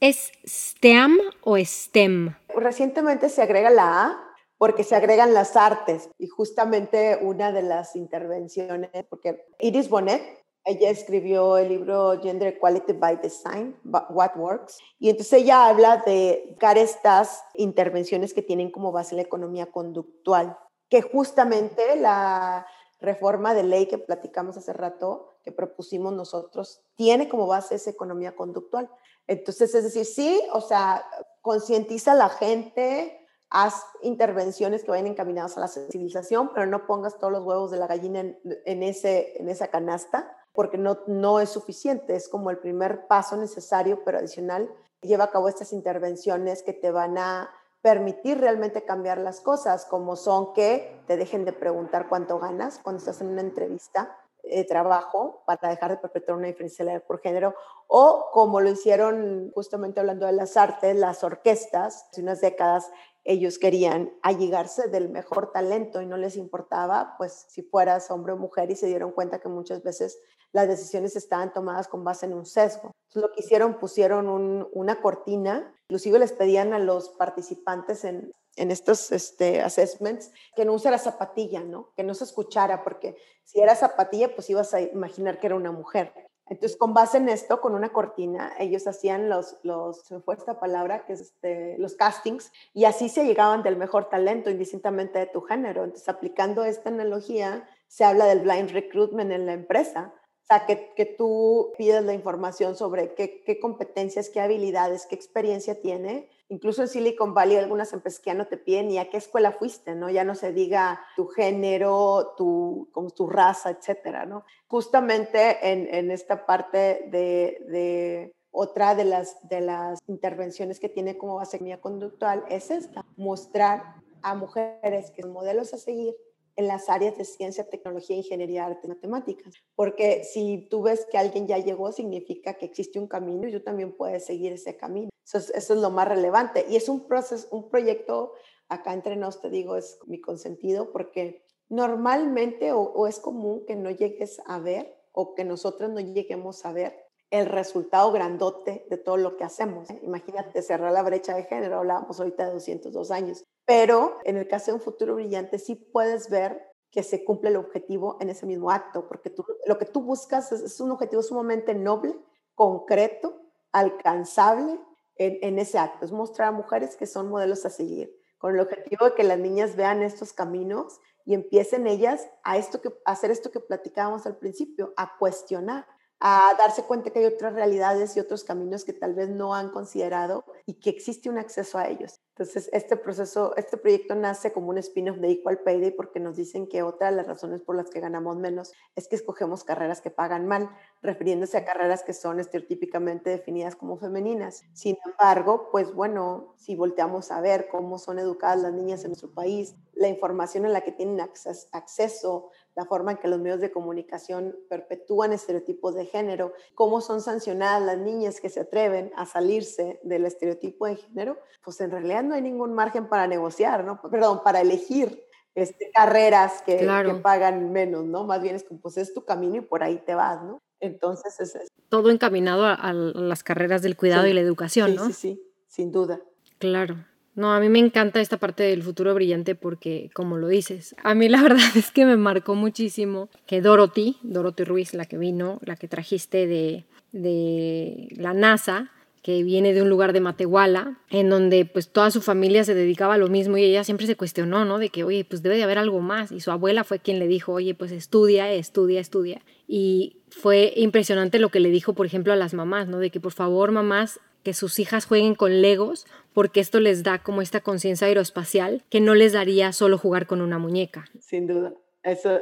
¿es 0.00 0.32
STEM 0.46 1.18
o 1.42 1.58
STEM? 1.58 2.34
Recientemente 2.56 3.28
se 3.28 3.42
agrega 3.42 3.68
la 3.68 4.06
A 4.06 4.26
porque 4.58 4.84
se 4.84 4.96
agregan 4.96 5.34
las 5.34 5.56
artes 5.56 6.08
y 6.18 6.28
justamente 6.28 7.18
una 7.20 7.52
de 7.52 7.62
las 7.62 7.96
intervenciones, 7.96 8.90
porque 9.10 9.44
Iris 9.60 9.90
Bonet 9.90 10.22
ella 10.66 10.90
escribió 10.90 11.58
el 11.58 11.68
libro 11.68 12.20
Gender 12.20 12.48
Equality 12.48 12.92
by 12.92 13.18
Design, 13.22 13.78
What 13.84 14.32
Works, 14.36 14.78
y 14.98 15.10
entonces 15.10 15.44
ella 15.44 15.68
habla 15.68 16.02
de 16.04 16.56
estas 16.74 17.44
intervenciones 17.54 18.34
que 18.34 18.42
tienen 18.42 18.72
como 18.72 18.90
base 18.90 19.14
la 19.14 19.22
economía 19.22 19.66
conductual. 19.66 20.58
que 20.88 21.02
justamente 21.02 21.96
la 21.96 22.64
reforma 23.00 23.54
de 23.54 23.64
ley 23.64 23.86
que 23.86 23.98
platicamos 23.98 24.56
hace 24.56 24.72
rato, 24.72 25.38
que 25.42 25.50
propusimos 25.50 26.12
nosotros, 26.12 26.80
tiene 26.94 27.28
como 27.28 27.48
base 27.48 27.74
esa 27.74 27.90
economía 27.90 28.36
conductual. 28.36 28.88
Entonces, 29.26 29.74
es 29.74 29.82
decir, 29.82 30.04
sí, 30.04 30.40
o 30.52 30.60
sea, 30.60 31.04
concientiza 31.42 32.12
a 32.12 32.14
la 32.14 32.28
gente, 32.28 33.20
haz 33.50 33.84
intervenciones 34.02 34.84
que 34.84 34.90
vayan 34.92 35.08
encaminadas 35.08 35.56
a 35.56 35.60
la 35.60 35.68
sensibilización, 35.68 36.52
pero 36.54 36.66
no 36.66 36.86
pongas 36.86 37.18
todos 37.18 37.32
los 37.32 37.44
huevos 37.44 37.72
de 37.72 37.78
la 37.78 37.88
gallina 37.88 38.20
en, 38.20 38.82
ese, 38.84 39.40
en 39.40 39.48
esa 39.48 39.68
canasta, 39.68 40.35
porque 40.56 40.78
no, 40.78 40.98
no 41.06 41.38
es 41.38 41.50
suficiente, 41.50 42.16
es 42.16 42.28
como 42.28 42.50
el 42.50 42.58
primer 42.58 43.06
paso 43.06 43.36
necesario, 43.36 44.02
pero 44.04 44.18
adicional, 44.18 44.68
lleva 45.02 45.24
a 45.24 45.30
cabo 45.30 45.48
estas 45.48 45.72
intervenciones 45.72 46.62
que 46.62 46.72
te 46.72 46.90
van 46.90 47.18
a 47.18 47.50
permitir 47.82 48.40
realmente 48.40 48.84
cambiar 48.84 49.18
las 49.18 49.40
cosas, 49.40 49.84
como 49.84 50.16
son 50.16 50.52
que 50.54 51.00
te 51.06 51.16
dejen 51.16 51.44
de 51.44 51.52
preguntar 51.52 52.08
cuánto 52.08 52.40
ganas 52.40 52.80
cuando 52.82 52.98
estás 52.98 53.20
en 53.20 53.28
una 53.28 53.42
entrevista 53.42 54.18
de 54.42 54.64
trabajo 54.64 55.42
para 55.46 55.68
dejar 55.68 55.92
de 55.92 55.96
perpetuar 55.98 56.38
una 56.38 56.48
diferencia 56.48 57.00
por 57.06 57.20
género, 57.20 57.54
o 57.86 58.30
como 58.32 58.60
lo 58.60 58.70
hicieron 58.70 59.52
justamente 59.54 60.00
hablando 60.00 60.26
de 60.26 60.32
las 60.32 60.56
artes, 60.56 60.96
las 60.96 61.22
orquestas, 61.22 62.08
hace 62.10 62.22
unas 62.22 62.40
décadas 62.40 62.90
ellos 63.26 63.58
querían 63.58 64.12
allegarse 64.22 64.88
del 64.88 65.08
mejor 65.08 65.50
talento 65.52 66.00
y 66.00 66.06
no 66.06 66.16
les 66.16 66.36
importaba, 66.36 67.16
pues, 67.18 67.46
si 67.48 67.62
fueras 67.62 68.10
hombre 68.10 68.32
o 68.32 68.36
mujer 68.36 68.70
y 68.70 68.76
se 68.76 68.86
dieron 68.86 69.10
cuenta 69.10 69.40
que 69.40 69.48
muchas 69.48 69.82
veces 69.82 70.18
las 70.56 70.68
decisiones 70.68 71.14
estaban 71.16 71.52
tomadas 71.52 71.86
con 71.86 72.02
base 72.02 72.24
en 72.24 72.32
un 72.32 72.46
sesgo. 72.46 72.90
Entonces, 73.08 73.22
lo 73.22 73.30
que 73.30 73.42
hicieron, 73.42 73.74
pusieron 73.74 74.66
una 74.72 75.02
cortina, 75.02 75.70
inclusive 75.82 76.18
les 76.18 76.32
pedían 76.32 76.72
a 76.72 76.78
los 76.78 77.10
participantes 77.10 78.04
en, 78.04 78.32
estos 78.56 79.12
este, 79.12 79.60
assessments 79.60 80.32
que 80.54 80.64
no 80.64 80.72
usara 80.72 80.96
zapatilla, 80.96 81.62
¿no? 81.62 81.90
Que 81.94 82.02
no 82.02 82.14
se 82.14 82.24
escuchara, 82.24 82.84
porque 82.84 83.18
si 83.44 83.60
era 83.60 83.76
zapatilla, 83.76 84.34
pues 84.34 84.48
ibas 84.48 84.72
a 84.72 84.80
imaginar 84.80 85.38
que 85.38 85.48
era 85.48 85.56
una 85.56 85.72
mujer. 85.72 86.14
Entonces, 86.48 86.78
con 86.78 86.94
base 86.94 87.18
en 87.18 87.28
esto, 87.28 87.60
con 87.60 87.74
una 87.74 87.92
cortina, 87.92 88.54
ellos 88.58 88.86
hacían 88.86 89.28
los, 89.28 89.58
los 89.62 90.00
se 90.06 90.20
fue 90.20 90.36
esta 90.36 90.58
palabra, 90.58 91.04
que 91.04 91.12
es 91.12 91.20
este, 91.20 91.76
los 91.76 91.96
castings, 91.96 92.50
y 92.72 92.86
así 92.86 93.10
se 93.10 93.26
llegaban 93.26 93.62
del 93.62 93.76
mejor 93.76 94.08
talento, 94.08 94.48
indistintamente 94.48 95.18
de 95.18 95.26
tu 95.26 95.42
género. 95.42 95.84
Entonces, 95.84 96.08
aplicando 96.08 96.64
esta 96.64 96.88
analogía, 96.88 97.68
se 97.88 98.04
habla 98.04 98.24
del 98.24 98.40
blind 98.40 98.70
recruitment 98.70 99.32
en 99.32 99.44
la 99.44 99.52
empresa. 99.52 100.14
O 100.46 100.48
sea, 100.48 100.64
que, 100.64 100.92
que 100.94 101.06
tú 101.06 101.72
pides 101.76 102.04
la 102.04 102.14
información 102.14 102.76
sobre 102.76 103.14
qué, 103.14 103.42
qué 103.44 103.58
competencias, 103.58 104.30
qué 104.30 104.40
habilidades, 104.40 105.06
qué 105.06 105.16
experiencia 105.16 105.80
tiene, 105.80 106.28
Incluso 106.48 106.82
en 106.82 106.88
Silicon 106.88 107.34
Valley 107.34 107.56
algunas 107.56 107.92
empresas 107.92 108.20
que 108.20 108.30
ya 108.30 108.34
no 108.34 108.46
te 108.46 108.56
piden 108.56 108.86
ni 108.86 108.98
a 108.98 109.10
qué 109.10 109.16
escuela 109.16 109.50
fuiste, 109.50 109.96
¿no? 109.96 110.10
Ya 110.10 110.22
no 110.22 110.36
se 110.36 110.52
diga 110.52 111.00
tu 111.16 111.26
género, 111.26 112.34
tu, 112.36 112.88
tu 113.16 113.26
raza, 113.26 113.70
etcétera, 113.70 114.26
¿no? 114.26 114.44
Justamente 114.68 115.72
en, 115.72 115.92
en 115.92 116.12
esta 116.12 116.46
parte 116.46 117.08
de, 117.10 117.58
de, 117.68 118.34
otra 118.52 118.94
de 118.94 119.04
las, 119.04 119.36
de 119.48 119.60
las 119.60 119.98
intervenciones 120.06 120.78
que 120.78 120.88
tiene 120.88 121.18
como 121.18 121.34
base 121.34 121.58
mía 121.58 121.80
conductual 121.80 122.44
es 122.48 122.70
esta, 122.70 123.04
mostrar 123.16 123.96
a 124.22 124.34
mujeres 124.36 125.10
que 125.10 125.22
son 125.22 125.32
modelos 125.32 125.74
a 125.74 125.78
seguir 125.78 126.14
en 126.56 126.68
las 126.68 126.88
áreas 126.88 127.16
de 127.16 127.24
ciencia, 127.24 127.68
tecnología, 127.68 128.16
ingeniería, 128.16 128.66
arte, 128.66 128.88
matemáticas. 128.88 129.54
Porque 129.74 130.24
si 130.24 130.66
tú 130.70 130.82
ves 130.82 131.06
que 131.10 131.18
alguien 131.18 131.46
ya 131.46 131.58
llegó, 131.58 131.92
significa 131.92 132.54
que 132.54 132.66
existe 132.66 132.98
un 132.98 133.06
camino 133.06 133.46
y 133.46 133.52
tú 133.52 133.60
también 133.60 133.92
puedes 133.92 134.24
seguir 134.24 134.52
ese 134.52 134.76
camino. 134.76 135.10
Eso 135.24 135.38
es, 135.38 135.70
lo 135.70 135.90
más 135.90 136.08
relevante. 136.08 136.66
Y 136.68 136.76
es 136.76 136.88
un 136.88 137.06
proceso, 137.06 137.46
un 137.50 137.68
proyecto, 137.68 138.32
acá 138.68 138.94
entre 138.94 139.16
nos 139.16 139.40
te 139.40 139.50
digo, 139.50 139.76
es 139.76 139.98
mi 140.06 140.20
consentido, 140.20 140.92
porque 140.92 141.44
normalmente 141.68 142.72
o, 142.72 142.80
o 142.80 143.06
es 143.06 143.18
común 143.18 143.64
que 143.66 143.76
no 143.76 143.90
llegues 143.90 144.40
a 144.46 144.58
ver 144.58 144.96
o 145.12 145.34
que 145.34 145.44
nosotros 145.44 145.90
no 145.90 146.00
lleguemos 146.00 146.64
a 146.64 146.72
ver 146.72 147.05
el 147.30 147.46
resultado 147.46 148.12
grandote 148.12 148.86
de 148.88 148.96
todo 148.96 149.16
lo 149.16 149.36
que 149.36 149.44
hacemos. 149.44 149.88
Imagínate 150.02 150.62
cerrar 150.62 150.92
la 150.92 151.02
brecha 151.02 151.34
de 151.34 151.44
género, 151.44 151.78
hablábamos 151.78 152.18
ahorita 152.18 152.46
de 152.46 152.52
202 152.52 153.10
años, 153.10 153.44
pero 153.64 154.18
en 154.24 154.36
el 154.36 154.46
caso 154.46 154.70
de 154.70 154.76
un 154.76 154.80
futuro 154.80 155.16
brillante 155.16 155.58
sí 155.58 155.74
puedes 155.74 156.30
ver 156.30 156.62
que 156.90 157.02
se 157.02 157.24
cumple 157.24 157.50
el 157.50 157.56
objetivo 157.56 158.16
en 158.20 158.30
ese 158.30 158.46
mismo 158.46 158.70
acto, 158.70 159.06
porque 159.08 159.28
tú, 159.28 159.44
lo 159.66 159.76
que 159.76 159.86
tú 159.86 160.00
buscas 160.02 160.52
es, 160.52 160.80
un 160.80 160.92
objetivo 160.92 161.22
sumamente 161.22 161.74
noble, 161.74 162.16
concreto, 162.54 163.42
alcanzable 163.72 164.80
en, 165.16 165.38
en, 165.42 165.58
ese 165.58 165.78
acto, 165.78 166.04
es 166.04 166.12
mostrar 166.12 166.48
a 166.48 166.52
mujeres 166.52 166.96
que 166.96 167.06
son 167.06 167.28
modelos 167.28 167.66
a 167.66 167.70
seguir, 167.70 168.16
con 168.38 168.54
el 168.54 168.60
objetivo 168.60 169.06
de 169.06 169.14
que 169.14 169.24
las 169.24 169.38
niñas 169.38 169.76
vean 169.76 170.02
estos 170.02 170.32
caminos 170.32 171.00
y 171.26 171.34
empiecen 171.34 171.86
ellas 171.86 172.26
a, 172.44 172.56
esto 172.56 172.80
que, 172.80 172.88
a 173.04 173.12
hacer 173.12 173.30
esto 173.30 173.50
que 173.50 173.60
platicábamos 173.60 174.26
al 174.26 174.38
principio, 174.38 174.94
a 174.96 175.18
cuestionar 175.18 175.86
a 176.18 176.54
darse 176.58 176.82
cuenta 176.84 177.10
que 177.10 177.18
hay 177.18 177.26
otras 177.26 177.52
realidades 177.52 178.16
y 178.16 178.20
otros 178.20 178.42
caminos 178.42 178.84
que 178.84 178.92
tal 178.92 179.14
vez 179.14 179.28
no 179.28 179.54
han 179.54 179.70
considerado 179.70 180.44
y 180.64 180.74
que 180.74 180.90
existe 180.90 181.28
un 181.28 181.38
acceso 181.38 181.78
a 181.78 181.88
ellos. 181.88 182.20
Entonces, 182.30 182.68
este 182.72 182.96
proceso, 182.96 183.56
este 183.56 183.76
proyecto 183.76 184.14
nace 184.14 184.52
como 184.52 184.68
un 184.68 184.78
spin-off 184.78 185.18
de 185.18 185.30
Equal 185.30 185.58
Pay 185.60 185.80
Day 185.80 185.90
porque 185.90 186.20
nos 186.20 186.36
dicen 186.36 186.66
que 186.68 186.82
otra 186.82 187.10
de 187.10 187.16
las 187.16 187.26
razones 187.26 187.62
por 187.62 187.76
las 187.76 187.88
que 187.88 188.00
ganamos 188.00 188.36
menos 188.36 188.72
es 188.94 189.08
que 189.08 189.16
escogemos 189.16 189.64
carreras 189.64 190.00
que 190.00 190.10
pagan 190.10 190.46
mal, 190.46 190.70
refiriéndose 191.02 191.56
a 191.56 191.64
carreras 191.64 192.02
que 192.02 192.12
son 192.12 192.40
estereotípicamente 192.40 193.30
definidas 193.30 193.76
como 193.76 193.96
femeninas. 193.96 194.64
Sin 194.74 194.98
embargo, 195.06 195.68
pues 195.70 195.94
bueno, 195.94 196.54
si 196.56 196.76
volteamos 196.76 197.30
a 197.30 197.40
ver 197.40 197.68
cómo 197.68 197.98
son 197.98 198.18
educadas 198.18 198.60
las 198.60 198.72
niñas 198.72 199.02
en 199.04 199.10
nuestro 199.10 199.32
país, 199.32 199.74
la 199.94 200.08
información 200.08 200.66
en 200.66 200.74
la 200.74 200.82
que 200.82 200.92
tienen 200.92 201.20
acceso, 201.20 202.50
la 202.76 202.84
forma 202.84 203.12
en 203.12 203.16
que 203.16 203.26
los 203.26 203.40
medios 203.40 203.60
de 203.60 203.72
comunicación 203.72 204.54
perpetúan 204.68 205.32
estereotipos 205.32 205.94
de 205.94 206.04
género, 206.04 206.52
cómo 206.74 207.00
son 207.00 207.22
sancionadas 207.22 207.82
las 207.82 207.98
niñas 207.98 208.38
que 208.38 208.50
se 208.50 208.60
atreven 208.60 209.10
a 209.16 209.24
salirse 209.24 209.98
del 210.04 210.26
estereotipo 210.26 210.86
de 210.86 210.96
género, 210.96 211.38
pues 211.64 211.80
en 211.80 211.90
realidad 211.90 212.22
no 212.22 212.34
hay 212.34 212.42
ningún 212.42 212.74
margen 212.74 213.08
para 213.08 213.26
negociar, 213.26 213.82
¿no? 213.82 214.00
Perdón, 214.02 214.42
para 214.44 214.60
elegir 214.60 215.24
este, 215.54 215.90
carreras 215.92 216.62
que, 216.62 216.76
que, 216.76 217.14
pagan 217.22 217.72
menos, 217.72 218.04
¿no? 218.04 218.24
Más 218.24 218.42
bien 218.42 218.54
es 218.54 218.64
como, 218.64 218.78
pues 218.78 218.98
es 218.98 219.14
tu 219.14 219.24
camino 219.24 219.56
y 219.56 219.60
por 219.62 219.82
ahí 219.82 219.96
te 220.04 220.14
vas, 220.14 220.42
¿no? 220.42 220.60
Entonces 220.78 221.40
es. 221.40 221.68
Todo 221.88 222.10
encaminado 222.10 222.66
a, 222.66 222.92
las 222.92 223.42
carreras 223.42 223.80
del 223.80 223.96
cuidado 223.96 224.26
y 224.26 224.34
la 224.34 224.40
educación, 224.40 224.94
¿no? 224.94 225.06
Sí, 225.06 225.12
sí, 225.14 225.42
sin 225.66 225.92
duda. 225.92 226.20
Claro. 226.58 226.96
No, 227.36 227.52
a 227.52 227.60
mí 227.60 227.68
me 227.68 227.78
encanta 227.78 228.20
esta 228.20 228.38
parte 228.38 228.62
del 228.62 228.82
futuro 228.82 229.14
brillante 229.14 229.54
porque, 229.54 230.10
como 230.14 230.38
lo 230.38 230.48
dices, 230.48 230.96
a 231.04 231.14
mí 231.14 231.28
la 231.28 231.42
verdad 231.42 231.76
es 231.76 231.90
que 231.90 232.06
me 232.06 232.16
marcó 232.16 232.54
muchísimo 232.54 233.28
que 233.46 233.60
Dorothy, 233.60 234.16
Dorothy 234.22 234.64
Ruiz, 234.64 234.94
la 234.94 235.04
que 235.04 235.18
vino, 235.18 235.60
la 235.62 235.76
que 235.76 235.86
trajiste 235.86 236.46
de, 236.46 236.84
de 237.12 238.08
la 238.16 238.32
NASA, 238.32 238.90
que 239.26 239.42
viene 239.42 239.74
de 239.74 239.82
un 239.82 239.88
lugar 239.88 240.12
de 240.12 240.20
Matehuala, 240.20 241.00
en 241.10 241.28
donde 241.28 241.64
pues 241.66 241.88
toda 241.88 242.12
su 242.12 242.22
familia 242.22 242.62
se 242.62 242.74
dedicaba 242.74 243.14
a 243.14 243.18
lo 243.18 243.26
mismo 243.26 243.58
y 243.58 243.64
ella 243.64 243.82
siempre 243.82 244.06
se 244.06 244.14
cuestionó, 244.14 244.64
¿no? 244.64 244.78
De 244.78 244.88
que, 244.88 245.02
oye, 245.02 245.24
pues 245.24 245.42
debe 245.42 245.56
de 245.56 245.64
haber 245.64 245.78
algo 245.78 246.00
más. 246.00 246.30
Y 246.30 246.38
su 246.38 246.52
abuela 246.52 246.84
fue 246.84 247.00
quien 247.00 247.18
le 247.18 247.26
dijo, 247.26 247.52
oye, 247.52 247.74
pues 247.74 247.90
estudia, 247.90 248.52
estudia, 248.52 249.00
estudia. 249.00 249.42
Y 249.66 250.18
fue 250.30 250.72
impresionante 250.76 251.40
lo 251.40 251.48
que 251.48 251.58
le 251.58 251.70
dijo, 251.70 251.92
por 251.92 252.06
ejemplo, 252.06 252.32
a 252.32 252.36
las 252.36 252.54
mamás, 252.54 252.86
¿no? 252.86 253.00
De 253.00 253.10
que 253.10 253.18
por 253.18 253.32
favor, 253.32 253.72
mamás, 253.72 254.20
que 254.46 254.54
sus 254.54 254.78
hijas 254.78 255.06
jueguen 255.06 255.34
con 255.34 255.60
legos 255.60 256.06
porque 256.32 256.60
esto 256.60 256.78
les 256.78 257.02
da 257.02 257.20
como 257.20 257.42
esta 257.42 257.62
conciencia 257.62 258.06
aeroespacial 258.06 258.84
que 258.88 259.00
no 259.00 259.16
les 259.16 259.32
daría 259.32 259.72
solo 259.72 259.98
jugar 259.98 260.28
con 260.28 260.40
una 260.40 260.60
muñeca. 260.60 261.06
Sin 261.18 261.48
duda. 261.48 261.74
Eso, 262.04 262.38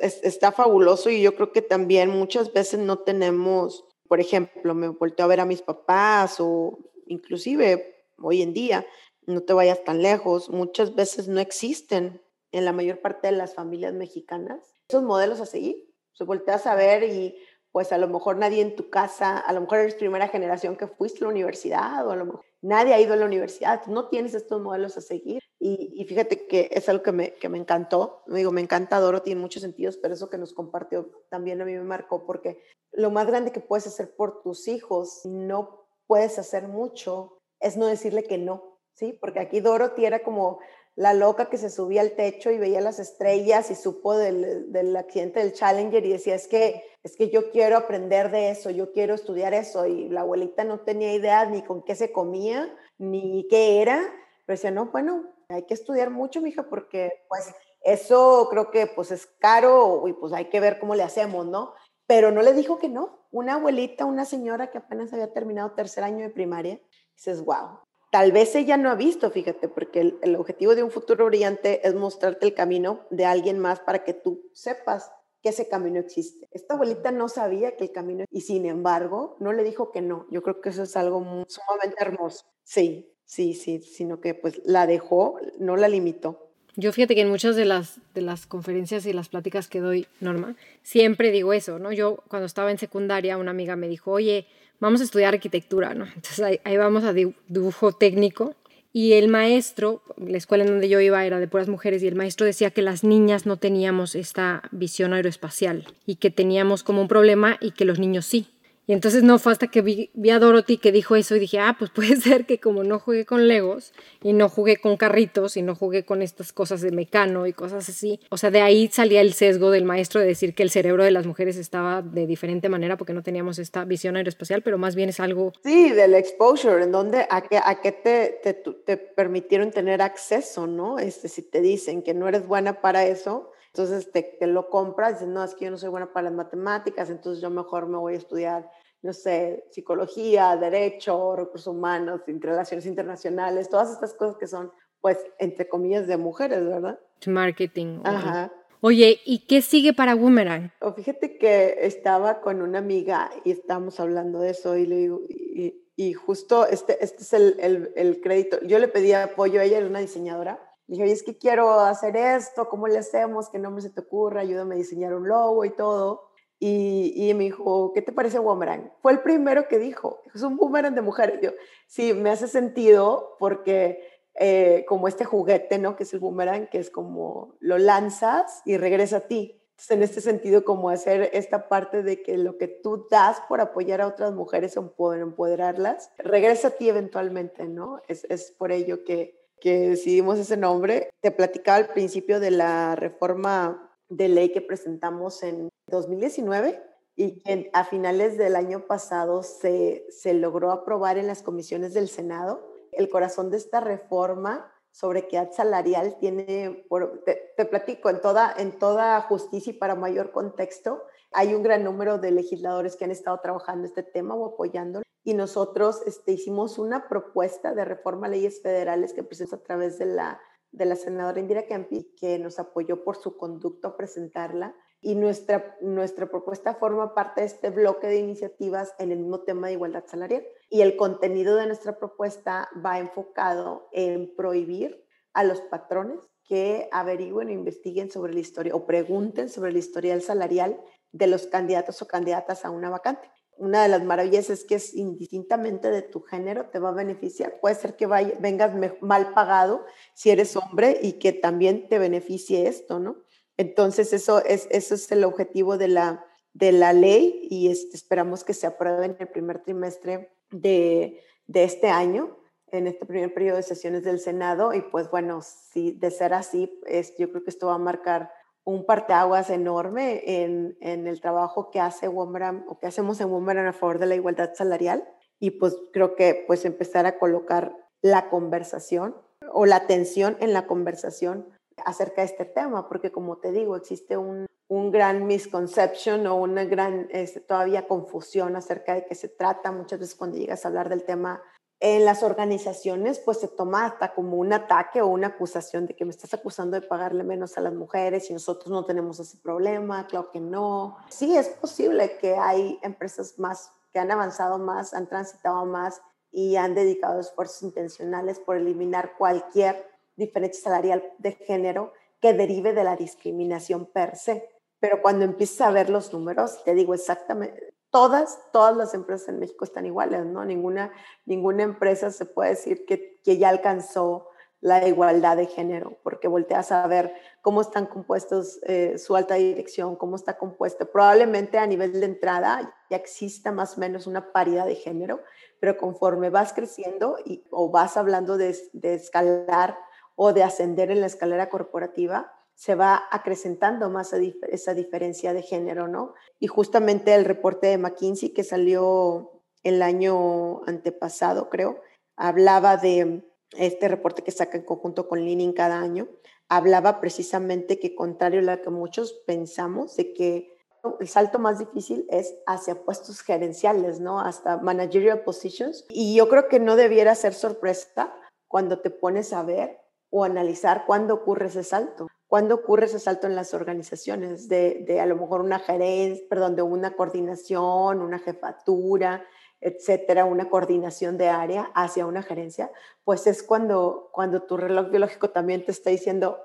está 0.00 0.50
fabuloso 0.50 1.10
y 1.10 1.22
yo 1.22 1.36
creo 1.36 1.52
que 1.52 1.62
también 1.62 2.10
muchas 2.10 2.52
veces 2.52 2.80
no 2.80 2.98
tenemos, 2.98 3.84
por 4.08 4.18
ejemplo, 4.18 4.74
me 4.74 4.88
volteo 4.88 5.26
a 5.26 5.28
ver 5.28 5.38
a 5.38 5.44
mis 5.44 5.62
papás 5.62 6.40
o 6.40 6.76
inclusive 7.06 8.08
hoy 8.20 8.42
en 8.42 8.52
día, 8.52 8.84
no 9.24 9.40
te 9.42 9.52
vayas 9.52 9.84
tan 9.84 10.02
lejos, 10.02 10.50
muchas 10.50 10.96
veces 10.96 11.28
no 11.28 11.38
existen 11.38 12.20
en 12.50 12.64
la 12.64 12.72
mayor 12.72 13.00
parte 13.00 13.28
de 13.28 13.36
las 13.36 13.54
familias 13.54 13.94
mexicanas 13.94 14.74
esos 14.88 15.04
modelos 15.04 15.38
a 15.40 15.46
seguir. 15.46 15.88
Se 16.14 16.24
volteas 16.24 16.66
a 16.66 16.74
ver 16.74 17.04
y 17.04 17.36
pues 17.74 17.90
a 17.90 17.98
lo 17.98 18.06
mejor 18.06 18.36
nadie 18.36 18.62
en 18.62 18.76
tu 18.76 18.88
casa, 18.88 19.36
a 19.36 19.52
lo 19.52 19.60
mejor 19.62 19.80
eres 19.80 19.96
primera 19.96 20.28
generación 20.28 20.76
que 20.76 20.86
fuiste 20.86 21.18
a 21.18 21.22
la 21.22 21.30
universidad 21.30 22.06
o 22.06 22.12
a 22.12 22.16
lo 22.16 22.26
mejor 22.26 22.44
nadie 22.62 22.94
ha 22.94 23.00
ido 23.00 23.14
a 23.14 23.16
la 23.16 23.26
universidad, 23.26 23.84
no 23.86 24.08
tienes 24.08 24.32
estos 24.32 24.62
modelos 24.62 24.96
a 24.96 25.00
seguir. 25.00 25.42
Y, 25.58 26.04
fíjate 26.08 26.46
que 26.46 26.68
es 26.70 26.88
algo 26.88 27.02
que 27.02 27.10
me, 27.10 27.34
que 27.34 27.48
me 27.48 27.58
encantó, 27.58 28.22
digo, 28.28 28.52
me 28.52 28.60
encanta 28.60 29.00
Doro, 29.00 29.22
tiene 29.22 29.40
muchos 29.40 29.62
sentidos, 29.62 29.96
pero 29.96 30.14
eso 30.14 30.30
que 30.30 30.38
nos 30.38 30.52
compartió 30.52 31.10
también 31.30 31.60
a 31.62 31.64
mí 31.64 31.72
me 31.72 31.82
marcó 31.82 32.24
porque 32.24 32.62
lo 32.92 33.10
más 33.10 33.26
grande 33.26 33.50
que 33.50 33.60
puedes 33.60 33.88
hacer 33.88 34.14
por 34.14 34.40
tus 34.42 34.68
hijos, 34.68 35.22
no 35.24 35.84
puedes 36.06 36.38
hacer 36.38 36.68
mucho, 36.68 37.40
es 37.58 37.76
no 37.76 37.86
decirle 37.86 38.22
que 38.22 38.38
no, 38.38 38.78
¿sí? 38.92 39.18
Porque 39.20 39.40
aquí 39.40 39.58
Doro 39.58 39.94
era 39.96 40.22
como 40.22 40.60
la 40.96 41.12
loca 41.12 41.50
que 41.50 41.58
se 41.58 41.70
subía 41.70 42.00
al 42.02 42.12
techo 42.12 42.50
y 42.50 42.58
veía 42.58 42.80
las 42.80 43.00
estrellas 43.00 43.70
y 43.70 43.74
supo 43.74 44.16
del, 44.16 44.70
del, 44.70 44.94
accidente 44.96 45.40
del 45.40 45.52
Challenger 45.52 46.04
y 46.06 46.12
decía, 46.12 46.36
es 46.36 46.46
que, 46.46 46.84
es 47.02 47.16
que 47.16 47.30
yo 47.30 47.50
quiero 47.50 47.76
aprender 47.76 48.30
de 48.30 48.50
eso, 48.50 48.70
yo 48.70 48.92
quiero 48.92 49.14
estudiar 49.14 49.54
eso. 49.54 49.86
Y 49.86 50.08
la 50.08 50.20
abuelita 50.20 50.62
no 50.62 50.80
tenía 50.80 51.12
idea 51.12 51.46
ni 51.46 51.62
con 51.62 51.82
qué 51.82 51.96
se 51.96 52.12
comía, 52.12 52.72
ni 52.98 53.46
qué 53.48 53.82
era, 53.82 54.00
pero 54.46 54.56
decía, 54.56 54.70
no, 54.70 54.86
bueno, 54.86 55.34
hay 55.48 55.64
que 55.64 55.74
estudiar 55.74 56.10
mucho, 56.10 56.40
mija, 56.40 56.68
porque 56.68 57.24
pues 57.28 57.52
Eso 57.82 58.48
creo 58.50 58.70
que 58.70 58.86
pues 58.86 59.10
es 59.10 59.26
caro 59.26 60.08
y 60.08 60.14
pues 60.14 60.32
hay 60.32 60.46
que 60.46 60.60
ver 60.60 60.78
cómo 60.78 60.94
le 60.94 61.02
hacemos, 61.02 61.44
¿no? 61.46 61.74
Pero 62.06 62.30
no 62.30 62.40
le 62.40 62.54
dijo 62.54 62.78
que 62.78 62.88
no. 62.88 63.26
Una 63.30 63.54
abuelita, 63.54 64.04
una 64.06 64.24
señora 64.24 64.70
que 64.70 64.78
apenas 64.78 65.12
había 65.12 65.32
terminado 65.32 65.72
tercer 65.72 66.04
año 66.04 66.20
de 66.20 66.30
primaria, 66.30 66.80
dices, 67.14 67.44
wow. 67.44 67.80
Tal 68.14 68.30
vez 68.30 68.54
ella 68.54 68.76
no 68.76 68.92
ha 68.92 68.94
visto, 68.94 69.28
fíjate, 69.28 69.66
porque 69.66 70.00
el, 70.00 70.18
el 70.22 70.36
objetivo 70.36 70.76
de 70.76 70.84
un 70.84 70.92
futuro 70.92 71.26
brillante 71.26 71.84
es 71.84 71.96
mostrarte 71.96 72.46
el 72.46 72.54
camino 72.54 73.00
de 73.10 73.24
alguien 73.24 73.58
más 73.58 73.80
para 73.80 74.04
que 74.04 74.14
tú 74.14 74.48
sepas 74.52 75.10
que 75.42 75.48
ese 75.48 75.66
camino 75.66 75.98
existe. 75.98 76.46
Esta 76.52 76.74
abuelita 76.74 77.10
no 77.10 77.28
sabía 77.28 77.74
que 77.74 77.82
el 77.82 77.90
camino 77.90 78.24
y 78.30 78.42
sin 78.42 78.66
embargo 78.66 79.36
no 79.40 79.52
le 79.52 79.64
dijo 79.64 79.90
que 79.90 80.00
no. 80.00 80.28
Yo 80.30 80.44
creo 80.44 80.60
que 80.60 80.68
eso 80.68 80.84
es 80.84 80.96
algo 80.96 81.18
sumamente 81.48 81.96
hermoso. 81.98 82.44
Sí, 82.62 83.12
sí, 83.24 83.52
sí, 83.52 83.80
sino 83.80 84.20
que 84.20 84.34
pues 84.34 84.62
la 84.64 84.86
dejó, 84.86 85.40
no 85.58 85.74
la 85.74 85.88
limitó. 85.88 86.52
Yo 86.76 86.92
fíjate 86.92 87.16
que 87.16 87.22
en 87.22 87.30
muchas 87.30 87.56
de 87.56 87.64
las, 87.64 87.98
de 88.14 88.20
las 88.20 88.46
conferencias 88.46 89.06
y 89.06 89.12
las 89.12 89.28
pláticas 89.28 89.66
que 89.66 89.80
doy, 89.80 90.06
Norma, 90.20 90.54
siempre 90.82 91.32
digo 91.32 91.52
eso, 91.52 91.80
¿no? 91.80 91.90
Yo 91.90 92.22
cuando 92.28 92.46
estaba 92.46 92.70
en 92.70 92.78
secundaria, 92.78 93.38
una 93.38 93.50
amiga 93.50 93.74
me 93.74 93.88
dijo, 93.88 94.12
oye, 94.12 94.46
vamos 94.84 95.00
a 95.00 95.04
estudiar 95.04 95.34
arquitectura, 95.34 95.94
¿no? 95.94 96.04
Entonces 96.04 96.40
ahí, 96.40 96.60
ahí 96.64 96.76
vamos 96.76 97.04
a 97.04 97.12
dibujo 97.12 97.92
técnico 97.92 98.54
y 98.92 99.14
el 99.14 99.28
maestro, 99.28 100.02
la 100.16 100.38
escuela 100.38 100.62
en 100.62 100.70
donde 100.70 100.88
yo 100.88 101.00
iba 101.00 101.24
era 101.26 101.40
de 101.40 101.48
puras 101.48 101.68
mujeres, 101.68 102.00
y 102.02 102.06
el 102.06 102.14
maestro 102.14 102.46
decía 102.46 102.70
que 102.70 102.80
las 102.80 103.02
niñas 103.02 103.44
no 103.44 103.56
teníamos 103.56 104.14
esta 104.14 104.62
visión 104.70 105.12
aeroespacial 105.12 105.84
y 106.06 106.16
que 106.16 106.30
teníamos 106.30 106.84
como 106.84 107.00
un 107.00 107.08
problema 107.08 107.56
y 107.60 107.72
que 107.72 107.84
los 107.84 107.98
niños 107.98 108.24
sí. 108.24 108.46
Y 108.86 108.92
entonces 108.92 109.22
no 109.22 109.38
fue 109.38 109.52
hasta 109.52 109.68
que 109.68 109.80
vi, 109.80 110.10
a 110.30 110.38
Dorothy 110.38 110.76
que 110.76 110.92
dijo 110.92 111.16
eso 111.16 111.36
y 111.36 111.38
dije, 111.38 111.58
ah, 111.58 111.76
pues 111.78 111.90
puede 111.94 112.16
ser 112.16 112.44
que 112.44 112.60
como 112.60 112.84
no 112.84 112.98
jugué 112.98 113.24
con 113.24 113.48
Legos 113.48 113.92
y 114.22 114.32
no 114.32 114.48
jugué 114.48 114.76
con 114.76 114.96
carritos 114.96 115.56
y 115.56 115.62
no 115.62 115.74
jugué 115.74 116.04
con 116.04 116.22
estas 116.22 116.52
cosas 116.52 116.80
de 116.80 116.90
mecano 116.90 117.46
y 117.46 117.52
cosas 117.52 117.88
así, 117.88 118.20
o 118.30 118.36
sea, 118.36 118.50
de 118.50 118.60
ahí 118.60 118.88
salía 118.92 119.20
el 119.20 119.32
sesgo 119.32 119.70
del 119.70 119.84
maestro 119.84 120.20
de 120.20 120.26
decir 120.26 120.54
que 120.54 120.62
el 120.62 120.70
cerebro 120.70 121.04
de 121.04 121.10
las 121.10 121.26
mujeres 121.26 121.56
estaba 121.56 122.02
de 122.02 122.26
diferente 122.26 122.68
manera 122.68 122.96
porque 122.96 123.14
no 123.14 123.22
teníamos 123.22 123.58
esta 123.58 123.84
visión 123.84 124.16
aeroespacial, 124.16 124.62
pero 124.62 124.78
más 124.78 124.94
bien 124.94 125.08
es 125.08 125.20
algo... 125.20 125.52
Sí, 125.62 125.90
del 125.90 126.14
exposure, 126.14 126.82
en 126.82 126.92
donde 126.92 127.26
a 127.30 127.42
qué, 127.42 127.58
a 127.64 127.80
qué 127.80 127.92
te, 127.92 128.40
te, 128.42 128.54
te 128.54 128.96
permitieron 128.96 129.70
tener 129.70 130.02
acceso, 130.02 130.66
¿no? 130.66 130.98
Este, 130.98 131.28
si 131.28 131.42
te 131.42 131.60
dicen 131.60 132.02
que 132.02 132.14
no 132.14 132.28
eres 132.28 132.46
buena 132.46 132.80
para 132.80 133.06
eso, 133.06 133.50
entonces 133.74 134.12
te, 134.12 134.22
te, 134.22 134.46
lo 134.46 134.70
compras, 134.70 135.14
dices, 135.14 135.26
no, 135.26 135.42
es 135.42 135.56
que 135.56 135.64
yo 135.64 135.70
no 135.72 135.78
soy 135.78 135.88
buena 135.88 136.12
para 136.12 136.26
las 136.30 136.32
matemáticas, 136.32 137.10
entonces 137.10 137.42
yo 137.42 137.50
mejor 137.50 137.88
me 137.88 137.96
voy 137.96 138.14
a 138.14 138.18
estudiar, 138.18 138.70
no 139.02 139.12
sé, 139.12 139.64
psicología, 139.72 140.56
derecho, 140.56 141.34
recursos 141.34 141.74
humanos, 141.74 142.20
relaciones 142.24 142.86
internacionales, 142.86 143.68
todas 143.68 143.90
estas 143.90 144.14
cosas 144.14 144.36
que 144.36 144.46
son, 144.46 144.70
pues, 145.00 145.18
entre 145.40 145.68
comillas, 145.68 146.06
de 146.06 146.16
mujeres, 146.16 146.64
¿verdad? 146.64 147.00
Marketing. 147.26 147.98
Ajá. 148.04 148.52
Oye, 148.80 149.18
¿y 149.24 149.44
qué 149.46 149.60
sigue 149.60 149.92
para 149.92 150.14
Boomerang? 150.14 150.70
Oh, 150.80 150.92
fíjate 150.92 151.36
que 151.36 151.78
estaba 151.80 152.42
con 152.42 152.62
una 152.62 152.78
amiga 152.78 153.28
y 153.44 153.50
estábamos 153.50 153.98
hablando 153.98 154.38
de 154.38 154.50
eso 154.50 154.76
y 154.76 154.86
le 154.86 154.96
digo, 154.98 155.22
y, 155.28 155.82
y 155.96 156.12
justo 156.12 156.64
este, 156.64 157.02
este 157.02 157.22
es 157.24 157.32
el, 157.32 157.56
el, 157.58 157.92
el 157.96 158.20
crédito. 158.20 158.60
Yo 158.62 158.78
le 158.78 158.86
pedí 158.86 159.12
apoyo, 159.14 159.60
ella 159.60 159.78
era 159.78 159.86
una 159.88 159.98
diseñadora 159.98 160.60
dije, 160.86 161.02
oye, 161.02 161.12
es 161.12 161.22
que 161.22 161.38
quiero 161.38 161.80
hacer 161.80 162.16
esto, 162.16 162.68
¿cómo 162.68 162.88
le 162.88 162.98
hacemos? 162.98 163.48
¿Qué 163.48 163.58
nombre 163.58 163.82
se 163.82 163.90
te 163.90 164.00
ocurra? 164.00 164.40
Ayúdame 164.40 164.74
a 164.74 164.78
diseñar 164.78 165.14
un 165.14 165.28
logo 165.28 165.64
y 165.64 165.70
todo. 165.70 166.30
Y, 166.58 167.12
y, 167.16 167.34
me 167.34 167.44
dijo, 167.44 167.92
¿qué 167.92 168.00
te 168.00 168.12
parece 168.12 168.38
boomerang? 168.38 168.90
Fue 169.02 169.12
el 169.12 169.20
primero 169.20 169.68
que 169.68 169.78
dijo, 169.78 170.22
es 170.34 170.42
un 170.42 170.56
boomerang 170.56 170.94
de 170.94 171.02
mujeres. 171.02 171.40
Yo, 171.42 171.50
sí, 171.86 172.14
me 172.14 172.30
hace 172.30 172.48
sentido 172.48 173.36
porque 173.38 174.14
eh, 174.36 174.84
como 174.88 175.06
este 175.06 175.24
juguete, 175.24 175.78
¿no? 175.78 175.94
Que 175.94 176.02
es 176.02 176.12
el 176.12 176.18
boomerang, 176.20 176.68
que 176.68 176.78
es 176.78 176.90
como 176.90 177.54
lo 177.60 177.78
lanzas 177.78 178.62
y 178.64 178.76
regresa 178.76 179.18
a 179.18 179.28
ti. 179.28 179.60
Entonces, 179.70 179.90
en 179.90 180.02
este 180.02 180.20
sentido, 180.20 180.64
como 180.64 180.90
hacer 180.90 181.30
esta 181.32 181.68
parte 181.68 182.02
de 182.02 182.22
que 182.22 182.36
lo 182.36 182.58
que 182.58 182.68
tú 182.68 183.06
das 183.10 183.40
por 183.48 183.60
apoyar 183.60 184.00
a 184.00 184.06
otras 184.06 184.32
mujeres 184.32 184.76
o 184.76 184.92
poder 184.92 185.20
empoderarlas, 185.20 186.10
regresa 186.18 186.68
a 186.68 186.70
ti 186.72 186.88
eventualmente, 186.88 187.66
¿no? 187.66 188.00
Es, 188.08 188.24
es 188.28 188.50
por 188.52 188.72
ello 188.72 189.04
que, 189.04 189.43
que 189.60 189.90
decidimos 189.90 190.38
ese 190.38 190.56
nombre. 190.56 191.10
Te 191.20 191.30
platicaba 191.30 191.78
al 191.78 191.88
principio 191.88 192.40
de 192.40 192.50
la 192.50 192.96
reforma 192.96 193.90
de 194.08 194.28
ley 194.28 194.52
que 194.52 194.60
presentamos 194.60 195.42
en 195.42 195.68
2019 195.86 196.82
y 197.16 197.40
que 197.40 197.70
a 197.72 197.84
finales 197.84 198.36
del 198.36 198.56
año 198.56 198.86
pasado 198.86 199.42
se, 199.42 200.06
se 200.10 200.34
logró 200.34 200.72
aprobar 200.72 201.18
en 201.18 201.26
las 201.26 201.42
comisiones 201.42 201.94
del 201.94 202.08
Senado. 202.08 202.68
El 202.92 203.08
corazón 203.08 203.50
de 203.50 203.56
esta 203.56 203.80
reforma 203.80 204.70
sobre 204.90 205.20
equidad 205.20 205.50
salarial 205.52 206.16
tiene, 206.18 206.84
por, 206.88 207.22
te, 207.24 207.52
te, 207.56 207.64
platico, 207.64 208.10
en 208.10 208.20
toda, 208.20 208.54
en 208.56 208.78
toda 208.78 209.20
justicia 209.22 209.70
y 209.70 209.76
para 209.76 209.94
mayor 209.94 210.30
contexto, 210.30 211.02
hay 211.34 211.54
un 211.54 211.62
gran 211.62 211.84
número 211.84 212.18
de 212.18 212.30
legisladores 212.30 212.96
que 212.96 213.04
han 213.04 213.10
estado 213.10 213.38
trabajando 213.40 213.86
este 213.86 214.02
tema 214.02 214.34
o 214.34 214.54
apoyándolo 214.54 215.04
y 215.24 215.32
nosotros 215.32 216.02
este, 216.06 216.32
hicimos 216.32 216.78
una 216.78 217.08
propuesta 217.08 217.74
de 217.74 217.84
reforma 217.84 218.26
a 218.26 218.30
leyes 218.30 218.60
federales 218.62 219.14
que 219.14 219.24
presentó 219.24 219.56
a 219.56 219.62
través 219.62 219.98
de 219.98 220.04
la, 220.04 220.38
de 220.70 220.84
la 220.84 220.96
senadora 220.96 221.40
Indira 221.40 221.66
Campi, 221.66 222.14
que 222.20 222.38
nos 222.38 222.58
apoyó 222.58 223.02
por 223.02 223.16
su 223.16 223.38
conducto 223.38 223.88
a 223.88 223.96
presentarla. 223.96 224.76
Y 225.00 225.16
nuestra, 225.16 225.76
nuestra 225.80 226.30
propuesta 226.30 226.74
forma 226.74 227.14
parte 227.14 227.40
de 227.40 227.46
este 227.46 227.70
bloque 227.70 228.06
de 228.06 228.18
iniciativas 228.18 228.94
en 228.98 229.12
el 229.12 229.18
mismo 229.18 229.40
tema 229.40 229.66
de 229.66 229.74
igualdad 229.74 230.04
salarial. 230.06 230.44
Y 230.68 230.82
el 230.82 230.96
contenido 230.96 231.56
de 231.56 231.66
nuestra 231.66 231.98
propuesta 231.98 232.68
va 232.84 232.98
enfocado 232.98 233.88
en 233.92 234.34
prohibir 234.36 235.06
a 235.32 235.42
los 235.42 235.60
patrones 235.62 236.18
que 236.46 236.88
averigüen 236.92 237.48
o 237.48 237.52
investiguen 237.52 238.10
sobre 238.10 238.34
la 238.34 238.40
historia 238.40 238.74
o 238.74 238.86
pregunten 238.86 239.48
sobre 239.48 239.72
la 239.72 239.78
historial 239.78 240.20
salarial 240.20 240.78
de 241.14 241.26
los 241.26 241.46
candidatos 241.46 242.02
o 242.02 242.06
candidatas 242.06 242.64
a 242.64 242.70
una 242.70 242.90
vacante 242.90 243.30
una 243.56 243.82
de 243.82 243.88
las 243.88 244.04
maravillas 244.04 244.50
es 244.50 244.64
que 244.64 244.76
es 244.76 244.94
indistintamente 244.94 245.90
de 245.90 246.02
tu 246.02 246.20
género, 246.20 246.66
te 246.66 246.78
va 246.78 246.90
a 246.90 246.92
beneficiar. 246.92 247.60
Puede 247.60 247.74
ser 247.74 247.96
que 247.96 248.06
vengas 248.06 248.72
mal 249.00 249.32
pagado 249.32 249.84
si 250.14 250.30
eres 250.30 250.56
hombre 250.56 250.98
y 251.02 251.14
que 251.14 251.32
también 251.32 251.88
te 251.88 251.98
beneficie 251.98 252.66
esto, 252.66 252.98
¿no? 252.98 253.16
Entonces, 253.56 254.12
eso 254.12 254.44
es, 254.44 254.66
eso 254.70 254.94
es 254.94 255.10
el 255.12 255.22
objetivo 255.22 255.78
de 255.78 255.88
la, 255.88 256.26
de 256.52 256.72
la 256.72 256.92
ley 256.92 257.46
y 257.48 257.68
este, 257.68 257.96
esperamos 257.96 258.42
que 258.42 258.54
se 258.54 258.66
apruebe 258.66 259.06
en 259.06 259.16
el 259.18 259.28
primer 259.28 259.62
trimestre 259.62 260.32
de, 260.50 261.20
de 261.46 261.64
este 261.64 261.88
año, 261.88 262.36
en 262.72 262.88
este 262.88 263.06
primer 263.06 263.32
periodo 263.32 263.58
de 263.58 263.62
sesiones 263.62 264.02
del 264.02 264.18
Senado. 264.18 264.74
Y 264.74 264.80
pues 264.80 265.08
bueno, 265.08 265.40
si 265.42 265.92
de 265.92 266.10
ser 266.10 266.34
así, 266.34 266.80
es, 266.86 267.16
yo 267.16 267.30
creo 267.30 267.44
que 267.44 267.50
esto 267.50 267.68
va 267.68 267.74
a 267.74 267.78
marcar 267.78 268.32
un 268.64 268.86
parteaguas 268.86 269.50
enorme 269.50 270.22
en, 270.42 270.76
en, 270.80 271.06
el 271.06 271.20
trabajo 271.20 271.70
que 271.70 271.80
hace 271.80 272.08
Wombram 272.08 272.64
o 272.68 272.78
que 272.78 272.86
hacemos 272.86 273.20
en 273.20 273.30
Wombram 273.30 273.66
a 273.66 273.72
favor 273.72 273.98
de 273.98 274.06
la 274.06 274.14
igualdad 274.14 274.54
salarial 274.54 275.06
y 275.38 275.52
pues 275.52 275.76
creo 275.92 276.16
que 276.16 276.44
pues 276.46 276.64
empezar 276.64 277.04
a 277.06 277.18
colocar 277.18 277.76
la 278.00 278.30
conversación 278.30 279.16
o 279.52 279.66
la 279.66 279.76
atención 279.76 280.36
en 280.40 280.52
la 280.52 280.66
conversación 280.66 281.48
acerca 281.84 282.22
de 282.22 282.26
este 282.28 282.44
tema, 282.44 282.88
porque 282.88 283.10
como 283.10 283.38
te 283.38 283.52
digo, 283.52 283.76
existe 283.76 284.16
un, 284.16 284.46
un 284.68 284.90
gran 284.90 285.26
misconception 285.26 286.26
o 286.26 286.36
una 286.36 286.64
gran 286.64 287.08
este, 287.10 287.40
todavía 287.40 287.86
confusión 287.86 288.56
acerca 288.56 288.94
de 288.94 289.04
qué 289.04 289.14
se 289.14 289.28
trata. 289.28 289.72
Muchas 289.72 290.00
veces 290.00 290.14
cuando 290.14 290.36
llegas 290.36 290.64
a 290.64 290.68
hablar 290.68 290.88
del 290.88 291.04
tema 291.04 291.42
en 291.80 292.04
las 292.04 292.22
organizaciones 292.22 293.18
pues 293.18 293.40
se 293.40 293.48
toma 293.48 293.86
hasta 293.86 294.14
como 294.14 294.36
un 294.36 294.52
ataque 294.52 295.02
o 295.02 295.06
una 295.08 295.28
acusación 295.28 295.86
de 295.86 295.94
que 295.94 296.04
me 296.04 296.10
estás 296.10 296.32
acusando 296.32 296.80
de 296.80 296.86
pagarle 296.86 297.24
menos 297.24 297.58
a 297.58 297.60
las 297.60 297.74
mujeres 297.74 298.30
y 298.30 298.32
nosotros 298.32 298.68
no 298.68 298.84
tenemos 298.84 299.20
ese 299.20 299.36
problema, 299.38 300.06
claro 300.06 300.30
que 300.30 300.40
no. 300.40 300.96
Sí, 301.08 301.36
es 301.36 301.48
posible 301.48 302.16
que 302.18 302.36
hay 302.36 302.78
empresas 302.82 303.38
más 303.38 303.70
que 303.92 303.98
han 303.98 304.10
avanzado 304.10 304.58
más, 304.58 304.94
han 304.94 305.08
transitado 305.08 305.66
más 305.66 306.00
y 306.32 306.56
han 306.56 306.74
dedicado 306.74 307.20
esfuerzos 307.20 307.62
intencionales 307.62 308.40
por 308.40 308.56
eliminar 308.56 309.16
cualquier 309.16 309.86
diferencia 310.16 310.64
salarial 310.64 311.04
de 311.18 311.32
género 311.32 311.92
que 312.20 312.32
derive 312.32 312.72
de 312.72 312.84
la 312.84 312.96
discriminación 312.96 313.86
per 313.86 314.16
se. 314.16 314.48
Pero 314.80 315.02
cuando 315.02 315.24
empiezas 315.24 315.60
a 315.60 315.70
ver 315.70 315.90
los 315.90 316.12
números, 316.12 316.62
te 316.64 316.74
digo 316.74 316.94
exactamente, 316.94 317.73
todas, 317.94 318.40
todas 318.52 318.76
las 318.76 318.92
empresas 318.92 319.28
en 319.28 319.38
México 319.38 319.64
están 319.64 319.86
iguales, 319.86 320.26
¿no? 320.26 320.44
Ninguna, 320.44 320.90
ninguna 321.26 321.62
empresa 321.62 322.10
se 322.10 322.26
puede 322.26 322.50
decir 322.50 322.84
que, 322.86 323.20
ya 323.22 323.48
alcanzó 323.48 324.30
la 324.60 324.88
igualdad 324.88 325.36
de 325.36 325.46
género, 325.46 325.96
porque 326.02 326.26
volteas 326.26 326.72
a 326.72 326.84
ver 326.88 327.14
cómo 327.40 327.60
están 327.60 327.86
compuestos 327.86 328.58
eh, 328.64 328.98
su 328.98 329.14
alta 329.14 329.36
dirección, 329.36 329.94
cómo 329.94 330.16
está 330.16 330.36
compuesta. 330.38 330.86
Probablemente 330.86 331.56
a 331.56 331.68
nivel 331.68 332.00
de 332.00 332.06
entrada 332.06 332.74
ya 332.90 332.96
exista 332.96 333.52
más 333.52 333.76
o 333.76 333.80
menos 333.80 334.08
una 334.08 334.32
paridad 334.32 334.66
de 334.66 334.74
género, 334.74 335.20
pero 335.60 335.76
conforme 335.76 336.30
vas 336.30 336.52
creciendo 336.52 337.18
y, 337.24 337.44
o 337.50 337.70
vas 337.70 337.96
hablando 337.96 338.36
de 338.36 338.58
escalar 338.82 339.78
o 340.16 340.32
de 340.32 340.42
ascender 340.42 340.90
en 340.90 341.00
la 341.00 341.06
escalera 341.06 341.48
corporativa, 341.48 342.32
se 342.54 342.74
va 342.74 343.02
acrecentando 343.10 343.90
más 343.90 344.12
esa 344.12 344.74
diferencia 344.74 345.32
de 345.32 345.42
género, 345.42 345.88
¿no? 345.88 346.14
Y 346.38 346.46
justamente 346.46 347.14
el 347.14 347.24
reporte 347.24 347.66
de 347.66 347.78
McKinsey 347.78 348.30
que 348.30 348.44
salió 348.44 349.42
el 349.62 349.82
año 349.82 350.64
antepasado, 350.66 351.50
creo, 351.50 351.80
hablaba 352.16 352.76
de 352.76 353.24
este 353.56 353.88
reporte 353.88 354.22
que 354.22 354.30
saca 354.30 354.58
en 354.58 354.64
conjunto 354.64 355.08
con 355.08 355.24
Leaning 355.24 355.52
cada 355.52 355.80
año, 355.80 356.08
hablaba 356.48 357.00
precisamente 357.00 357.78
que 357.78 357.94
contrario 357.94 358.40
a 358.40 358.56
lo 358.56 358.62
que 358.62 358.70
muchos 358.70 359.12
pensamos, 359.26 359.96
de 359.96 360.12
que 360.12 360.54
el 361.00 361.08
salto 361.08 361.38
más 361.38 361.58
difícil 361.58 362.06
es 362.10 362.34
hacia 362.46 362.84
puestos 362.84 363.20
gerenciales, 363.22 364.00
¿no? 364.00 364.20
Hasta 364.20 364.58
managerial 364.58 365.22
positions. 365.22 365.86
Y 365.88 366.14
yo 366.14 366.28
creo 366.28 366.48
que 366.48 366.60
no 366.60 366.76
debiera 366.76 367.14
ser 367.14 367.32
sorpresa 367.32 368.14
cuando 368.48 368.80
te 368.80 368.90
pones 368.90 369.32
a 369.32 369.42
ver 369.42 369.80
o 370.10 370.24
analizar 370.24 370.84
cuándo 370.86 371.14
ocurre 371.14 371.46
ese 371.46 371.64
salto. 371.64 372.06
¿Cuándo 372.34 372.56
ocurre 372.56 372.86
ese 372.86 372.98
salto 372.98 373.28
en 373.28 373.36
las 373.36 373.54
organizaciones? 373.54 374.48
De, 374.48 374.82
de 374.88 375.00
a 375.00 375.06
lo 375.06 375.14
mejor 375.14 375.40
una 375.40 375.60
gerencia, 375.60 376.26
perdón, 376.28 376.56
de 376.56 376.62
una 376.62 376.96
coordinación, 376.96 378.02
una 378.02 378.18
jefatura, 378.18 379.24
etcétera, 379.60 380.24
una 380.24 380.50
coordinación 380.50 381.16
de 381.16 381.28
área 381.28 381.70
hacia 381.76 382.06
una 382.06 382.24
gerencia, 382.24 382.72
pues 383.04 383.28
es 383.28 383.44
cuando, 383.44 384.08
cuando 384.10 384.42
tu 384.42 384.56
reloj 384.56 384.90
biológico 384.90 385.30
también 385.30 385.64
te 385.64 385.70
está 385.70 385.90
diciendo, 385.90 386.42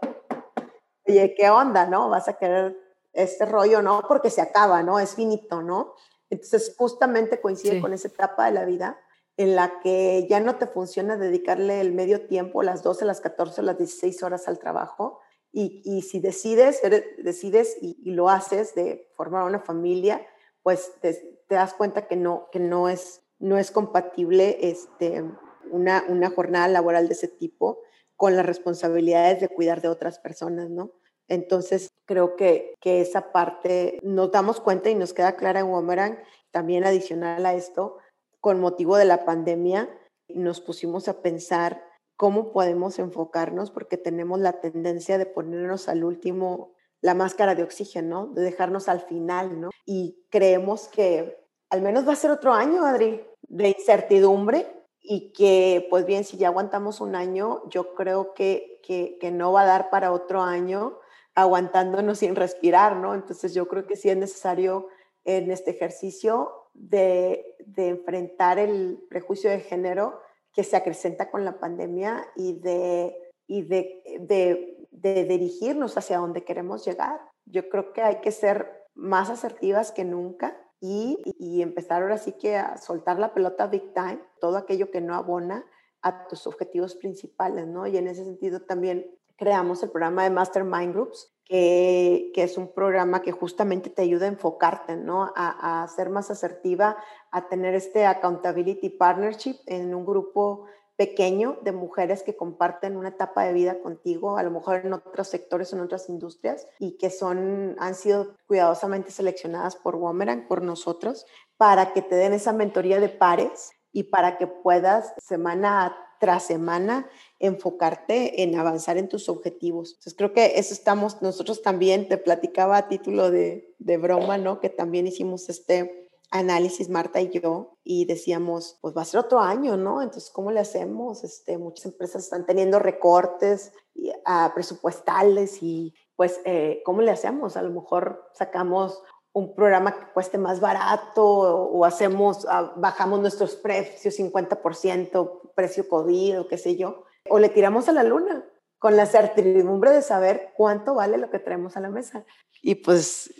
oye, 1.07 1.33
¿qué 1.35 1.49
onda, 1.49 1.87
no? 1.87 2.07
Vas 2.07 2.27
a 2.27 2.33
querer 2.33 2.77
este 3.11 3.47
rollo, 3.47 3.81
¿no? 3.81 4.03
Porque 4.07 4.29
se 4.29 4.41
acaba, 4.41 4.83
¿no? 4.83 4.99
Es 4.99 5.15
finito, 5.15 5.63
¿no? 5.63 5.95
Entonces, 6.29 6.75
justamente 6.77 7.41
coincide 7.41 7.81
con 7.81 7.93
esa 7.93 8.09
etapa 8.09 8.45
de 8.45 8.51
la 8.51 8.63
vida 8.63 8.99
en 9.37 9.55
la 9.55 9.79
que 9.79 10.27
ya 10.29 10.39
no 10.39 10.57
te 10.57 10.67
funciona 10.67 11.17
dedicarle 11.17 11.81
el 11.81 11.93
medio 11.93 12.27
tiempo, 12.27 12.61
las 12.61 12.83
12, 12.83 13.05
las 13.05 13.21
14, 13.21 13.63
las 13.63 13.79
16 13.79 14.21
horas 14.21 14.47
al 14.47 14.59
trabajo. 14.59 15.21
Y, 15.51 15.81
y 15.83 16.03
si 16.03 16.19
decides, 16.19 16.81
decides 17.17 17.77
y, 17.81 18.11
lo 18.11 18.29
haces 18.29 18.75
de 18.75 19.09
formar 19.15 19.45
una 19.45 19.59
familia, 19.59 20.25
pues 20.61 20.93
te, 21.01 21.13
te 21.47 21.55
das 21.55 21.73
cuenta 21.73 22.07
que 22.07 22.15
no, 22.15 22.47
que 22.51 22.59
no, 22.59 22.89
es, 22.89 23.21
no 23.39 23.57
es 23.57 23.71
compatible 23.71 24.57
este, 24.61 25.23
una, 25.71 26.05
una 26.07 26.29
jornada 26.29 26.67
laboral 26.67 27.07
de 27.07 27.13
ese 27.13 27.27
tipo 27.27 27.79
con 28.15 28.35
las 28.35 28.45
responsabilidades 28.45 29.39
de 29.39 29.49
cuidar 29.49 29.81
de 29.81 29.87
otras 29.87 30.19
personas, 30.19 30.69
¿no? 30.69 30.91
Entonces, 31.29 31.89
creo 32.05 32.35
que, 32.35 32.75
que 32.81 33.01
esa 33.01 33.31
parte 33.31 33.99
nos 34.01 34.31
damos 34.31 34.59
cuenta 34.59 34.89
y 34.89 34.95
nos 34.95 35.13
queda 35.13 35.35
clara 35.35 35.59
en 35.59 35.67
Womerang, 35.67 36.19
también 36.51 36.83
adicional 36.83 37.45
a 37.45 37.53
esto, 37.53 37.97
con 38.41 38.59
motivo 38.59 38.97
de 38.97 39.05
la 39.05 39.25
pandemia, 39.25 39.89
nos 40.27 40.59
pusimos 40.59 41.07
a 41.07 41.21
pensar 41.21 41.83
cómo 42.19 42.51
podemos 42.51 42.99
enfocarnos 42.99 43.71
porque 43.71 43.95
tenemos 43.95 44.41
la 44.41 44.59
tendencia 44.59 45.17
de 45.17 45.25
ponernos 45.25 45.87
al 45.87 46.03
último 46.03 46.73
la 46.99 47.13
máscara 47.13 47.55
de 47.55 47.63
oxígeno, 47.63 48.27
de 48.33 48.41
dejarnos 48.41 48.89
al 48.89 48.99
final, 48.99 49.61
¿no? 49.61 49.69
Y 49.85 50.25
creemos 50.29 50.89
que 50.89 51.47
al 51.69 51.81
menos 51.81 52.05
va 52.05 52.11
a 52.11 52.17
ser 52.17 52.31
otro 52.31 52.51
año, 52.51 52.83
Adri, 52.83 53.25
de 53.43 53.69
incertidumbre 53.69 54.67
y 55.01 55.31
que, 55.31 55.87
pues 55.89 56.05
bien, 56.05 56.25
si 56.25 56.35
ya 56.35 56.49
aguantamos 56.49 56.99
un 56.99 57.15
año, 57.15 57.61
yo 57.69 57.95
creo 57.95 58.33
que, 58.33 58.81
que, 58.83 59.31
no 59.31 59.53
va 59.53 59.61
a 59.61 59.67
dar 59.67 59.89
para 59.89 60.11
otro 60.11 60.41
año 60.41 60.99
aguantándonos 61.35 62.17
sin 62.17 62.35
respirar, 62.35 62.97
¿no? 62.97 63.15
Entonces 63.15 63.53
yo 63.53 63.69
creo 63.69 63.87
que 63.87 63.95
sí 63.95 64.09
es 64.09 64.17
necesario 64.17 64.89
en 65.23 65.51
este 65.51 65.71
ejercicio 65.71 66.51
de, 66.73 67.55
de 67.65 67.87
enfrentar 67.87 68.59
el 68.59 69.05
prejuicio 69.09 69.49
de 69.49 69.61
género 69.61 70.19
que 70.53 70.63
se 70.63 70.75
acrecenta 70.75 71.29
con 71.29 71.45
la 71.45 71.59
pandemia 71.59 72.27
y 72.35 72.59
de, 72.59 73.15
y 73.47 73.63
de, 73.63 74.01
de 74.21 74.79
de 75.01 75.23
dirigirnos 75.25 75.97
hacia 75.97 76.17
donde 76.17 76.43
queremos 76.43 76.85
llegar. 76.85 77.21
Yo 77.45 77.69
creo 77.69 77.93
que 77.93 78.01
hay 78.01 78.21
que 78.21 78.31
ser 78.31 78.85
más 78.95 79.29
asertivas 79.29 79.91
que 79.91 80.03
nunca 80.03 80.57
y, 80.81 81.17
y, 81.39 81.61
empezar 81.61 82.01
ahora 82.01 82.17
sí 82.17 82.33
que 82.33 82.55
a 82.57 82.77
soltar 82.77 83.19
la 83.19 83.33
pelota 83.33 83.67
big 83.67 83.93
time, 83.93 84.19
todo 84.39 84.57
aquello 84.57 84.91
que 84.91 85.01
no 85.01 85.15
abona 85.15 85.65
a 86.01 86.27
tus 86.27 86.47
objetivos 86.47 86.95
principales, 86.95 87.67
¿no? 87.67 87.85
Y 87.85 87.97
en 87.97 88.07
ese 88.07 88.23
sentido 88.23 88.61
también 88.61 89.05
creamos 89.35 89.83
el 89.83 89.89
programa 89.89 90.23
de 90.23 90.29
Mastermind 90.29 90.93
Groups, 90.93 91.33
que, 91.49 92.31
es 92.35 92.57
un 92.57 92.71
programa 92.71 93.21
que 93.21 93.31
justamente 93.31 93.89
te 93.89 94.03
ayuda 94.03 94.25
a 94.25 94.29
enfocarte, 94.29 94.95
¿no? 94.95 95.31
A, 95.35 95.83
a 95.83 95.87
ser 95.87 96.09
más 96.09 96.29
asertiva, 96.29 96.97
a 97.31 97.49
tener 97.49 97.73
este 97.73 98.05
accountability 98.05 98.89
partnership 98.89 99.57
en 99.65 99.93
un 99.95 100.05
grupo 100.05 100.65
pequeño 100.95 101.57
de 101.61 101.71
mujeres 101.71 102.23
que 102.23 102.35
comparten 102.35 102.97
una 102.97 103.09
etapa 103.09 103.43
de 103.45 103.53
vida 103.53 103.79
contigo, 103.79 104.37
a 104.37 104.43
lo 104.43 104.51
mejor 104.51 104.85
en 104.85 104.93
otros 104.93 105.29
sectores, 105.29 105.73
en 105.73 105.79
otras 105.79 106.09
industrias, 106.09 106.67
y 106.77 106.97
que 106.97 107.09
son, 107.09 107.75
han 107.79 107.95
sido 107.95 108.35
cuidadosamente 108.47 109.09
seleccionadas 109.09 109.75
por 109.75 109.95
Womerang, 109.95 110.47
por 110.47 110.61
nosotros, 110.61 111.25
para 111.57 111.93
que 111.93 112.01
te 112.01 112.15
den 112.15 112.33
esa 112.33 112.53
mentoría 112.53 112.99
de 112.99 113.09
pares 113.09 113.71
y 113.91 114.03
para 114.03 114.37
que 114.37 114.47
puedas 114.47 115.13
semana 115.17 115.95
tras 116.19 116.43
semana 116.43 117.09
enfocarte 117.39 118.43
en 118.43 118.55
avanzar 118.55 118.97
en 118.97 119.09
tus 119.09 119.29
objetivos. 119.29 119.91
Entonces 119.91 120.15
creo 120.15 120.33
que 120.33 120.59
eso 120.59 120.73
estamos, 120.73 121.21
nosotros 121.21 121.61
también, 121.61 122.07
te 122.07 122.17
platicaba 122.17 122.77
a 122.77 122.87
título 122.87 123.31
de, 123.31 123.73
de 123.79 123.97
broma, 123.97 124.37
¿no? 124.37 124.59
Que 124.59 124.69
también 124.69 125.07
hicimos 125.07 125.49
este 125.49 126.09
análisis, 126.31 126.89
Marta 126.89 127.21
y 127.21 127.29
yo, 127.29 127.77
y 127.83 128.05
decíamos, 128.05 128.77
pues 128.81 128.95
va 128.95 129.01
a 129.01 129.05
ser 129.05 129.19
otro 129.19 129.39
año, 129.39 129.77
¿no? 129.77 130.01
Entonces, 130.01 130.29
¿cómo 130.29 130.51
le 130.51 130.59
hacemos? 130.59 131.23
Este, 131.23 131.57
muchas 131.57 131.85
empresas 131.85 132.23
están 132.23 132.45
teniendo 132.45 132.77
recortes 132.79 133.73
uh, 133.95 134.53
presupuestales 134.53 135.61
y 135.61 135.93
pues, 136.15 136.39
eh, 136.45 136.81
¿cómo 136.85 137.01
le 137.01 137.11
hacemos? 137.11 137.57
A 137.57 137.63
lo 137.63 137.71
mejor 137.71 138.29
sacamos 138.33 139.01
un 139.31 139.55
programa 139.55 139.95
que 139.95 140.11
cueste 140.13 140.37
más 140.37 140.59
barato 140.59 141.25
o, 141.25 141.85
hacemos, 141.85 142.45
uh, 142.45 142.79
bajamos 142.79 143.21
nuestros 143.21 143.55
precios 143.55 144.19
50%, 144.19 145.53
precio 145.55 145.87
COVID 145.87 146.41
o 146.41 146.47
qué 146.47 146.57
sé 146.57 146.75
yo, 146.75 147.05
o 147.29 147.39
le 147.39 147.49
tiramos 147.49 147.89
a 147.89 147.93
la 147.93 148.03
luna 148.03 148.45
con 148.79 148.95
la 148.95 149.05
certidumbre 149.05 149.91
de 149.91 150.01
saber 150.01 150.53
cuánto 150.55 150.95
vale 150.95 151.17
lo 151.17 151.29
que 151.29 151.39
traemos 151.39 151.75
a 151.75 151.81
la 151.81 151.89
mesa. 151.89 152.25
Y 152.61 152.75
pues 152.75 153.33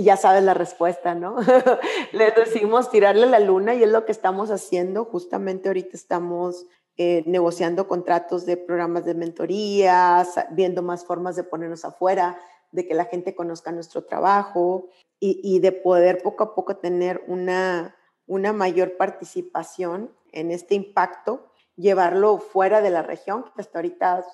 ya 0.00 0.16
sabes 0.16 0.44
la 0.44 0.54
respuesta, 0.54 1.14
¿no? 1.14 1.36
Le 2.12 2.30
decimos 2.30 2.90
tirarle 2.90 3.26
la 3.26 3.40
luna 3.40 3.74
y 3.74 3.82
es 3.82 3.90
lo 3.90 4.04
que 4.04 4.12
estamos 4.12 4.50
haciendo. 4.50 5.04
Justamente 5.04 5.68
ahorita 5.68 5.96
estamos 5.96 6.66
eh, 6.96 7.24
negociando 7.26 7.88
contratos 7.88 8.46
de 8.46 8.56
programas 8.56 9.04
de 9.04 9.14
mentorías, 9.14 10.34
viendo 10.52 10.82
más 10.82 11.04
formas 11.04 11.34
de 11.34 11.44
ponernos 11.44 11.84
afuera, 11.84 12.40
de 12.70 12.86
que 12.86 12.94
la 12.94 13.04
gente 13.06 13.34
conozca 13.34 13.72
nuestro 13.72 14.04
trabajo 14.04 14.90
y, 15.18 15.40
y 15.42 15.58
de 15.58 15.72
poder 15.72 16.22
poco 16.22 16.44
a 16.44 16.54
poco 16.54 16.76
tener 16.76 17.24
una, 17.26 17.96
una 18.26 18.52
mayor 18.52 18.96
participación 18.96 20.12
en 20.32 20.50
este 20.52 20.74
impacto 20.76 21.50
llevarlo 21.76 22.38
fuera 22.38 22.80
de 22.80 22.90
la 22.90 23.02
región, 23.02 23.44
hasta 23.56 23.78
ahorita 23.78 24.24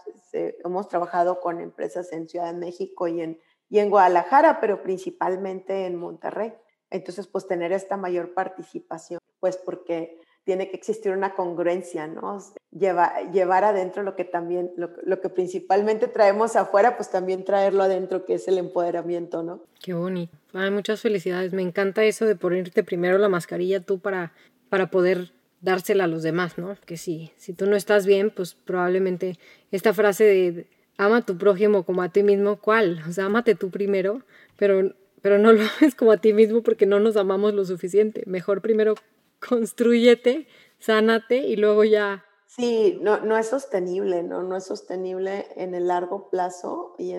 hemos 0.65 0.89
trabajado 0.89 1.41
con 1.41 1.61
empresas 1.61 2.13
en 2.13 2.29
Ciudad 2.29 2.53
de 2.53 2.59
México 2.59 3.09
y 3.09 3.21
en, 3.21 3.39
y 3.69 3.79
en 3.79 3.91
Guadalajara, 3.91 4.61
pero 4.61 4.83
principalmente 4.83 5.87
en 5.87 5.97
Monterrey. 5.97 6.53
Entonces, 6.91 7.27
pues 7.27 7.47
tener 7.47 7.73
esta 7.73 7.97
mayor 7.97 8.35
participación, 8.35 9.21
pues 9.39 9.57
porque 9.57 10.19
tiene 10.45 10.69
que 10.69 10.77
existir 10.77 11.13
una 11.13 11.35
congruencia, 11.35 12.07
¿no? 12.09 12.39
Lleva, 12.73 13.31
llevar 13.31 13.65
adentro 13.65 14.03
lo 14.03 14.17
que 14.17 14.25
también, 14.25 14.73
lo, 14.77 14.91
lo, 15.03 15.21
que 15.21 15.29
principalmente 15.29 16.09
traemos 16.09 16.57
afuera, 16.57 16.97
pues 16.97 17.11
también 17.11 17.45
traerlo 17.45 17.85
adentro, 17.85 18.25
que 18.25 18.35
es 18.35 18.49
el 18.49 18.59
empoderamiento, 18.59 19.43
¿no? 19.43 19.61
Qué 19.81 19.95
bonito. 19.95 20.37
Ay, 20.53 20.71
muchas 20.71 21.01
felicidades. 21.01 21.53
Me 21.53 21.63
encanta 21.63 22.03
eso 22.05 22.27
de 22.27 22.37
ponerte 22.37 22.83
primero 22.83 23.19
la 23.19 23.29
mascarilla 23.29 23.81
tú 23.81 24.01
para, 24.01 24.33
para 24.69 24.91
poder 24.91 25.33
dársela 25.61 26.05
a 26.05 26.07
los 26.07 26.23
demás, 26.23 26.59
¿no? 26.59 26.77
Que 26.87 26.97
si, 26.97 27.33
si 27.37 27.53
tú 27.53 27.67
no 27.67 27.77
estás 27.77 28.07
bien, 28.07 28.31
pues 28.31 28.55
probablemente 28.55 29.39
esta 29.71 29.93
frase 29.93 30.25
de 30.25 30.67
ama 30.97 31.19
a 31.19 31.23
tu 31.23 31.39
prójimo 31.39 31.85
como 31.85 32.03
a 32.03 32.11
ti 32.11 32.23
mismo, 32.23 32.57
¿cuál? 32.57 33.03
O 33.09 33.13
sea, 33.13 33.27
ámate 33.27 33.55
tú 33.55 33.71
primero, 33.71 34.23
pero, 34.57 34.95
pero 35.23 35.39
no 35.39 35.53
lo 35.53 35.63
haces 35.63 35.95
como 35.95 36.13
a 36.13 36.19
ti 36.19 36.33
mismo 36.33 36.63
porque 36.63 36.87
no 36.87 37.01
nos 37.01 37.17
amamos 37.17 37.55
lo 37.55 37.65
suficiente. 37.65 38.23
Mejor 38.27 38.61
primero 38.61 38.95
construyete, 39.49 40.47
sánate 40.79 41.39
y 41.39 41.57
luego 41.57 41.85
ya 41.85 42.25
Sí, 42.57 42.99
no, 43.01 43.21
no 43.21 43.39
es 43.39 43.47
sostenible, 43.47 44.25
¿no? 44.25 44.43
No 44.43 44.57
es 44.57 44.65
sostenible 44.65 45.47
en 45.55 45.73
el 45.77 45.87
largo 45.87 46.31
plazo 46.31 46.97
y 46.99 47.15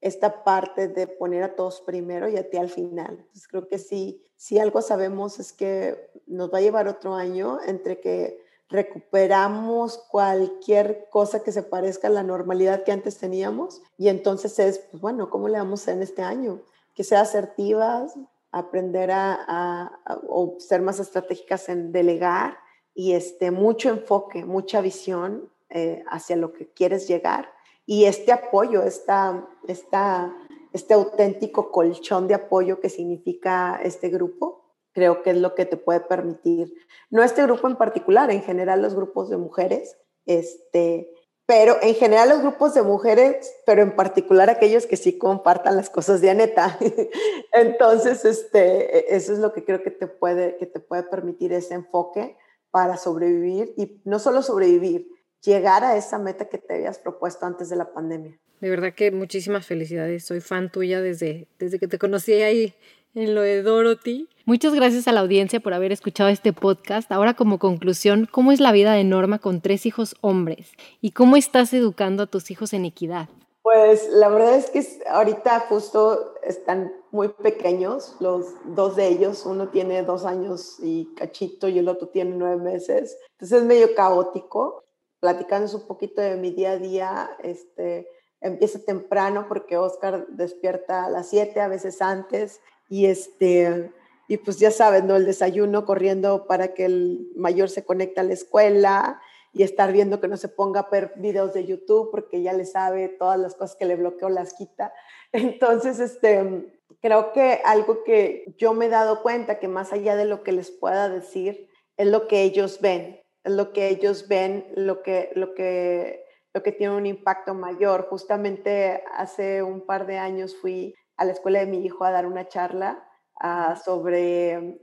esta 0.00 0.42
parte 0.42 0.88
de 0.88 1.06
poner 1.06 1.42
a 1.42 1.54
todos 1.54 1.82
primero 1.82 2.30
y 2.30 2.38
a 2.38 2.48
ti 2.48 2.56
al 2.56 2.70
final. 2.70 3.18
Entonces 3.18 3.46
creo 3.46 3.68
que 3.68 3.76
sí, 3.76 4.24
si 4.36 4.58
algo 4.58 4.80
sabemos 4.80 5.38
es 5.38 5.52
que 5.52 6.10
nos 6.26 6.50
va 6.50 6.58
a 6.58 6.60
llevar 6.62 6.88
otro 6.88 7.14
año 7.14 7.58
entre 7.66 8.00
que 8.00 8.42
recuperamos 8.70 9.98
cualquier 10.10 11.08
cosa 11.10 11.42
que 11.42 11.52
se 11.52 11.62
parezca 11.62 12.08
a 12.08 12.12
la 12.12 12.22
normalidad 12.22 12.82
que 12.82 12.92
antes 12.92 13.18
teníamos 13.18 13.82
y 13.98 14.08
entonces 14.08 14.58
es, 14.58 14.78
pues 14.78 15.02
bueno, 15.02 15.28
¿cómo 15.28 15.48
le 15.48 15.58
vamos 15.58 15.80
a 15.80 15.82
hacer 15.82 15.96
en 15.96 16.02
este 16.04 16.22
año? 16.22 16.62
Que 16.94 17.04
sea 17.04 17.20
asertivas, 17.20 18.14
aprender 18.50 19.10
a, 19.10 19.34
a, 19.46 20.00
a 20.06 20.20
ser 20.56 20.80
más 20.80 21.00
estratégicas 21.00 21.68
en 21.68 21.92
delegar 21.92 22.56
y 22.94 23.12
este, 23.12 23.50
mucho 23.50 23.88
enfoque, 23.88 24.44
mucha 24.44 24.80
visión 24.80 25.50
eh, 25.68 26.02
hacia 26.08 26.36
lo 26.36 26.52
que 26.52 26.68
quieres 26.72 27.08
llegar 27.08 27.48
y 27.86 28.04
este 28.04 28.30
apoyo, 28.30 28.84
esta, 28.84 29.48
esta, 29.66 30.32
este 30.72 30.94
auténtico 30.94 31.72
colchón 31.72 32.28
de 32.28 32.34
apoyo 32.34 32.80
que 32.80 32.88
significa 32.88 33.80
este 33.82 34.10
grupo, 34.10 34.64
creo 34.92 35.22
que 35.22 35.30
es 35.30 35.36
lo 35.36 35.56
que 35.56 35.66
te 35.66 35.76
puede 35.76 35.98
permitir, 35.98 36.72
no 37.10 37.24
este 37.24 37.42
grupo 37.42 37.66
en 37.66 37.74
particular, 37.74 38.30
en 38.30 38.42
general 38.42 38.80
los 38.80 38.94
grupos 38.94 39.28
de 39.28 39.38
mujeres, 39.38 39.96
este, 40.24 41.10
pero 41.46 41.78
en 41.82 41.96
general 41.96 42.28
los 42.28 42.42
grupos 42.42 42.74
de 42.74 42.82
mujeres, 42.82 43.52
pero 43.66 43.82
en 43.82 43.96
particular 43.96 44.50
aquellos 44.50 44.86
que 44.86 44.96
sí 44.96 45.18
compartan 45.18 45.74
las 45.74 45.90
cosas 45.90 46.20
de 46.20 46.30
Aneta. 46.30 46.78
Entonces, 47.52 48.24
este, 48.24 49.16
eso 49.16 49.32
es 49.32 49.40
lo 49.40 49.52
que 49.52 49.64
creo 49.64 49.82
que 49.82 49.90
te, 49.90 50.06
puede, 50.06 50.56
que 50.58 50.66
te 50.66 50.78
puede 50.78 51.02
permitir 51.02 51.52
ese 51.52 51.74
enfoque 51.74 52.36
para 52.70 52.96
sobrevivir 52.96 53.72
y 53.76 54.00
no 54.04 54.18
solo 54.18 54.42
sobrevivir, 54.42 55.08
llegar 55.42 55.84
a 55.84 55.96
esa 55.96 56.18
meta 56.18 56.48
que 56.48 56.58
te 56.58 56.74
habías 56.74 56.98
propuesto 56.98 57.46
antes 57.46 57.68
de 57.68 57.76
la 57.76 57.92
pandemia. 57.92 58.38
De 58.60 58.68
verdad 58.68 58.92
que 58.94 59.10
muchísimas 59.10 59.66
felicidades. 59.66 60.24
Soy 60.24 60.40
fan 60.40 60.70
tuya 60.70 61.00
desde, 61.00 61.48
desde 61.58 61.78
que 61.78 61.88
te 61.88 61.98
conocí 61.98 62.32
ahí 62.32 62.74
en 63.14 63.34
lo 63.34 63.40
de 63.40 63.62
Dorothy. 63.62 64.28
Muchas 64.44 64.74
gracias 64.74 65.08
a 65.08 65.12
la 65.12 65.20
audiencia 65.20 65.60
por 65.60 65.72
haber 65.72 65.92
escuchado 65.92 66.28
este 66.28 66.52
podcast. 66.52 67.10
Ahora 67.10 67.34
como 67.34 67.58
conclusión, 67.58 68.28
¿cómo 68.30 68.52
es 68.52 68.60
la 68.60 68.72
vida 68.72 68.92
de 68.92 69.04
Norma 69.04 69.38
con 69.38 69.60
tres 69.60 69.86
hijos 69.86 70.14
hombres? 70.20 70.72
¿Y 71.00 71.12
cómo 71.12 71.36
estás 71.36 71.72
educando 71.72 72.24
a 72.24 72.26
tus 72.26 72.50
hijos 72.50 72.72
en 72.72 72.84
equidad? 72.84 73.28
Pues 73.72 74.08
la 74.08 74.28
verdad 74.28 74.56
es 74.56 74.68
que 74.70 74.84
ahorita 75.08 75.60
justo 75.68 76.34
están 76.42 76.92
muy 77.12 77.28
pequeños, 77.28 78.16
los 78.18 78.46
dos 78.64 78.96
de 78.96 79.06
ellos, 79.06 79.46
uno 79.46 79.68
tiene 79.68 80.02
dos 80.02 80.24
años 80.24 80.78
y 80.82 81.14
cachito 81.14 81.68
y 81.68 81.78
el 81.78 81.86
otro 81.86 82.08
tiene 82.08 82.34
nueve 82.34 82.56
meses, 82.56 83.16
entonces 83.30 83.58
es 83.58 83.64
medio 83.64 83.94
caótico. 83.94 84.82
Platicándonos 85.20 85.74
un 85.74 85.86
poquito 85.86 86.20
de 86.20 86.34
mi 86.36 86.50
día 86.50 86.72
a 86.72 86.78
día, 86.78 87.30
este, 87.44 88.08
empieza 88.40 88.80
temprano 88.84 89.46
porque 89.48 89.76
Oscar 89.76 90.26
despierta 90.30 91.04
a 91.04 91.10
las 91.10 91.28
siete, 91.28 91.60
a 91.60 91.68
veces 91.68 92.02
antes, 92.02 92.60
y 92.88 93.06
este, 93.06 93.92
y 94.26 94.38
pues 94.38 94.58
ya 94.58 94.72
saben, 94.72 95.06
¿no? 95.06 95.14
El 95.14 95.26
desayuno 95.26 95.84
corriendo 95.84 96.48
para 96.48 96.74
que 96.74 96.86
el 96.86 97.30
mayor 97.36 97.68
se 97.68 97.84
conecte 97.84 98.18
a 98.18 98.24
la 98.24 98.32
escuela 98.32 99.20
y 99.52 99.62
estar 99.62 99.92
viendo 99.92 100.20
que 100.20 100.28
no 100.28 100.36
se 100.36 100.48
ponga 100.48 100.80
a 100.80 100.90
ver 100.90 101.12
videos 101.16 101.52
de 101.52 101.66
YouTube 101.66 102.10
porque 102.10 102.42
ya 102.42 102.52
le 102.52 102.64
sabe 102.64 103.08
todas 103.08 103.38
las 103.38 103.54
cosas 103.54 103.76
que 103.76 103.84
le 103.84 103.96
bloqueó 103.96 104.28
las 104.28 104.54
quita. 104.54 104.92
Entonces, 105.32 105.98
este, 105.98 106.70
creo 107.00 107.32
que 107.32 107.60
algo 107.64 108.04
que 108.04 108.54
yo 108.58 108.74
me 108.74 108.86
he 108.86 108.90
dado 108.90 109.22
cuenta 109.22 109.58
que 109.58 109.68
más 109.68 109.92
allá 109.92 110.16
de 110.16 110.24
lo 110.24 110.42
que 110.42 110.52
les 110.52 110.70
pueda 110.70 111.08
decir, 111.08 111.68
es 111.96 112.06
lo 112.06 112.28
que 112.28 112.42
ellos 112.42 112.80
ven, 112.80 113.20
es 113.44 113.52
lo 113.52 113.72
que 113.72 113.88
ellos 113.88 114.28
ven, 114.28 114.66
lo 114.74 115.02
que, 115.02 115.30
lo 115.34 115.54
que, 115.54 116.24
lo 116.54 116.62
que 116.62 116.72
tiene 116.72 116.94
un 116.94 117.06
impacto 117.06 117.54
mayor. 117.54 118.06
Justamente 118.08 119.02
hace 119.16 119.62
un 119.62 119.84
par 119.84 120.06
de 120.06 120.18
años 120.18 120.56
fui 120.56 120.94
a 121.16 121.24
la 121.24 121.32
escuela 121.32 121.60
de 121.60 121.66
mi 121.66 121.84
hijo 121.84 122.04
a 122.04 122.10
dar 122.10 122.26
una 122.26 122.48
charla 122.48 123.06
ah, 123.40 123.80
sobre, 123.82 124.78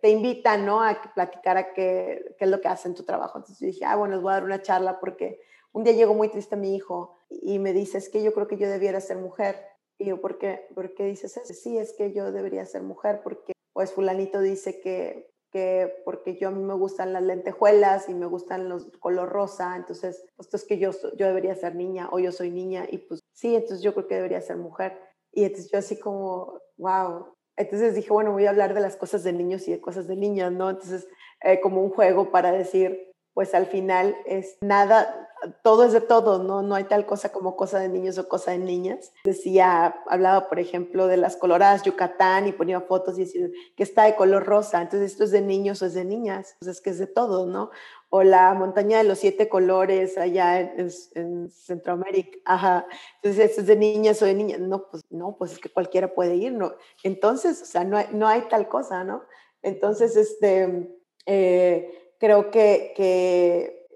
te 0.00 0.08
invitan, 0.10 0.66
¿no? 0.66 0.82
A 0.82 1.00
platicar 1.14 1.56
a 1.56 1.72
qué, 1.72 2.34
qué, 2.38 2.44
es 2.44 2.50
lo 2.50 2.60
que 2.60 2.68
hacen 2.68 2.94
tu 2.94 3.04
trabajo. 3.04 3.38
Entonces 3.38 3.60
yo 3.60 3.66
dije, 3.66 3.84
ah, 3.84 3.96
bueno, 3.96 4.14
les 4.14 4.22
voy 4.22 4.30
a 4.30 4.34
dar 4.34 4.44
una 4.44 4.62
charla 4.62 4.98
porque 4.98 5.40
un 5.72 5.84
día 5.84 5.92
llegó 5.92 6.14
muy 6.14 6.28
triste 6.28 6.56
mi 6.56 6.74
hijo 6.74 7.16
y 7.28 7.58
me 7.58 7.72
dice, 7.72 7.98
es 7.98 8.08
que 8.08 8.22
yo 8.22 8.32
creo 8.32 8.48
que 8.48 8.56
yo 8.56 8.68
debiera 8.68 9.00
ser 9.00 9.18
mujer. 9.18 9.66
Y 9.98 10.06
yo, 10.06 10.20
¿por 10.20 10.38
qué, 10.38 10.66
¿por 10.74 10.94
qué 10.94 11.04
dices 11.04 11.36
eso? 11.36 11.54
Sí, 11.54 11.78
es 11.78 11.92
que 11.92 12.12
yo 12.12 12.32
debería 12.32 12.64
ser 12.64 12.82
mujer 12.82 13.20
porque, 13.22 13.52
pues 13.72 13.92
fulanito 13.92 14.40
dice 14.40 14.80
que, 14.80 15.30
que 15.50 16.02
porque 16.04 16.36
yo 16.36 16.48
a 16.48 16.50
mí 16.50 16.62
me 16.62 16.74
gustan 16.74 17.12
las 17.12 17.22
lentejuelas 17.22 18.08
y 18.08 18.14
me 18.14 18.26
gustan 18.26 18.68
los 18.68 18.86
color 18.98 19.28
rosa, 19.28 19.76
entonces, 19.76 20.24
pues 20.36 20.52
es 20.52 20.64
que 20.64 20.78
yo, 20.78 20.90
yo 21.16 21.26
debería 21.26 21.54
ser 21.54 21.74
niña 21.74 22.08
o 22.10 22.18
yo 22.18 22.32
soy 22.32 22.50
niña 22.50 22.86
y 22.90 22.98
pues 22.98 23.20
sí, 23.32 23.54
entonces 23.54 23.82
yo 23.82 23.94
creo 23.94 24.08
que 24.08 24.16
debería 24.16 24.40
ser 24.40 24.56
mujer. 24.56 24.98
Y 25.30 25.44
entonces 25.44 25.70
yo 25.70 25.78
así 25.78 25.98
como, 25.98 26.60
wow. 26.76 27.34
Entonces 27.56 27.94
dije, 27.94 28.12
bueno, 28.12 28.32
voy 28.32 28.46
a 28.46 28.50
hablar 28.50 28.74
de 28.74 28.80
las 28.80 28.96
cosas 28.96 29.24
de 29.24 29.32
niños 29.32 29.68
y 29.68 29.72
de 29.72 29.80
cosas 29.80 30.06
de 30.06 30.16
niñas, 30.16 30.52
¿no? 30.52 30.70
Entonces, 30.70 31.06
eh, 31.42 31.60
como 31.60 31.82
un 31.82 31.90
juego 31.90 32.30
para 32.30 32.52
decir, 32.52 33.12
pues 33.34 33.54
al 33.54 33.66
final 33.66 34.14
es 34.26 34.58
nada, 34.60 35.28
todo 35.62 35.84
es 35.84 35.92
de 35.92 36.00
todo, 36.00 36.42
¿no? 36.42 36.62
No 36.62 36.74
hay 36.74 36.84
tal 36.84 37.06
cosa 37.06 37.30
como 37.30 37.56
cosa 37.56 37.78
de 37.78 37.88
niños 37.88 38.18
o 38.18 38.28
cosa 38.28 38.52
de 38.52 38.58
niñas. 38.58 39.12
Decía, 39.24 40.02
hablaba, 40.06 40.48
por 40.48 40.58
ejemplo, 40.58 41.06
de 41.06 41.16
las 41.16 41.36
coloradas 41.36 41.82
Yucatán 41.82 42.46
y 42.46 42.52
ponía 42.52 42.80
fotos 42.80 43.18
y 43.18 43.22
decía 43.24 43.48
que 43.76 43.82
está 43.82 44.04
de 44.04 44.16
color 44.16 44.44
rosa. 44.44 44.80
Entonces, 44.82 45.12
¿esto 45.12 45.24
es 45.24 45.30
de 45.30 45.40
niños 45.40 45.82
o 45.82 45.86
es 45.86 45.94
de 45.94 46.04
niñas? 46.04 46.56
Pues 46.60 46.76
es 46.76 46.80
que 46.80 46.90
es 46.90 46.98
de 46.98 47.06
todo, 47.06 47.46
¿no? 47.46 47.70
O 48.14 48.22
la 48.22 48.52
montaña 48.52 48.98
de 48.98 49.04
los 49.04 49.18
siete 49.18 49.48
colores 49.48 50.18
allá 50.18 50.60
en, 50.60 51.48
Centroamérica. 51.50 52.38
Ajá. 52.44 52.86
Entonces, 53.16 53.50
¿esto 53.50 53.62
es 53.62 53.66
de 53.66 53.76
niñas 53.76 54.20
o 54.20 54.26
de 54.26 54.34
niñas? 54.34 54.60
No, 54.60 54.86
pues 54.90 55.02
no, 55.08 55.36
pues 55.38 55.52
es 55.52 55.58
que 55.58 55.70
cualquiera 55.70 56.14
puede 56.14 56.36
ir, 56.36 56.52
¿no? 56.52 56.74
Entonces, 57.02 57.62
o 57.62 57.64
sea, 57.64 57.84
no 57.84 57.96
hay, 57.96 58.08
no 58.12 58.28
hay 58.28 58.42
tal 58.42 58.68
cosa, 58.68 59.04
¿no? 59.04 59.22
Entonces, 59.62 60.16
este... 60.16 60.98
Eh, 61.24 61.98
creo 62.22 62.52
que, 62.52 62.92
que 62.94 63.88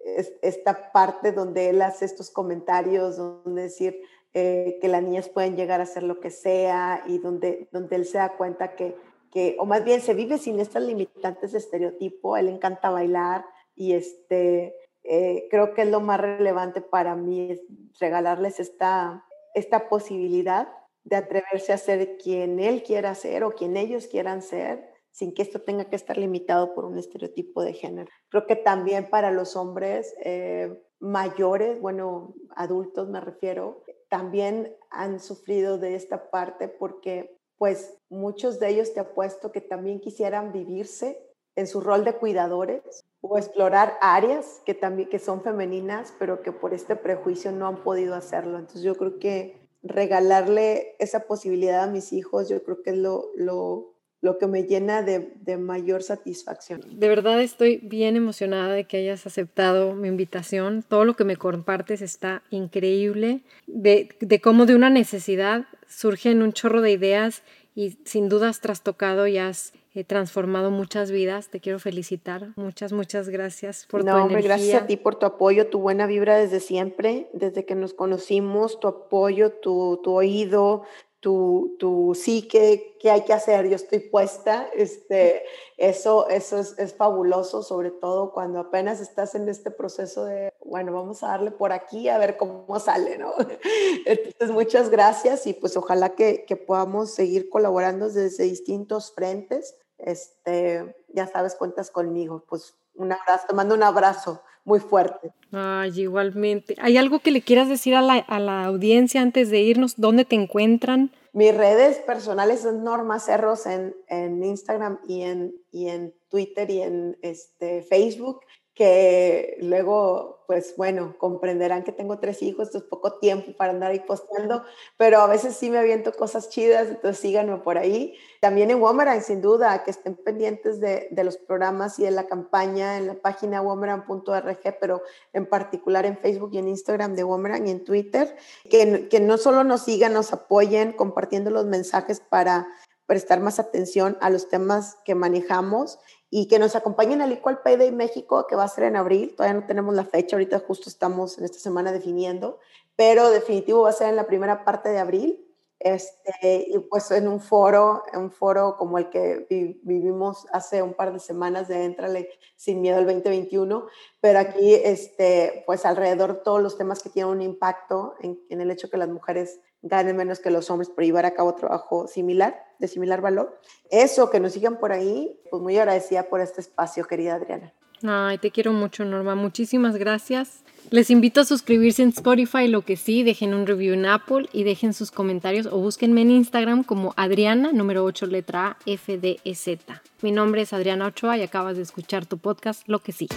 esta 0.43 0.91
parte 0.91 1.31
donde 1.31 1.69
él 1.69 1.81
hace 1.81 2.05
estos 2.05 2.29
comentarios, 2.29 3.17
donde 3.17 3.63
decir 3.63 4.01
eh, 4.35 4.79
que 4.81 4.89
las 4.89 5.01
niñas 5.01 5.29
pueden 5.29 5.55
llegar 5.55 5.79
a 5.79 5.85
hacer 5.85 6.03
lo 6.03 6.19
que 6.19 6.31
sea 6.31 7.05
y 7.07 7.19
donde, 7.19 7.69
donde 7.71 7.95
él 7.95 8.05
se 8.05 8.19
da 8.19 8.37
cuenta 8.37 8.75
que, 8.75 8.97
que, 9.31 9.57
o 9.61 9.65
más 9.65 9.85
bien 9.85 10.01
se 10.01 10.15
vive 10.15 10.39
sin 10.39 10.59
estas 10.59 10.83
limitantes 10.83 11.53
de 11.53 11.59
estereotipo, 11.59 12.37
él 12.37 12.49
encanta 12.49 12.91
bailar 12.91 13.45
y 13.77 13.93
este, 13.93 14.75
eh, 15.05 15.47
creo 15.51 15.75
que 15.75 15.83
es 15.83 15.89
lo 15.89 16.01
más 16.01 16.21
relevante 16.21 16.81
para 16.81 17.15
mí, 17.15 17.53
es 17.53 17.61
regalarles 18.01 18.59
esta, 18.59 19.25
esta 19.55 19.89
posibilidad 19.89 20.69
de 21.05 21.17
atreverse 21.17 21.73
a 21.73 21.79
ser 21.79 22.17
quien 22.17 22.59
él 22.59 22.83
quiera 22.83 23.15
ser 23.15 23.45
o 23.45 23.53
quien 23.53 23.77
ellos 23.77 24.09
quieran 24.09 24.43
ser 24.43 24.97
sin 25.13 25.33
que 25.33 25.43
esto 25.43 25.63
tenga 25.63 25.87
que 25.89 25.97
estar 25.97 26.19
limitado 26.19 26.75
por 26.75 26.85
un 26.85 26.99
estereotipo 26.99 27.63
de 27.63 27.73
género. 27.73 28.11
Creo 28.29 28.47
que 28.47 28.57
también 28.57 29.09
para 29.09 29.31
los 29.31 29.57
hombres 29.57 30.15
eh, 30.23 30.79
mayores, 30.99 31.81
bueno, 31.81 32.35
adultos 32.55 33.09
me 33.09 33.21
refiero, 33.21 33.83
también 34.11 34.77
han 34.91 35.21
sufrido 35.21 35.79
de 35.79 35.95
esta 35.95 36.31
parte 36.31 36.69
porque 36.69 37.39
pues 37.57 37.97
muchos 38.11 38.61
de 38.61 38.69
ellos 38.69 38.93
te 38.93 39.01
apuesto 39.01 39.53
que 39.53 39.63
también 39.63 40.01
quisieran 40.01 40.53
vivirse 40.53 41.19
en 41.55 41.67
su 41.67 41.81
rol 41.81 42.05
de 42.05 42.13
cuidadores 42.13 42.83
o 43.29 43.39
explorar 43.39 43.95
áreas 44.01 44.63
que 44.65 44.75
también 44.75 45.09
que 45.09 45.19
son 45.19 45.43
femeninas, 45.43 46.15
pero 46.19 46.43
que 46.43 46.53
por 46.53 46.75
este 46.75 46.97
prejuicio 46.97 47.53
no 47.53 47.67
han 47.67 47.83
podido 47.83 48.15
hacerlo. 48.15 48.59
Entonces 48.59 48.83
yo 48.83 48.95
creo 48.95 49.19
que 49.19 49.59
regalarle 49.83 50.97
esa 50.99 51.21
posibilidad 51.21 51.85
a 51.85 51.87
mis 51.87 52.13
hijos, 52.13 52.49
yo 52.49 52.63
creo 52.63 52.83
que 52.83 52.91
es 52.91 52.97
lo, 52.97 53.31
lo 53.37 53.97
lo 54.27 54.39
que 54.39 54.47
me 54.47 54.65
llena 54.65 55.03
de, 55.03 55.57
mayor 55.57 56.03
satisfacción. 56.03 56.81
De 56.99 57.09
verdad 57.09 57.41
estoy 57.41 57.77
bien 57.77 58.17
emocionada 58.17 58.75
de 58.75 58.85
que 58.85 58.97
hayas 58.97 59.27
aceptado 59.27 59.95
mi 59.95 60.09
invitación. 60.09 60.83
Todo 60.87 61.05
lo 61.05 61.15
que 61.15 61.25
me 61.25 61.37
compartes 61.37 62.03
está 62.03 62.43
increíble, 62.51 63.43
de, 63.67 64.41
cómo 64.43 64.67
de 64.67 64.75
una 64.75 64.91
necesidad 64.91 65.67
surgen 65.87 66.43
un 66.43 66.53
chorro 66.53 66.81
de 66.81 66.91
ideas 66.91 67.43
y 67.75 67.99
sin 68.05 68.29
duda 68.29 68.49
has 68.49 68.61
trastocado 68.61 69.27
y 69.27 69.39
has 69.39 69.73
eh, 69.97 70.05
transformado 70.05 70.71
muchas 70.71 71.11
vidas. 71.11 71.49
Te 71.49 71.61
quiero 71.61 71.79
felicitar. 71.79 72.53
Muchas, 72.57 72.93
muchas 72.93 73.29
gracias 73.29 73.87
por 73.91 74.05
tu 74.05 74.11
energía. 74.11 74.41
Gracias 74.41 74.83
a 74.83 74.87
ti 74.87 74.97
por 74.97 75.17
tu 75.17 75.27
apoyo, 75.27 75.69
tu 75.69 75.81
buena 75.81 76.07
vibra 76.07 76.37
desde 76.37 76.61
siempre, 76.61 77.29
desde 77.33 77.65
que 77.65 77.75
nos 77.75 77.95
conocimos, 77.95 78.79
tu 78.79 78.89
apoyo, 78.89 79.53
tu, 79.53 80.01
tu 80.03 80.13
oído, 80.13 80.85
tu, 81.21 82.13
sí, 82.15 82.47
¿qué, 82.49 82.97
¿qué, 83.01 83.11
hay 83.11 83.23
que 83.23 83.33
hacer? 83.33 83.69
Yo 83.69 83.77
estoy 83.77 83.99
puesta. 83.99 84.69
Este, 84.75 85.43
eso 85.77 86.29
eso 86.29 86.59
es, 86.59 86.79
es, 86.79 86.95
fabuloso, 86.95 87.63
sobre 87.63 87.91
todo 87.91 88.33
cuando 88.33 88.61
apenas 88.61 89.01
estás 89.01 89.35
en 89.35 89.49
este 89.49 89.71
proceso 89.71 90.25
de, 90.25 90.53
bueno, 90.65 90.93
vamos 90.93 91.23
a 91.23 91.29
darle 91.29 91.51
por 91.51 91.73
aquí 91.73 92.09
a 92.09 92.19
ver 92.19 92.37
cómo 92.37 92.79
sale, 92.79 93.19
¿no? 93.19 93.33
Entonces, 94.07 94.51
muchas 94.51 94.91
gracias 94.91 95.47
y 95.47 95.55
pues 95.55 95.77
ojalá 95.77 96.11
que, 96.11 96.45
que 96.45 96.57
podamos 96.57 97.11
seguir 97.11 97.49
colaborando 97.49 98.09
desde 98.09 98.45
distintos 98.45 99.13
frentes. 99.13 99.75
Este, 99.99 100.97
ya 101.09 101.27
sabes, 101.27 101.55
cuentas 101.55 101.91
conmigo. 101.91 102.45
Pues 102.49 102.75
un 102.95 103.13
abrazo, 103.13 103.47
te 103.49 103.55
mando 103.55 103.75
un 103.75 103.83
abrazo 103.83 104.43
muy 104.65 104.81
fuerte. 104.81 105.33
Ay, 105.53 106.01
igualmente. 106.01 106.75
¿Hay 106.81 106.97
algo 106.97 107.21
que 107.21 107.31
le 107.31 107.41
quieras 107.41 107.69
decir 107.69 107.95
a 107.95 108.03
la, 108.03 108.15
a 108.15 108.41
la 108.41 108.65
audiencia 108.65 109.23
antes 109.23 109.51
de 109.51 109.61
irnos? 109.61 109.95
¿Dónde 109.97 110.25
te 110.25 110.35
encuentran? 110.35 111.13
Mis 111.33 111.55
redes 111.55 111.99
personales 111.99 112.61
son 112.61 112.83
Norma 112.83 113.21
Cerros 113.21 113.67
en, 113.67 113.95
en 114.09 114.43
Instagram 114.43 114.99
y 115.07 115.23
en, 115.23 115.55
y 115.71 115.89
en 115.89 116.15
Twitter 116.29 116.69
y 116.71 116.83
en 116.83 117.19
este, 117.23 117.83
Facebook 117.83 118.41
que 118.77 119.57
luego, 119.63 120.45
pues 120.47 120.75
bueno, 120.77 121.17
comprenderán 121.17 121.83
que 121.83 121.93
tengo 121.93 122.19
tres 122.19 122.43
hijos, 122.43 122.67
esto 122.67 122.79
es 122.79 122.85
poco 122.85 123.19
tiempo 123.19 123.57
para 123.57 123.73
andar 123.73 123.91
ahí 123.91 124.01
posteando, 124.01 124.65
pero 124.99 125.21
a 125.21 125.27
veces 125.27 125.57
sí 125.57 125.71
me 125.71 125.79
aviento 125.79 126.13
cosas 126.13 126.51
chidas, 126.51 126.89
entonces 126.89 127.19
síganme 127.19 127.57
por 127.57 127.79
ahí. 127.79 128.15
También 128.43 128.71
en 128.71 128.83
Womerang, 128.83 129.23
sin 129.23 129.41
duda, 129.41 129.83
que 129.83 129.91
estén 129.91 130.15
pendientes 130.15 130.79
de, 130.79 131.09
de, 131.11 131.25
los 131.25 131.39
programas 131.39 131.99
y 131.99 132.03
de 132.03 132.11
la 132.11 132.27
campaña 132.27 132.99
en 132.99 133.07
la 133.07 133.15
página 133.15 133.63
womerang.org, 133.63 134.79
pero 134.79 135.01
en 135.33 135.47
particular 135.47 136.05
en 136.05 136.19
Facebook 136.19 136.51
y 136.53 136.59
en 136.59 136.69
Instagram 136.69 137.15
de 137.17 137.25
Womerang 137.25 137.67
y 137.67 137.71
en 137.71 137.83
Twitter, 137.83 138.37
que, 138.69 139.09
que 139.09 139.21
no 139.21 139.39
solo 139.39 139.65
nos 139.65 139.85
sigan, 139.85 140.13
nos 140.13 140.35
apoyen 140.35 140.93
compartiendo 140.93 141.51
los 141.51 141.65
mensajes 141.65 142.21
para 142.21 142.69
prestar 143.07 143.41
más 143.41 143.59
atención 143.59 144.19
a 144.21 144.31
los 144.31 144.49
temas 144.49 144.99
que 145.05 145.15
manejamos 145.15 145.99
y 146.31 146.49
que 146.49 146.59
nos 146.59 146.75
acompañen 146.75 147.21
al 147.21 147.33
Equal 147.33 147.61
Pay 147.63 147.77
Day 147.77 147.93
México, 147.93 148.47
que 148.47 148.57
va 148.57 148.65
a 148.65 148.69
ser 148.69 148.85
en 148.85 148.97
abril. 148.97 149.35
Todavía 149.37 149.61
no 149.61 149.67
tenemos 149.67 149.95
la 149.95 150.05
fecha, 150.05 150.37
ahorita 150.37 150.59
justo 150.61 150.89
estamos 150.89 151.39
en 151.39 151.45
esta 151.45 151.59
semana 151.59 151.93
definiendo, 151.93 152.59
pero 152.97 153.31
definitivo 153.31 153.83
va 153.83 153.91
a 153.91 153.93
ser 153.93 154.09
en 154.09 154.17
la 154.17 154.27
primera 154.27 154.65
parte 154.65 154.89
de 154.89 154.99
abril. 154.99 155.43
Este, 155.79 156.69
y 156.69 156.79
pues 156.79 157.11
en 157.11 157.29
un 157.29 157.39
foro, 157.39 158.03
en 158.13 158.21
un 158.21 158.31
foro 158.31 158.77
como 158.79 158.97
el 158.97 159.11
que 159.11 159.47
vivimos 159.83 160.47
hace 160.51 160.83
un 160.83 160.95
par 160.95 161.13
de 161.13 161.21
semanas 161.21 161.69
de 161.69 161.85
Entrale 161.85 162.31
sin 162.57 162.81
miedo 162.81 162.97
al 162.97 163.05
2021, 163.05 163.87
pero 164.21 164.39
aquí 164.39 164.75
este, 164.75 165.65
pues 165.67 165.85
alrededor 165.85 166.37
de 166.37 166.43
todos 166.43 166.63
los 166.63 166.79
temas 166.79 167.03
que 167.03 167.11
tienen 167.11 167.31
un 167.31 167.43
impacto 167.43 168.15
en, 168.21 168.41
en 168.49 168.63
el 168.63 168.71
hecho 168.71 168.89
que 168.89 168.97
las 168.97 169.11
mujeres 169.11 169.61
ganen 169.89 170.17
menos 170.17 170.41
que 170.41 170.51
los 170.51 170.71
hombres 170.71 170.89
por 170.89 171.05
llevar 171.05 171.27
a 171.27 171.35
cabo 171.35 171.55
trabajo 171.55 172.07
similar, 172.09 172.65
de 172.79 172.89
similar 172.89 173.21
valor. 173.21 173.59
Eso, 173.91 174.31
que 174.31 174.41
nos 174.41 174.53
sigan 174.53 174.79
por 174.79 174.93
ahí, 174.93 175.39
pues 175.51 175.63
muy 175.63 175.77
agradecida 175.79 176.25
por 176.25 176.41
este 176.41 176.61
espacio, 176.61 177.07
querida 177.07 177.35
Adriana. 177.35 177.73
Ay, 178.03 178.39
te 178.39 178.51
quiero 178.51 178.73
mucho, 178.73 179.05
Norma. 179.05 179.35
Muchísimas 179.35 179.97
gracias. 179.97 180.63
Les 180.91 181.11
invito 181.11 181.41
a 181.41 181.45
suscribirse 181.45 182.03
en 182.03 182.11
Spotify, 182.11 182.69
lo 182.69 182.83
que 182.83 182.97
sí, 182.97 183.23
dejen 183.23 183.55
un 183.55 183.67
review 183.67 183.95
en 183.95 184.07
Apple 184.07 184.49
y 184.53 184.63
dejen 184.63 184.93
sus 184.93 185.11
comentarios 185.11 185.67
o 185.67 185.79
búsquenme 185.79 186.21
en 186.21 186.31
Instagram 186.31 186.85
como 186.85 187.13
Adriana, 187.17 187.73
número 187.73 188.05
8, 188.05 188.27
letra 188.27 188.69
A, 188.69 188.77
F, 188.87 189.19
D, 189.19 189.41
E, 189.45 189.55
Z. 189.55 190.03
Mi 190.23 190.31
nombre 190.31 190.63
es 190.63 190.73
Adriana 190.73 191.07
Ochoa 191.07 191.39
y 191.39 191.43
acabas 191.43 191.77
de 191.77 191.83
escuchar 191.83 192.27
tu 192.27 192.39
podcast, 192.39 192.83
Lo 192.87 193.01
que 193.01 193.13
sí. 193.13 193.29